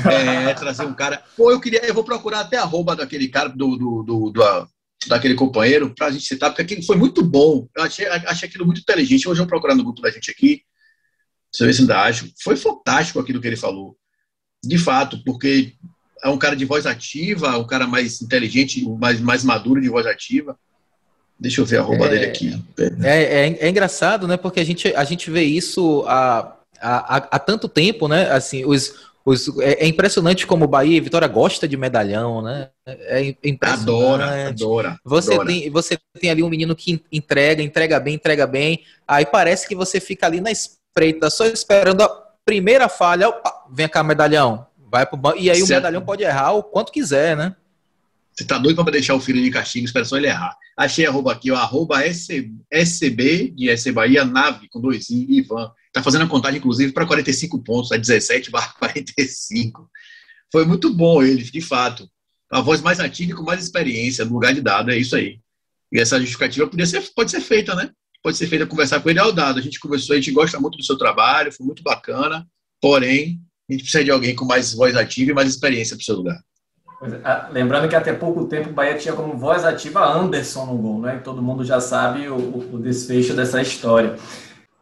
É, 0.05 0.53
trazer 0.53 0.85
um 0.85 0.93
cara. 0.93 1.23
Pô, 1.35 1.49
eu 1.51 1.59
queria, 1.59 1.85
eu 1.85 1.93
vou 1.93 2.03
procurar 2.03 2.41
até 2.41 2.57
a 2.57 2.61
arroba 2.61 2.95
daquele 2.95 3.27
cara, 3.27 3.49
do, 3.49 3.75
do, 3.77 4.03
do, 4.03 4.29
do 4.29 4.69
daquele 5.07 5.33
companheiro, 5.33 5.93
pra 5.95 6.11
gente 6.11 6.25
citar, 6.25 6.49
porque 6.49 6.61
aquilo 6.61 6.83
foi 6.83 6.97
muito 6.97 7.23
bom. 7.23 7.67
Eu 7.75 7.83
achei, 7.83 8.05
achei 8.05 8.49
aquilo 8.49 8.65
muito 8.65 8.81
inteligente. 8.81 9.27
Hoje 9.27 9.39
eu 9.39 9.45
vou 9.45 9.47
procurar 9.47 9.75
no 9.75 9.83
grupo 9.83 10.01
da 10.01 10.11
gente 10.11 10.29
aqui, 10.29 10.61
você 11.51 11.65
vê 11.65 11.73
se 11.73 11.81
ainda 11.81 12.01
acho. 12.01 12.29
Foi 12.43 12.55
fantástico 12.55 13.19
aquilo 13.19 13.41
que 13.41 13.47
ele 13.47 13.55
falou. 13.55 13.97
De 14.63 14.77
fato, 14.77 15.23
porque 15.23 15.73
é 16.23 16.29
um 16.29 16.37
cara 16.37 16.55
de 16.55 16.65
voz 16.65 16.85
ativa, 16.85 17.57
um 17.57 17.65
cara 17.65 17.87
mais 17.87 18.21
inteligente, 18.21 18.85
mais, 18.99 19.19
mais 19.19 19.43
maduro 19.43 19.81
de 19.81 19.89
voz 19.89 20.05
ativa. 20.05 20.57
Deixa 21.39 21.61
eu 21.61 21.65
ver 21.65 21.77
a 21.77 21.81
roupa 21.81 22.05
é, 22.05 22.09
dele 22.09 22.25
aqui. 22.25 22.61
É, 23.01 23.23
é, 23.23 23.57
é, 23.61 23.69
engraçado, 23.69 24.27
né? 24.27 24.35
Porque 24.35 24.59
a 24.59 24.63
gente, 24.63 24.93
a 24.93 25.03
gente 25.05 25.31
vê 25.31 25.43
isso 25.43 26.03
há, 26.05 26.55
há, 26.81 27.15
há 27.31 27.39
tanto 27.39 27.69
tempo, 27.69 28.09
né? 28.09 28.29
Assim, 28.29 28.65
os, 28.65 28.93
os, 29.23 29.57
é, 29.59 29.85
é 29.85 29.87
impressionante 29.87 30.45
como 30.45 30.65
o 30.65 30.67
Bahia 30.67 30.97
e 30.97 30.99
Vitória 30.99 31.27
gosta 31.29 31.65
de 31.65 31.77
medalhão, 31.77 32.41
né? 32.41 32.69
É 32.85 33.35
impressionante. 33.43 33.83
Adora, 33.83 34.47
adora. 34.49 34.99
Você, 35.05 35.33
adora. 35.33 35.47
Tem, 35.47 35.69
você 35.69 35.97
tem 36.19 36.29
ali 36.29 36.43
um 36.43 36.49
menino 36.49 36.75
que 36.75 37.01
entrega, 37.09 37.63
entrega 37.63 37.99
bem, 38.01 38.15
entrega 38.15 38.45
bem. 38.45 38.83
Aí 39.07 39.25
parece 39.25 39.65
que 39.65 39.75
você 39.75 40.01
fica 40.01 40.25
ali 40.25 40.41
na 40.41 40.51
espreita, 40.51 41.29
só 41.29 41.45
esperando 41.45 42.01
a 42.01 42.09
primeira 42.43 42.89
falha. 42.89 43.29
Opa, 43.29 43.65
vem 43.71 43.87
cá, 43.87 44.03
medalhão. 44.03 44.65
Vai 44.91 45.05
pro 45.05 45.15
banco. 45.15 45.37
E 45.37 45.49
aí 45.49 45.57
certo. 45.57 45.69
o 45.69 45.73
medalhão 45.75 46.01
pode 46.01 46.23
errar 46.23 46.51
o 46.51 46.63
quanto 46.63 46.91
quiser, 46.91 47.37
né? 47.37 47.55
Você 48.39 48.45
tá 48.45 48.57
doido 48.57 48.81
para 48.81 48.93
deixar 48.93 49.15
o 49.15 49.19
filho 49.19 49.43
de 49.43 49.51
castigo, 49.51 49.83
espera 49.83 50.05
só 50.05 50.15
ele 50.15 50.27
errar. 50.27 50.55
Achei 50.77 51.05
arroba 51.05 51.33
aqui, 51.33 51.51
ó, 51.51 51.57
arroba 51.57 52.01
SB 52.05 53.49
de 53.49 53.77
SC 53.77 53.91
Bahia, 53.91 54.23
nave, 54.23 54.69
com 54.69 54.79
dois 54.79 55.09
I, 55.09 55.39
Ivan. 55.39 55.69
Tá 55.91 56.01
fazendo 56.01 56.23
a 56.23 56.27
contagem, 56.27 56.57
inclusive, 56.57 56.93
para 56.93 57.05
45 57.05 57.61
pontos, 57.61 57.91
é 57.91 57.97
17 57.97 58.49
barra 58.49 58.73
45. 58.79 59.89
Foi 60.49 60.63
muito 60.63 60.93
bom 60.93 61.21
ele, 61.21 61.43
de 61.43 61.59
fato. 61.59 62.09
A 62.49 62.61
voz 62.61 62.79
mais 62.79 63.01
ativa 63.01 63.31
e 63.31 63.35
com 63.35 63.43
mais 63.43 63.61
experiência 63.61 64.23
no 64.23 64.31
lugar 64.31 64.53
de 64.53 64.61
dado, 64.61 64.89
é 64.89 64.97
isso 64.97 65.17
aí. 65.17 65.41
E 65.91 65.99
essa 65.99 66.17
justificativa 66.17 66.65
podia 66.65 66.85
ser, 66.85 67.01
pode 67.13 67.31
ser 67.31 67.41
feita, 67.41 67.75
né? 67.75 67.91
Pode 68.23 68.37
ser 68.37 68.47
feita 68.47 68.65
conversar 68.65 69.01
com 69.01 69.09
ele 69.09 69.19
ao 69.19 69.33
dado. 69.33 69.59
A 69.59 69.61
gente 69.61 69.81
conversou, 69.81 70.13
a 70.13 70.17
gente 70.17 70.31
gosta 70.31 70.57
muito 70.61 70.77
do 70.77 70.83
seu 70.85 70.97
trabalho, 70.97 71.51
foi 71.51 71.65
muito 71.65 71.83
bacana, 71.83 72.47
porém, 72.79 73.41
a 73.69 73.73
gente 73.73 73.81
precisa 73.81 74.05
de 74.05 74.11
alguém 74.11 74.33
com 74.33 74.45
mais 74.45 74.73
voz 74.73 74.95
ativa 74.95 75.31
e 75.31 75.33
mais 75.33 75.49
experiência 75.49 75.97
para 75.97 76.03
o 76.03 76.05
seu 76.05 76.15
lugar. 76.15 76.41
É, 77.01 77.51
lembrando 77.51 77.87
que 77.87 77.95
até 77.95 78.11
pouco 78.11 78.45
tempo 78.45 78.69
o 78.69 78.73
Bahia 78.73 78.95
tinha 78.95 79.13
como 79.13 79.37
voz 79.37 79.63
ativa 79.63 80.05
Anderson 80.05 80.65
no 80.65 80.77
gol, 80.77 81.01
né? 81.01 81.21
todo 81.23 81.41
mundo 81.41 81.63
já 81.63 81.79
sabe 81.79 82.27
o, 82.27 82.35
o 82.35 82.77
desfecho 82.77 83.33
dessa 83.33 83.61
história. 83.61 84.15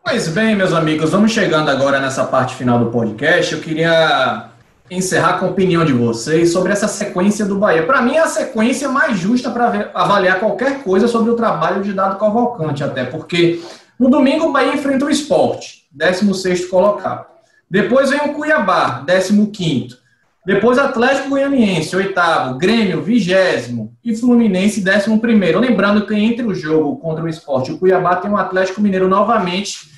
Pois 0.04 0.28
bem, 0.30 0.56
meus 0.56 0.74
amigos, 0.74 1.12
vamos 1.12 1.32
chegando 1.32 1.70
agora 1.70 2.00
nessa 2.00 2.24
parte 2.24 2.56
final 2.56 2.80
do 2.80 2.90
podcast. 2.90 3.54
Eu 3.54 3.62
queria 3.62 4.50
encerrar 4.90 5.34
com 5.34 5.46
a 5.46 5.50
opinião 5.50 5.86
de 5.86 5.94
vocês 5.94 6.52
sobre 6.52 6.72
essa 6.72 6.88
sequência 6.88 7.46
do 7.46 7.58
Bahia. 7.58 7.86
Para 7.86 8.02
mim, 8.02 8.16
é 8.16 8.22
a 8.22 8.28
sequência 8.28 8.90
mais 8.90 9.20
justa 9.20 9.52
para 9.52 9.92
avaliar 9.94 10.40
qualquer 10.40 10.82
coisa 10.82 11.08
sobre 11.08 11.30
o 11.30 11.36
trabalho 11.36 11.84
de 11.84 11.94
Dado 11.94 12.18
Cavalcante, 12.18 12.84
até 12.84 13.04
porque 13.04 13.62
no 14.00 14.10
domingo 14.10 14.46
o 14.46 14.52
Bahia 14.52 14.74
enfrenta 14.74 15.06
o 15.06 15.10
esporte, 15.10 15.88
16 15.92 16.66
colocado. 16.66 17.26
Depois 17.70 18.10
vem 18.10 18.22
o 18.22 18.34
Cuiabá, 18.34 19.06
15. 19.06 20.07
Depois 20.48 20.78
Atlético 20.78 21.32
Goianiense, 21.32 21.94
oitavo, 21.94 22.58
Grêmio, 22.58 23.02
vigésimo 23.02 23.94
e 24.02 24.16
Fluminense, 24.16 24.80
décimo 24.80 25.20
primeiro. 25.20 25.60
Lembrando 25.60 26.08
que 26.08 26.16
entre 26.16 26.46
o 26.46 26.56
jogo 26.56 26.96
contra 27.02 27.22
o 27.22 27.28
esporte 27.28 27.74
o 27.74 27.78
Cuiabá 27.78 28.16
tem 28.16 28.32
o 28.32 28.38
Atlético 28.38 28.80
Mineiro 28.80 29.10
novamente 29.10 29.92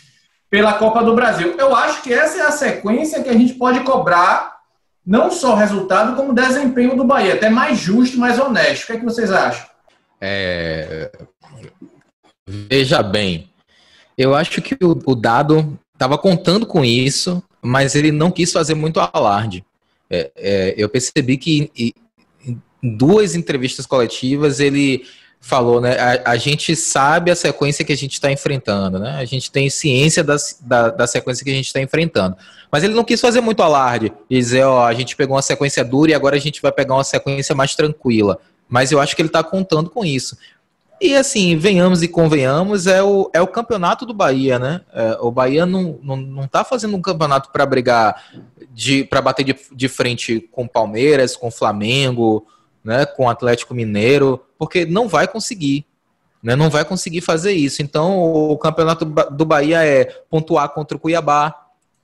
pela 0.50 0.74
Copa 0.74 1.04
do 1.04 1.14
Brasil. 1.14 1.54
Eu 1.56 1.76
acho 1.76 2.02
que 2.02 2.12
essa 2.12 2.40
é 2.40 2.42
a 2.48 2.52
sequência 2.52 3.22
que 3.22 3.30
a 3.30 3.34
gente 3.34 3.54
pode 3.54 3.82
cobrar 3.82 4.58
não 5.06 5.30
só 5.30 5.54
resultado, 5.54 6.16
como 6.16 6.34
desempenho 6.34 6.96
do 6.96 7.04
Bahia. 7.04 7.36
Até 7.36 7.48
mais 7.48 7.78
justo, 7.78 8.18
mais 8.18 8.40
honesto. 8.40 8.86
O 8.86 8.88
que, 8.88 8.94
é 8.94 8.98
que 8.98 9.06
vocês 9.06 9.32
acham? 9.32 9.68
É... 10.20 11.12
Veja 12.48 13.04
bem, 13.04 13.52
eu 14.18 14.34
acho 14.34 14.64
que 14.64 14.76
o 14.82 15.14
Dado 15.14 15.78
estava 15.94 16.18
contando 16.18 16.66
com 16.66 16.84
isso, 16.84 17.40
mas 17.62 17.94
ele 17.94 18.12
não 18.12 18.32
quis 18.32 18.52
fazer 18.52 18.74
muito 18.74 19.00
alarde. 19.00 19.64
É, 20.10 20.32
é, 20.36 20.74
eu 20.78 20.90
percebi 20.90 21.38
que 21.38 21.72
em, 21.78 21.94
duas 22.82 23.36
entrevistas 23.36 23.86
coletivas 23.86 24.60
ele 24.60 25.06
falou, 25.40 25.80
né? 25.80 25.98
A, 25.98 26.32
a, 26.32 26.38
gente 26.38 26.76
sabe 26.76 27.32
a 27.32 27.36
sequência 27.36 27.86
que 27.86 27.94
a 27.94 27.98
gente 27.98 28.14
está 28.14 28.32
enfrentando, 28.32 29.00
né? 29.00 29.18
A 29.18 29.26
gente 29.26 29.52
tem 29.52 29.70
ciência 29.70 30.24
das, 30.24 30.60
da, 30.62 30.90
da 30.90 31.08
sequência 31.08 31.44
que 31.44 31.52
a 31.52 31.54
gente 31.54 31.68
está 31.68 31.80
enfrentando. 31.80 32.36
Mas 32.72 32.84
ele 32.84 32.94
não 32.94 33.04
quis 33.04 33.22
fazer 33.22 33.42
muito 33.42 33.64
alarde 33.64 34.12
e 34.30 34.38
dizer, 34.38 34.64
ó, 34.64 34.86
a 34.86 34.94
gente 34.94 35.16
pegou 35.16 35.36
uma 35.36 35.42
sequência 35.42 35.84
dura 35.84 36.12
e 36.12 36.14
agora 36.14 36.36
a 36.36 36.40
gente 36.40 36.62
vai 36.62 36.72
pegar 36.72 36.96
uma 36.96 37.04
sequência 37.04 37.56
mais 37.56 37.76
tranquila. 37.76 38.40
Mas 38.68 38.92
eu 38.92 39.00
acho 39.00 39.16
que 39.16 39.22
ele 39.22 39.30
está 39.30 39.44
contando 39.44 39.90
com 39.90 40.06
isso. 40.06 40.38
E 41.02 41.16
assim, 41.16 41.56
venhamos 41.58 42.04
e 42.04 42.10
convenhamos, 42.10 42.86
é 42.86 43.02
o, 43.02 43.32
é 43.34 43.42
o 43.42 43.48
campeonato 43.48 44.06
do 44.06 44.14
Bahia, 44.14 44.60
né? 44.60 44.82
É, 44.94 45.18
o 45.22 45.32
Bahia 45.32 45.66
não, 45.66 45.98
não, 46.04 46.18
não 46.18 46.48
tá 46.48 46.66
fazendo 46.66 46.96
um 46.98 47.02
campeonato 47.02 47.52
para 47.52 47.66
brigar, 47.66 48.22
de 48.80 49.04
para 49.04 49.22
bater 49.22 49.44
de, 49.44 49.56
de 49.74 49.90
frente 49.90 50.40
com 50.40 50.66
Palmeiras, 50.66 51.36
com 51.36 51.52
Flamengo, 51.52 52.48
né, 52.82 53.06
com 53.06 53.30
Atlético 53.30 53.74
Mineiro, 53.74 54.42
porque 54.58 54.86
não 54.86 55.10
vai 55.10 55.28
conseguir. 55.28 55.86
Né, 56.42 56.56
não 56.56 56.70
vai 56.70 56.86
conseguir 56.86 57.20
fazer 57.20 57.52
isso. 57.52 57.82
Então, 57.82 58.18
o 58.18 58.58
campeonato 58.58 59.04
do 59.04 59.46
Bahia 59.46 59.84
é 59.84 60.06
pontuar 60.30 60.70
contra 60.70 60.96
o 60.96 61.00
Cuiabá, 61.00 61.54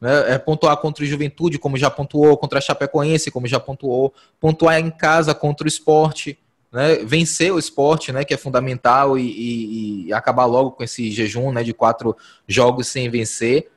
né, 0.01 0.33
é 0.33 0.37
pontuar 0.37 0.75
contra 0.75 1.05
o 1.05 1.07
Juventude, 1.07 1.57
como 1.57 1.77
já 1.77 1.89
pontuou, 1.89 2.35
contra 2.35 2.59
a 2.59 2.61
Chapecoense, 2.61 3.31
como 3.31 3.47
já 3.47 3.57
pontuou, 3.57 4.13
pontuar 4.37 4.77
em 4.77 4.91
casa 4.91 5.33
contra 5.33 5.63
o 5.63 5.69
esporte, 5.69 6.37
né, 6.73 6.95
vencer 7.05 7.53
o 7.53 7.57
esporte, 7.57 8.11
né, 8.11 8.25
que 8.25 8.33
é 8.33 8.37
fundamental, 8.37 9.17
e, 9.17 9.23
e, 9.23 10.07
e 10.07 10.13
acabar 10.13 10.43
logo 10.43 10.71
com 10.71 10.83
esse 10.83 11.09
jejum 11.09 11.53
né, 11.53 11.63
de 11.63 11.73
quatro 11.73 12.17
jogos 12.45 12.87
sem 12.87 13.09
vencer. 13.09 13.69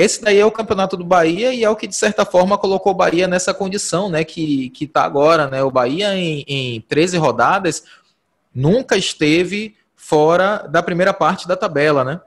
Esse 0.00 0.22
daí 0.22 0.38
é 0.38 0.46
o 0.46 0.50
campeonato 0.50 0.96
do 0.96 1.04
Bahia 1.04 1.52
e 1.52 1.62
é 1.62 1.68
o 1.68 1.76
que, 1.76 1.86
de 1.86 1.94
certa 1.94 2.24
forma, 2.24 2.56
colocou 2.56 2.92
o 2.92 2.94
Bahia 2.94 3.28
nessa 3.28 3.52
condição, 3.52 4.08
né? 4.08 4.24
Que, 4.24 4.70
que 4.70 4.86
tá 4.86 5.04
agora, 5.04 5.46
né? 5.46 5.62
O 5.62 5.70
Bahia, 5.70 6.14
em, 6.16 6.42
em 6.48 6.80
13 6.80 7.18
rodadas, 7.18 7.84
nunca 8.54 8.96
esteve 8.96 9.76
fora 9.94 10.66
da 10.70 10.82
primeira 10.82 11.12
parte 11.12 11.46
da 11.46 11.54
tabela, 11.54 12.02
né? 12.02 12.18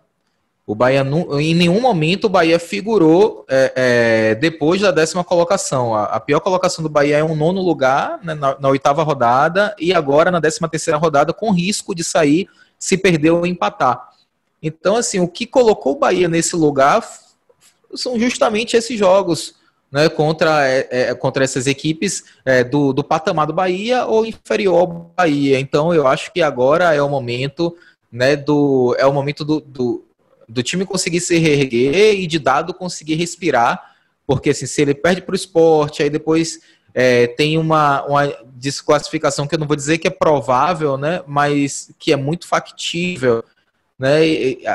O 0.68 0.76
Bahia, 0.76 1.04
em 1.40 1.56
nenhum 1.56 1.82
momento, 1.82 2.26
o 2.26 2.30
Bahia 2.30 2.60
figurou 2.60 3.44
é, 3.50 3.74
é, 3.76 4.36
depois 4.36 4.80
da 4.80 4.92
décima 4.92 5.24
colocação. 5.24 5.96
A, 5.96 6.04
a, 6.04 6.20
pior 6.20 6.42
colocação 6.42 6.84
do 6.84 6.90
Bahia 6.90 7.18
é 7.18 7.24
um 7.24 7.36
nono 7.36 7.60
lugar 7.60 8.20
né, 8.24 8.36
na, 8.36 8.56
na, 8.60 8.70
oitava 8.70 9.02
rodada 9.02 9.76
e 9.80 9.92
agora 9.92 10.30
na 10.30 10.40
décima 10.40 10.70
terceira 10.70 11.00
rodada, 11.00 11.34
com 11.34 11.52
risco 11.52 11.96
de 11.96 12.04
sair 12.04 12.48
se 12.78 12.98
perder 12.98 13.32
ou 13.32 13.48
empatar. 13.48 14.10
Então, 14.62 14.96
assim, 14.96 15.20
o 15.20 15.28
que 15.28 15.48
colocou 15.48 15.94
o 15.94 16.00
Bahia 16.00 16.30
nesse 16.30 16.56
lugar 16.56 17.04
são 17.96 18.20
justamente 18.20 18.76
esses 18.76 18.98
jogos 18.98 19.56
né, 19.94 20.10
contra, 20.10 20.68
é, 20.68 20.88
é, 20.90 21.14
contra 21.14 21.44
essas 21.44 21.68
equipes 21.68 22.24
é, 22.44 22.64
do, 22.64 22.92
do 22.92 23.04
patamar 23.04 23.46
do 23.46 23.54
Bahia 23.54 24.06
ou 24.08 24.26
inferior 24.26 24.80
ao 24.80 24.88
Bahia. 25.16 25.60
Então 25.60 25.94
eu 25.94 26.08
acho 26.08 26.34
que 26.34 26.42
agora 26.42 26.96
é 26.96 27.02
o 27.02 27.08
momento 27.08 27.78
né, 28.12 28.36
do, 28.36 28.96
é 28.98 29.06
o 29.06 29.14
momento 29.14 29.46
do, 29.46 29.60
do, 29.60 30.04
do 30.50 30.64
time 30.64 30.84
conseguir 30.84 31.20
se 31.20 31.38
reerguer 31.38 32.20
e 32.20 32.26
de 32.26 32.40
dado 32.40 32.74
conseguir 32.74 33.14
respirar, 33.14 33.96
porque 34.26 34.50
assim, 34.50 34.66
se 34.66 34.82
ele 34.82 34.96
perde 34.96 35.22
para 35.22 35.34
o 35.34 35.36
esporte, 35.36 36.02
aí 36.02 36.10
depois 36.10 36.60
é, 36.92 37.28
tem 37.28 37.60
uma, 37.60 38.04
uma 38.06 38.36
desclassificação 38.56 39.48
que 39.48 39.54
eu 39.54 39.60
não 39.60 39.68
vou 39.68 39.76
dizer 39.76 40.00
que 40.00 40.08
é 40.08 40.12
provável, 40.12 40.98
né, 40.98 41.22
mas 41.28 41.92
que 42.00 42.12
é 42.12 42.16
muito 42.16 42.48
factível. 42.48 43.44
Né, 44.00 44.22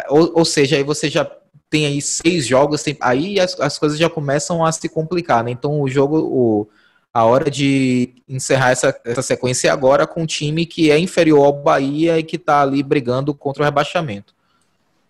ou, 0.09 0.39
ou 0.39 0.45
seja, 0.45 0.77
aí 0.77 0.85
você 0.85 1.11
já 1.11 1.29
tem 1.71 1.87
aí 1.87 2.01
seis 2.01 2.47
jogos, 2.47 2.83
tem, 2.83 2.97
aí 3.01 3.39
as, 3.39 3.59
as 3.61 3.79
coisas 3.79 3.99
já 3.99 4.09
começam 4.09 4.65
a 4.65 4.73
se 4.73 4.89
complicar, 4.89 5.45
né? 5.45 5.51
Então 5.51 5.81
o 5.81 5.89
jogo, 5.89 6.19
o, 6.19 6.69
a 7.13 7.25
hora 7.25 7.51
de 7.51 8.15
encerrar 8.29 8.71
essa, 8.71 8.99
essa 9.05 9.23
sequência 9.23 9.69
é 9.69 9.71
agora 9.71 10.07
com 10.07 10.23
um 10.23 10.27
time 10.27 10.65
que 10.65 10.91
é 10.91 10.99
inferior 10.99 11.45
ao 11.45 11.53
Bahia 11.53 12.19
e 12.19 12.23
que 12.23 12.37
está 12.37 12.63
ali 12.63 12.83
brigando 12.83 13.35
contra 13.35 13.63
o 13.63 13.65
rebaixamento. 13.65 14.35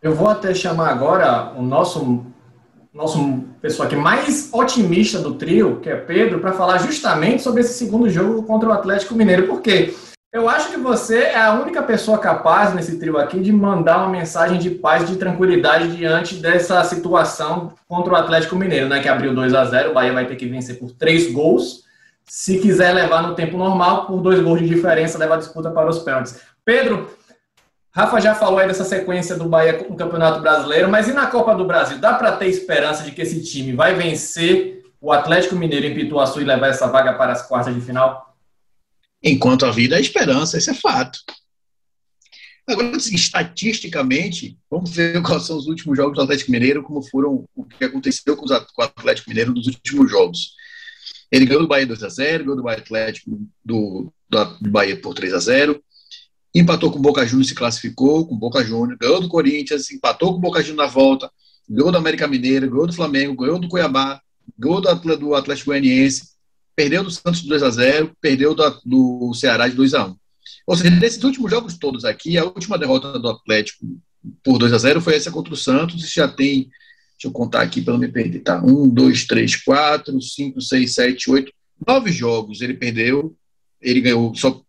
Eu 0.02 0.14
vou 0.14 0.28
até 0.28 0.54
chamar 0.54 0.90
agora 0.90 1.52
o 1.56 1.62
nosso 1.62 2.24
nosso 2.92 3.44
pessoa 3.60 3.86
aqui 3.86 3.94
mais 3.94 4.48
otimista 4.52 5.20
do 5.20 5.34
trio, 5.34 5.78
que 5.80 5.88
é 5.88 5.94
Pedro, 5.94 6.40
para 6.40 6.52
falar 6.52 6.78
justamente 6.78 7.42
sobre 7.42 7.60
esse 7.60 7.74
segundo 7.74 8.10
jogo 8.10 8.42
contra 8.42 8.68
o 8.68 8.72
Atlético 8.72 9.14
Mineiro. 9.14 9.46
Por 9.46 9.60
quê? 9.60 9.94
Eu 10.30 10.46
acho 10.46 10.70
que 10.70 10.76
você 10.76 11.20
é 11.20 11.40
a 11.40 11.54
única 11.54 11.82
pessoa 11.82 12.18
capaz 12.18 12.74
nesse 12.74 12.98
trio 12.98 13.16
aqui 13.16 13.40
de 13.40 13.50
mandar 13.50 13.96
uma 13.96 14.10
mensagem 14.10 14.58
de 14.58 14.68
paz, 14.68 15.08
de 15.08 15.16
tranquilidade 15.16 15.96
diante 15.96 16.34
dessa 16.34 16.84
situação 16.84 17.72
contra 17.88 18.12
o 18.12 18.16
Atlético 18.16 18.54
Mineiro, 18.54 18.90
né? 18.90 19.00
Que 19.00 19.08
abriu 19.08 19.34
2 19.34 19.54
a 19.54 19.64
0 19.64 19.90
o 19.90 19.94
Bahia 19.94 20.12
vai 20.12 20.26
ter 20.26 20.36
que 20.36 20.46
vencer 20.46 20.78
por 20.78 20.90
três 20.90 21.32
gols. 21.32 21.84
Se 22.26 22.58
quiser 22.58 22.92
levar 22.92 23.22
no 23.22 23.34
tempo 23.34 23.56
normal, 23.56 24.04
por 24.04 24.20
dois 24.20 24.38
gols 24.40 24.60
de 24.60 24.68
diferença, 24.68 25.16
leva 25.16 25.36
a 25.36 25.38
disputa 25.38 25.70
para 25.70 25.88
os 25.88 26.00
pênaltis. 26.00 26.38
Pedro, 26.62 27.08
Rafa 27.90 28.20
já 28.20 28.34
falou 28.34 28.58
aí 28.58 28.68
dessa 28.68 28.84
sequência 28.84 29.34
do 29.34 29.48
Bahia 29.48 29.82
no 29.88 29.96
Campeonato 29.96 30.42
Brasileiro, 30.42 30.90
mas 30.90 31.08
e 31.08 31.14
na 31.14 31.28
Copa 31.28 31.54
do 31.54 31.64
Brasil? 31.64 31.98
Dá 31.98 32.12
para 32.12 32.32
ter 32.32 32.48
esperança 32.48 33.02
de 33.02 33.12
que 33.12 33.22
esse 33.22 33.42
time 33.42 33.72
vai 33.72 33.94
vencer 33.94 34.82
o 35.00 35.10
Atlético 35.10 35.56
Mineiro 35.56 35.86
em 35.86 35.94
Pituaçu 35.94 36.42
e 36.42 36.44
levar 36.44 36.68
essa 36.68 36.86
vaga 36.86 37.14
para 37.14 37.32
as 37.32 37.40
quartas 37.40 37.74
de 37.74 37.80
final? 37.80 38.27
Enquanto 39.22 39.66
a 39.66 39.70
vida 39.70 39.96
é 39.96 40.00
esperança, 40.00 40.58
isso 40.58 40.70
é 40.70 40.74
fato. 40.74 41.18
Agora, 42.68 42.94
estatisticamente, 42.96 44.58
vamos 44.70 44.90
ver 44.90 45.20
quais 45.22 45.44
são 45.44 45.56
os 45.56 45.66
últimos 45.66 45.96
jogos 45.96 46.16
do 46.16 46.22
Atlético 46.22 46.52
Mineiro, 46.52 46.82
como 46.82 47.02
foram 47.02 47.48
o 47.54 47.64
que 47.64 47.84
aconteceu 47.84 48.36
com, 48.36 48.46
o 48.46 48.82
Atlético 48.82 49.30
Mineiro 49.30 49.52
nos 49.52 49.66
últimos 49.66 50.10
jogos. 50.10 50.52
Ele 51.32 51.46
ganhou 51.46 51.62
do 51.62 51.68
Bahia 51.68 51.86
2 51.86 52.02
a 52.02 52.08
0 52.08 52.44
ganhou 52.44 52.56
do 52.56 52.62
Bahia 52.62 52.78
Atlético 52.78 53.40
do, 53.64 54.12
do, 54.28 54.70
Bahia 54.70 55.00
por 55.00 55.14
3 55.14 55.34
a 55.34 55.38
0 55.38 55.82
empatou 56.54 56.90
com 56.90 56.98
o 56.98 57.02
Boca 57.02 57.26
Juniors, 57.26 57.48
se 57.48 57.54
classificou 57.54 58.26
com 58.26 58.34
o 58.34 58.38
Boca 58.38 58.64
Juniors, 58.64 58.98
ganhou 58.98 59.20
do 59.20 59.28
Corinthians, 59.28 59.90
empatou 59.90 60.32
com 60.32 60.38
o 60.38 60.40
Boca 60.40 60.62
Juniors 60.62 60.78
na 60.78 60.86
volta, 60.86 61.30
ganhou 61.68 61.92
do 61.92 61.98
América 61.98 62.26
Mineiro, 62.26 62.70
ganhou 62.70 62.86
do 62.86 62.92
Flamengo, 62.92 63.36
ganhou 63.36 63.58
do 63.58 63.68
Cuiabá, 63.68 64.20
ganhou 64.58 64.80
do 64.80 65.34
Atlético 65.34 65.70
Goianiense, 65.70 66.30
perdeu 66.78 67.02
do 67.02 67.10
Santos 67.10 67.42
de 67.42 67.48
2 67.48 67.60
a 67.64 67.70
0 67.70 68.12
perdeu 68.20 68.54
do, 68.54 68.80
do 68.86 69.34
Ceará 69.34 69.66
de 69.66 69.74
2 69.74 69.94
a 69.94 70.06
1 70.06 70.16
Ou 70.64 70.76
seja, 70.76 70.90
nesses 70.90 71.24
últimos 71.24 71.50
jogos 71.50 71.76
todos 71.76 72.04
aqui, 72.04 72.38
a 72.38 72.44
última 72.44 72.78
derrota 72.78 73.18
do 73.18 73.28
Atlético 73.28 73.84
por 74.44 74.58
2 74.58 74.72
a 74.72 74.78
0 74.78 75.00
foi 75.00 75.16
essa 75.16 75.28
contra 75.32 75.52
o 75.52 75.56
Santos, 75.56 76.04
e 76.04 76.14
já 76.14 76.28
tem, 76.28 76.68
deixa 77.14 77.24
eu 77.24 77.32
contar 77.32 77.62
aqui 77.62 77.82
para 77.82 77.94
não 77.94 77.98
me 77.98 78.06
perder, 78.06 78.40
tá? 78.40 78.62
1, 78.64 78.90
2, 78.90 79.26
3, 79.26 79.56
4, 79.56 80.22
5, 80.22 80.60
6, 80.60 80.94
7, 80.94 81.30
8, 81.32 81.52
nove 81.84 82.12
jogos 82.12 82.60
ele 82.60 82.74
perdeu, 82.74 83.36
ele 83.80 84.00
ganhou 84.00 84.32
só 84.36 84.62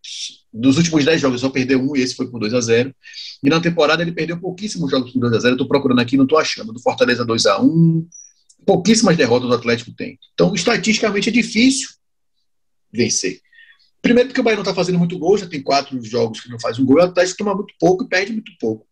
dos 0.52 0.78
últimos 0.78 1.04
10 1.04 1.20
jogos 1.20 1.40
só 1.42 1.48
perdeu 1.48 1.80
um 1.80 1.94
e 1.94 2.00
esse 2.00 2.16
foi 2.16 2.28
por 2.28 2.40
2 2.40 2.54
a 2.54 2.60
0 2.60 2.92
E 3.44 3.48
na 3.48 3.60
temporada 3.60 4.02
ele 4.02 4.10
perdeu 4.10 4.36
pouquíssimos 4.36 4.90
jogos 4.90 5.12
por 5.12 5.20
2 5.20 5.32
a 5.32 5.38
0 5.38 5.54
Estou 5.54 5.68
procurando 5.68 6.00
aqui, 6.00 6.16
não 6.16 6.24
estou 6.24 6.38
achando. 6.38 6.72
Do 6.72 6.80
Fortaleza 6.80 7.24
2 7.24 7.46
a 7.46 7.60
1 7.60 8.06
pouquíssimas 8.66 9.16
derrotas 9.16 9.48
do 9.48 9.54
Atlético 9.54 9.92
tem. 9.92 10.18
Então, 10.34 10.52
estatisticamente 10.54 11.28
é 11.28 11.32
difícil 11.32 11.88
vencer. 12.92 13.40
Primeiro 14.02 14.28
porque 14.28 14.40
o 14.40 14.44
Bahia 14.44 14.56
não 14.56 14.62
está 14.62 14.74
fazendo 14.74 14.98
muito 14.98 15.18
gol, 15.18 15.36
já 15.36 15.46
tem 15.46 15.62
quatro 15.62 16.02
jogos 16.02 16.40
que 16.40 16.48
não 16.48 16.58
faz 16.58 16.78
um 16.78 16.84
gol, 16.84 16.96
o 16.96 17.02
Atlético 17.02 17.38
toma 17.38 17.54
muito 17.54 17.74
pouco 17.78 18.04
e 18.04 18.08
perde 18.08 18.32
muito 18.32 18.52
pouco. 18.58 18.86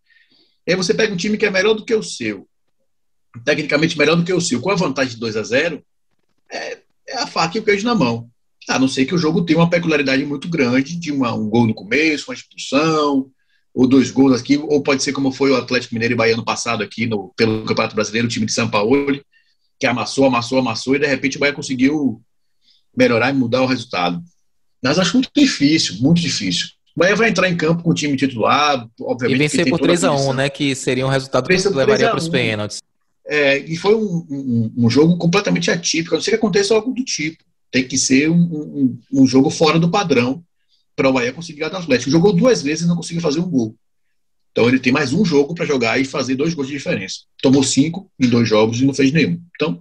E 0.66 0.72
aí 0.72 0.76
você 0.76 0.92
pega 0.92 1.12
um 1.12 1.16
time 1.16 1.38
que 1.38 1.46
é 1.46 1.50
melhor 1.50 1.74
do 1.74 1.84
que 1.84 1.94
o 1.94 2.02
seu, 2.02 2.46
tecnicamente 3.44 3.96
melhor 3.96 4.16
do 4.16 4.24
que 4.24 4.32
o 4.32 4.40
seu, 4.40 4.60
com 4.60 4.70
a 4.70 4.74
vantagem 4.74 5.14
de 5.14 5.20
2 5.20 5.36
a 5.36 5.42
0 5.42 5.82
é, 6.50 6.78
é 7.08 7.16
a 7.18 7.26
faca 7.26 7.56
e 7.56 7.60
o 7.60 7.64
queijo 7.64 7.86
na 7.86 7.94
mão. 7.94 8.30
A 8.68 8.78
não 8.78 8.86
ser 8.86 9.06
que 9.06 9.14
o 9.14 9.18
jogo 9.18 9.44
tenha 9.44 9.58
uma 9.58 9.70
peculiaridade 9.70 10.24
muito 10.26 10.46
grande, 10.46 10.94
de 10.94 11.10
uma, 11.10 11.34
um 11.34 11.48
gol 11.48 11.66
no 11.66 11.72
começo, 11.72 12.30
uma 12.30 12.34
expulsão, 12.34 13.30
ou 13.74 13.86
dois 13.86 14.10
gols 14.10 14.38
aqui, 14.38 14.58
ou 14.58 14.82
pode 14.82 15.02
ser 15.02 15.12
como 15.12 15.32
foi 15.32 15.50
o 15.50 15.56
Atlético 15.56 15.94
Mineiro 15.94 16.14
e 16.14 16.16
Bahia 16.16 16.36
no 16.36 16.44
passado 16.44 16.82
aqui 16.82 17.06
no, 17.06 17.32
pelo 17.34 17.64
Campeonato 17.64 17.94
Brasileiro, 17.94 18.26
o 18.26 18.30
time 18.30 18.44
de 18.44 18.52
São 18.52 18.68
Paulo, 18.68 19.18
que 19.80 19.86
amassou, 19.86 20.26
amassou, 20.26 20.58
amassou, 20.58 20.96
e 20.96 20.98
de 20.98 21.06
repente 21.06 21.36
o 21.36 21.40
Bahia 21.40 21.54
conseguiu 21.54 22.20
melhorar 22.96 23.30
e 23.30 23.32
mudar 23.32 23.62
o 23.62 23.66
resultado. 23.66 24.22
Mas 24.82 24.98
acho 24.98 25.14
muito 25.14 25.30
difícil, 25.34 25.96
muito 26.00 26.20
difícil. 26.20 26.68
O 26.96 27.00
Bahia 27.00 27.14
vai 27.14 27.28
entrar 27.28 27.48
em 27.48 27.56
campo 27.56 27.82
com 27.82 27.90
o 27.90 27.94
time 27.94 28.16
titular, 28.16 28.88
obviamente. 29.00 29.36
E 29.36 29.38
vencer 29.38 29.68
por 29.68 29.80
3x1, 29.80 30.34
né? 30.34 30.48
Que 30.48 30.74
seria 30.74 31.06
um 31.06 31.10
resultado 31.10 31.48
que 31.48 31.68
levaria 31.68 32.10
para 32.10 32.18
os 32.18 32.28
pênaltis. 32.28 32.80
É, 33.26 33.58
e 33.58 33.76
foi 33.76 33.94
um, 33.94 34.26
um, 34.30 34.72
um, 34.76 34.90
jogo 34.90 35.16
completamente 35.16 35.70
atípico. 35.70 36.14
A 36.14 36.18
não 36.18 36.22
sei 36.22 36.32
que 36.32 36.38
aconteça 36.38 36.74
algo 36.74 36.92
do 36.92 37.04
tipo. 37.04 37.44
Tem 37.70 37.86
que 37.86 37.98
ser 37.98 38.30
um, 38.30 38.98
um 39.12 39.26
jogo 39.26 39.50
fora 39.50 39.78
do 39.78 39.90
padrão 39.90 40.42
para 40.96 41.08
o 41.08 41.12
Bahia 41.12 41.32
conseguir 41.32 41.60
ganhar 41.60 41.70
do 41.70 41.76
Atlético. 41.76 42.10
Jogou 42.10 42.32
duas 42.32 42.62
vezes 42.62 42.84
e 42.84 42.88
não 42.88 42.96
conseguiu 42.96 43.20
fazer 43.20 43.38
um 43.38 43.48
gol. 43.48 43.76
Então 44.50 44.68
ele 44.68 44.80
tem 44.80 44.92
mais 44.92 45.12
um 45.12 45.24
jogo 45.24 45.54
para 45.54 45.64
jogar 45.64 46.00
e 46.00 46.04
fazer 46.04 46.34
dois 46.34 46.54
gols 46.54 46.66
de 46.66 46.74
diferença. 46.74 47.18
Tomou 47.40 47.62
cinco 47.62 48.10
em 48.18 48.28
dois 48.28 48.48
jogos 48.48 48.80
e 48.80 48.84
não 48.84 48.92
fez 48.92 49.12
nenhum. 49.12 49.40
Então, 49.54 49.80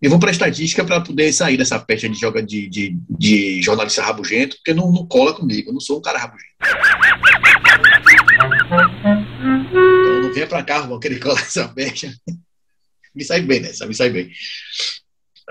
eu 0.00 0.10
vou 0.10 0.18
para 0.18 0.30
estatística 0.30 0.84
para 0.84 1.00
poder 1.00 1.32
sair 1.32 1.56
dessa 1.56 1.78
pecha 1.78 2.08
de, 2.08 2.18
joga, 2.20 2.42
de, 2.42 2.68
de, 2.68 2.98
de 3.08 3.62
jornalista 3.62 4.02
rabugento, 4.02 4.56
porque 4.56 4.74
não, 4.74 4.92
não 4.92 5.06
cola 5.06 5.32
comigo. 5.32 5.70
Eu 5.70 5.72
não 5.72 5.80
sou 5.80 5.98
um 5.98 6.02
cara 6.02 6.18
rabugento. 6.18 6.52
Então 9.70 10.22
não 10.22 10.32
venha 10.32 10.46
para 10.46 10.62
cá, 10.62 10.82
vou 10.82 11.00
querer 11.00 11.18
colar 11.18 11.40
essa 11.40 11.66
pecha. 11.68 12.14
me 13.14 13.24
sai 13.24 13.40
bem 13.40 13.60
nessa, 13.60 13.86
me 13.86 13.94
sai 13.94 14.10
bem. 14.10 14.30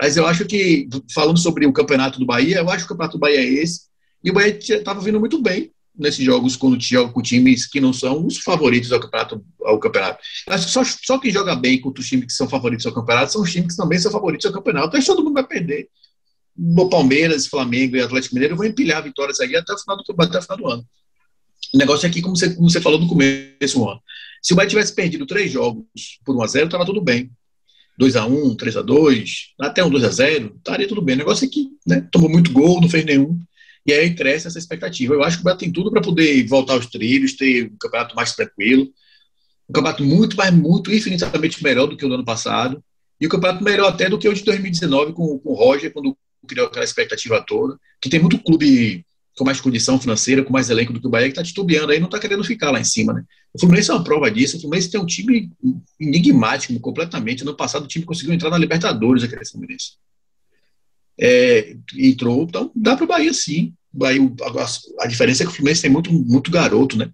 Mas 0.00 0.16
eu 0.16 0.26
acho 0.26 0.44
que, 0.44 0.88
falando 1.12 1.38
sobre 1.38 1.66
o 1.66 1.72
campeonato 1.72 2.18
do 2.18 2.26
Bahia, 2.26 2.58
eu 2.58 2.70
acho 2.70 2.86
que 2.86 2.92
o 2.92 2.94
campeonato 2.94 3.18
do 3.18 3.20
Bahia 3.20 3.40
é 3.40 3.44
esse. 3.44 3.86
E 4.22 4.30
o 4.30 4.34
Bahia 4.34 4.56
estava 4.56 5.00
vindo 5.00 5.18
muito 5.18 5.42
bem 5.42 5.72
nesses 5.98 6.24
jogos 6.24 6.56
quando 6.56 6.80
joga 6.80 7.12
com 7.12 7.22
times 7.22 7.66
que 7.66 7.80
não 7.80 7.92
são 7.92 8.26
os 8.26 8.38
favoritos 8.38 8.92
ao 8.92 9.00
campeonato. 9.00 9.44
Ao 9.62 9.78
campeonato. 9.78 10.18
Que 10.44 10.58
só, 10.58 10.82
só 10.84 11.18
quem 11.18 11.32
joga 11.32 11.54
bem 11.54 11.80
contra 11.80 12.00
os 12.00 12.08
times 12.08 12.26
que 12.26 12.32
são 12.32 12.48
favoritos 12.48 12.86
ao 12.86 12.94
campeonato 12.94 13.32
são 13.32 13.42
os 13.42 13.52
times 13.52 13.74
que 13.74 13.76
também 13.76 13.98
são 13.98 14.10
favoritos 14.12 14.46
ao 14.46 14.52
campeonato. 14.52 14.96
Aí 14.96 15.04
todo 15.04 15.22
mundo 15.22 15.34
vai 15.34 15.46
perder. 15.46 15.88
No 16.56 16.88
Palmeiras, 16.88 17.46
Flamengo 17.46 17.96
e 17.96 18.00
Atlético 18.00 18.34
Mineiro 18.34 18.56
vão 18.56 18.66
empilhar 18.66 19.02
vitórias 19.02 19.40
aí 19.40 19.54
até 19.54 19.72
o 19.72 19.78
final 19.78 19.96
do, 19.96 20.22
até 20.22 20.38
o 20.38 20.42
final 20.42 20.56
do 20.56 20.66
ano. 20.68 20.86
O 21.74 21.78
negócio 21.78 22.06
é 22.06 22.10
que, 22.10 22.22
como 22.22 22.36
você, 22.36 22.54
como 22.54 22.70
você 22.70 22.80
falou 22.80 22.98
no 22.98 23.08
começo, 23.08 23.78
Juan, 23.78 23.98
se 24.42 24.52
o 24.52 24.56
Bahia 24.56 24.68
tivesse 24.68 24.94
perdido 24.94 25.26
três 25.26 25.50
jogos 25.50 25.84
por 26.24 26.36
1x0, 26.36 26.66
estava 26.66 26.86
tudo 26.86 27.00
bem. 27.00 27.30
2x1, 28.00 28.56
3x2, 28.56 29.30
até 29.58 29.84
um 29.84 29.90
2x0, 29.90 30.56
estaria 30.56 30.86
tudo 30.86 31.02
bem. 31.02 31.14
O 31.14 31.18
negócio 31.18 31.44
é 31.44 31.48
que 31.48 31.68
né, 31.86 32.06
tomou 32.12 32.28
muito 32.28 32.52
gol, 32.52 32.80
não 32.80 32.88
fez 32.88 33.04
nenhum. 33.04 33.38
E 33.86 33.92
aí 33.92 34.14
cresce 34.14 34.48
essa 34.48 34.58
expectativa. 34.58 35.14
Eu 35.14 35.22
acho 35.22 35.36
que 35.36 35.42
o 35.42 35.44
Bahia 35.44 35.58
tem 35.58 35.70
tudo 35.70 35.90
para 35.92 36.00
poder 36.00 36.44
voltar 36.48 36.72
aos 36.72 36.86
trilhos, 36.86 37.34
ter 37.34 37.70
um 37.72 37.76
campeonato 37.78 38.16
mais 38.16 38.34
tranquilo. 38.34 38.88
Um 39.68 39.72
campeonato 39.72 40.04
muito, 40.04 40.36
mas 40.36 40.52
muito, 40.52 40.92
infinitamente 40.92 41.62
melhor 41.62 41.86
do 41.86 41.96
que 41.96 42.04
o 42.04 42.08
do 42.08 42.14
ano 42.14 42.24
passado. 42.24 42.82
E 43.20 43.26
um 43.26 43.30
campeonato 43.30 43.62
melhor 43.62 43.88
até 43.88 44.08
do 44.08 44.18
que 44.18 44.28
o 44.28 44.34
de 44.34 44.42
2019 44.42 45.12
com, 45.12 45.38
com 45.38 45.50
o 45.50 45.54
Roger, 45.54 45.92
quando 45.92 46.16
criou 46.48 46.66
aquela 46.66 46.84
expectativa 46.84 47.42
toda. 47.46 47.78
Que 48.00 48.08
tem 48.08 48.18
muito 48.18 48.38
clube 48.40 49.06
com 49.38 49.44
mais 49.44 49.60
condição 49.60 50.00
financeira, 50.00 50.42
com 50.42 50.52
mais 50.52 50.68
elenco 50.68 50.92
do 50.92 51.00
que 51.00 51.06
o 51.06 51.10
Bahia, 51.10 51.26
que 51.26 51.32
está 51.32 51.42
titubeando 51.42 51.92
aí, 51.92 52.00
não 52.00 52.06
está 52.06 52.18
querendo 52.18 52.42
ficar 52.42 52.72
lá 52.72 52.80
em 52.80 52.84
cima, 52.84 53.12
né? 53.12 53.22
O 53.54 53.60
Fluminense 53.60 53.90
é 53.90 53.94
uma 53.94 54.02
prova 54.02 54.30
disso. 54.30 54.56
O 54.56 54.60
Fluminense 54.60 54.90
tem 54.90 55.00
um 55.00 55.06
time 55.06 55.50
enigmático 56.00 56.78
completamente. 56.80 57.44
No 57.44 57.54
passado, 57.54 57.84
o 57.84 57.88
time 57.88 58.04
conseguiu 58.04 58.34
entrar 58.34 58.50
na 58.50 58.58
Libertadores, 58.58 59.22
aquele 59.22 59.46
Fluminense 59.46 59.92
é, 61.18 61.76
entrou. 61.94 62.42
Então, 62.42 62.70
dá 62.74 62.96
para 62.96 63.04
o 63.04 63.08
Bahia 63.08 63.32
sim. 63.32 63.74
Bahia, 63.92 64.20
a, 64.20 65.04
a, 65.04 65.06
diferença 65.06 65.42
é 65.42 65.46
que 65.46 65.52
o 65.52 65.54
Fluminense 65.54 65.82
tem 65.82 65.90
muito, 65.90 66.12
muito 66.12 66.50
garoto, 66.50 66.98
né? 66.98 67.10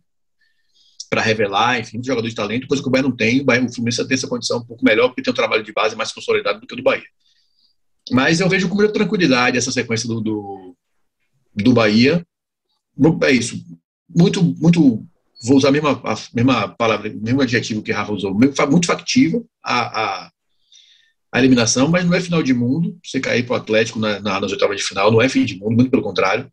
Para 1.09 1.23
revelar, 1.23 1.79
enfim, 1.79 2.03
jogador 2.03 2.29
de 2.29 2.35
talento, 2.35 2.67
coisa 2.67 2.83
que 2.83 2.89
o 2.89 2.93
Bahia 2.93 3.05
não 3.05 3.15
tem. 3.15 3.41
O, 3.41 3.45
Bahia, 3.45 3.65
o 3.65 3.73
Fluminense 3.73 4.07
tem 4.07 4.15
essa 4.15 4.27
condição 4.27 4.59
um 4.59 4.65
pouco 4.65 4.85
melhor, 4.85 5.09
porque 5.09 5.23
tem 5.23 5.31
um 5.31 5.37
trabalho 5.37 5.63
de 5.63 5.73
base 5.73 5.95
mais 5.95 6.11
consolidado 6.11 6.61
do 6.61 6.67
que 6.67 6.75
o 6.75 6.77
do 6.77 6.83
Bahia. 6.83 7.05
Mas 8.11 8.41
eu 8.41 8.49
vejo 8.49 8.69
com 8.69 8.75
muita 8.75 8.93
tranquilidade 8.93 9.57
essa 9.57 9.71
sequência 9.71 10.09
do, 10.09 10.21
do, 10.21 10.77
do 11.55 11.73
Bahia. 11.73 12.27
É 13.23 13.31
isso. 13.31 13.63
Muito, 14.09 14.43
muito. 14.43 15.07
Vou 15.45 15.57
usar 15.57 15.69
a 15.69 15.73
mesma, 15.73 16.01
a 16.05 16.17
mesma 16.35 16.69
palavra, 16.69 17.11
o 17.11 17.23
mesmo 17.23 17.41
adjetivo 17.41 17.83
que 17.83 17.93
Rafa 17.93 18.13
usou. 18.13 18.35
Muito 18.35 18.87
factível 18.87 19.47
a, 19.63 20.25
a 20.27 20.32
a 21.33 21.39
eliminação, 21.39 21.89
mas 21.89 22.05
não 22.05 22.15
é 22.15 22.21
final 22.21 22.43
de 22.43 22.53
mundo. 22.53 22.99
Você 23.03 23.19
cair 23.19 23.45
para 23.45 23.55
o 23.55 23.57
Atlético 23.57 23.99
na, 23.99 24.21
na, 24.21 24.39
nas 24.39 24.53
oitavas 24.53 24.77
de 24.77 24.83
final 24.83 25.11
não 25.11 25.23
é 25.23 25.29
fim 25.31 25.47
de 25.47 25.59
mundo, 25.59 25.77
muito 25.77 25.91
pelo 25.91 26.03
contrário. 26.03 26.53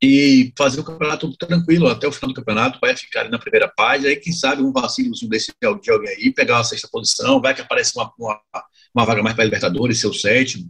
E 0.00 0.52
fazer 0.56 0.80
o 0.80 0.84
campeonato 0.84 1.36
tranquilo 1.36 1.88
até 1.88 2.06
o 2.06 2.12
final 2.12 2.30
do 2.30 2.34
campeonato, 2.34 2.78
vai 2.80 2.96
ficar 2.96 3.28
na 3.28 3.38
primeira 3.38 3.68
página, 3.68 4.08
aí 4.08 4.16
quem 4.16 4.32
sabe 4.32 4.62
um 4.62 4.72
vacilo 4.72 5.12
desse 5.28 5.52
de 5.60 5.90
alguém 5.90 6.10
aí, 6.10 6.32
pegar 6.32 6.56
uma 6.56 6.64
sexta 6.64 6.88
posição, 6.90 7.40
vai 7.40 7.54
que 7.54 7.60
aparece 7.60 7.92
uma, 7.96 8.12
uma, 8.18 8.40
uma 8.94 9.04
vaga 9.04 9.22
mais 9.22 9.34
para 9.34 9.44
a 9.44 9.46
Libertadores, 9.46 10.00
ser 10.00 10.08
o 10.08 10.14
sétimo. 10.14 10.68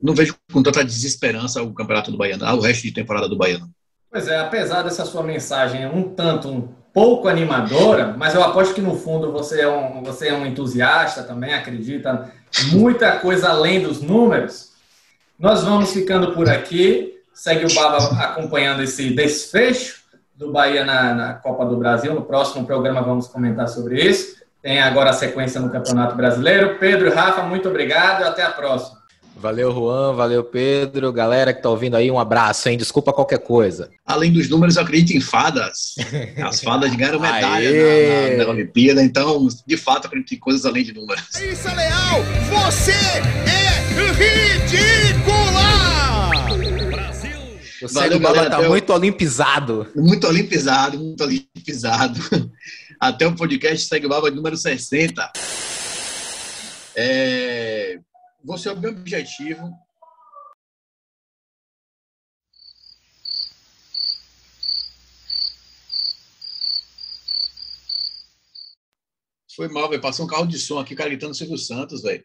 Não 0.00 0.14
vejo 0.14 0.36
com 0.52 0.62
tanta 0.62 0.84
desesperança 0.84 1.62
o 1.62 1.74
campeonato 1.74 2.10
do 2.10 2.16
Baiano, 2.16 2.44
o 2.56 2.60
resto 2.60 2.82
de 2.82 2.92
temporada 2.92 3.28
do 3.28 3.36
Baiano. 3.36 3.68
Pois 4.10 4.28
é, 4.28 4.38
apesar 4.38 4.82
dessa 4.82 5.04
sua 5.04 5.22
mensagem 5.22 5.86
um 5.86 6.14
tanto 6.14 6.68
pouco 6.98 7.28
animadora, 7.28 8.12
mas 8.18 8.34
eu 8.34 8.42
aposto 8.42 8.74
que 8.74 8.80
no 8.80 8.96
fundo 8.96 9.30
você 9.30 9.60
é 9.60 9.68
um, 9.68 10.02
você 10.02 10.30
é 10.30 10.34
um 10.34 10.44
entusiasta 10.44 11.22
também, 11.22 11.54
acredita 11.54 12.32
muita 12.72 13.12
coisa 13.12 13.50
além 13.50 13.80
dos 13.80 14.02
números. 14.02 14.72
Nós 15.38 15.62
vamos 15.62 15.92
ficando 15.92 16.32
por 16.32 16.48
aqui. 16.48 17.14
Segue 17.32 17.66
o 17.66 17.72
Baba 17.72 17.98
acompanhando 18.20 18.82
esse 18.82 19.10
desfecho 19.10 20.02
do 20.34 20.50
Bahia 20.50 20.84
na, 20.84 21.14
na 21.14 21.34
Copa 21.34 21.64
do 21.66 21.76
Brasil. 21.76 22.12
No 22.12 22.22
próximo 22.22 22.66
programa 22.66 23.00
vamos 23.00 23.28
comentar 23.28 23.68
sobre 23.68 24.02
isso. 24.02 24.42
Tem 24.60 24.80
agora 24.80 25.10
a 25.10 25.12
sequência 25.12 25.60
no 25.60 25.70
Campeonato 25.70 26.16
Brasileiro. 26.16 26.78
Pedro 26.80 27.06
e 27.06 27.10
Rafa, 27.10 27.42
muito 27.42 27.68
obrigado 27.68 28.24
até 28.24 28.42
a 28.42 28.50
próxima. 28.50 28.97
Valeu, 29.38 29.72
Juan. 29.72 30.14
Valeu, 30.14 30.42
Pedro. 30.42 31.12
Galera 31.12 31.54
que 31.54 31.62
tá 31.62 31.70
ouvindo 31.70 31.96
aí, 31.96 32.10
um 32.10 32.18
abraço, 32.18 32.68
hein? 32.68 32.76
Desculpa 32.76 33.12
qualquer 33.12 33.38
coisa. 33.38 33.88
Além 34.04 34.32
dos 34.32 34.48
números, 34.48 34.74
eu 34.74 34.82
acredito 34.82 35.16
em 35.16 35.20
fadas. 35.20 35.94
As 36.42 36.60
fadas 36.60 36.92
ganharam 36.94 37.20
medalha 37.20 37.70
na, 37.70 38.36
na, 38.36 38.44
na, 38.44 38.50
Olimpíada, 38.50 39.00
então, 39.00 39.46
de 39.64 39.76
fato, 39.76 40.06
acredito 40.06 40.34
em 40.34 40.38
coisas 40.38 40.66
além 40.66 40.82
de 40.82 40.92
números. 40.92 41.22
Isso, 41.40 41.68
Leal! 41.68 42.20
Você 42.50 42.90
é 42.90 43.78
ridícula! 44.12 45.68
Brasil! 46.90 47.38
O 47.82 47.88
Valeu, 47.88 48.18
galera, 48.18 48.50
tá 48.50 48.62
muito 48.62 48.92
olimpizado. 48.92 49.86
Muito 49.94 50.26
olimpizado, 50.26 50.98
muito 50.98 51.22
olimpizado. 51.22 52.20
Até 52.98 53.24
o 53.28 53.36
podcast 53.36 53.86
Segue 53.86 54.08
Baba 54.08 54.28
número 54.32 54.56
60. 54.56 55.30
É 56.96 58.00
você 58.48 58.70
é 58.70 58.72
o 58.72 58.80
meu 58.80 58.92
objetivo. 58.92 59.70
Foi 69.54 69.68
mal, 69.68 69.90
velho. 69.90 70.00
Passou 70.00 70.24
um 70.24 70.28
carro 70.28 70.46
de 70.46 70.58
som 70.58 70.78
aqui, 70.78 70.94
cara 70.94 71.10
gritando 71.10 71.34
Silvio 71.34 71.58
Santos, 71.58 72.02
velho. 72.02 72.24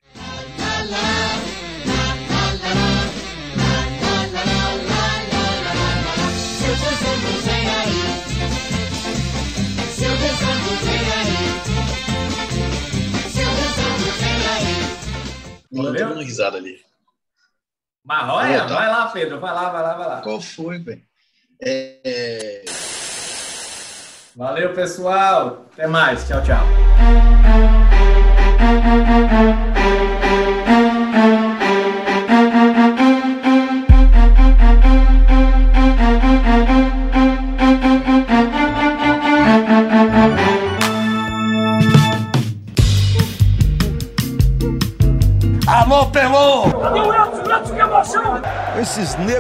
Tô 15.74 15.92
dando 15.92 16.22
risada 16.22 16.58
ali. 16.58 16.80
Mas 18.04 18.30
olha, 18.30 18.68
vai 18.68 18.88
lá, 18.90 19.08
Pedro. 19.08 19.40
Vai 19.40 19.54
lá, 19.54 19.70
vai 19.70 19.82
lá, 19.82 19.94
vai 19.96 20.08
lá. 20.08 20.22
Qual 20.22 20.42
foi, 20.42 20.80
velho? 20.80 21.02
É... 21.62 22.66
Valeu, 24.36 24.74
pessoal. 24.74 25.66
Até 25.74 25.88
mais. 25.88 26.28
Tchau, 26.28 26.42
tchau. 26.44 26.64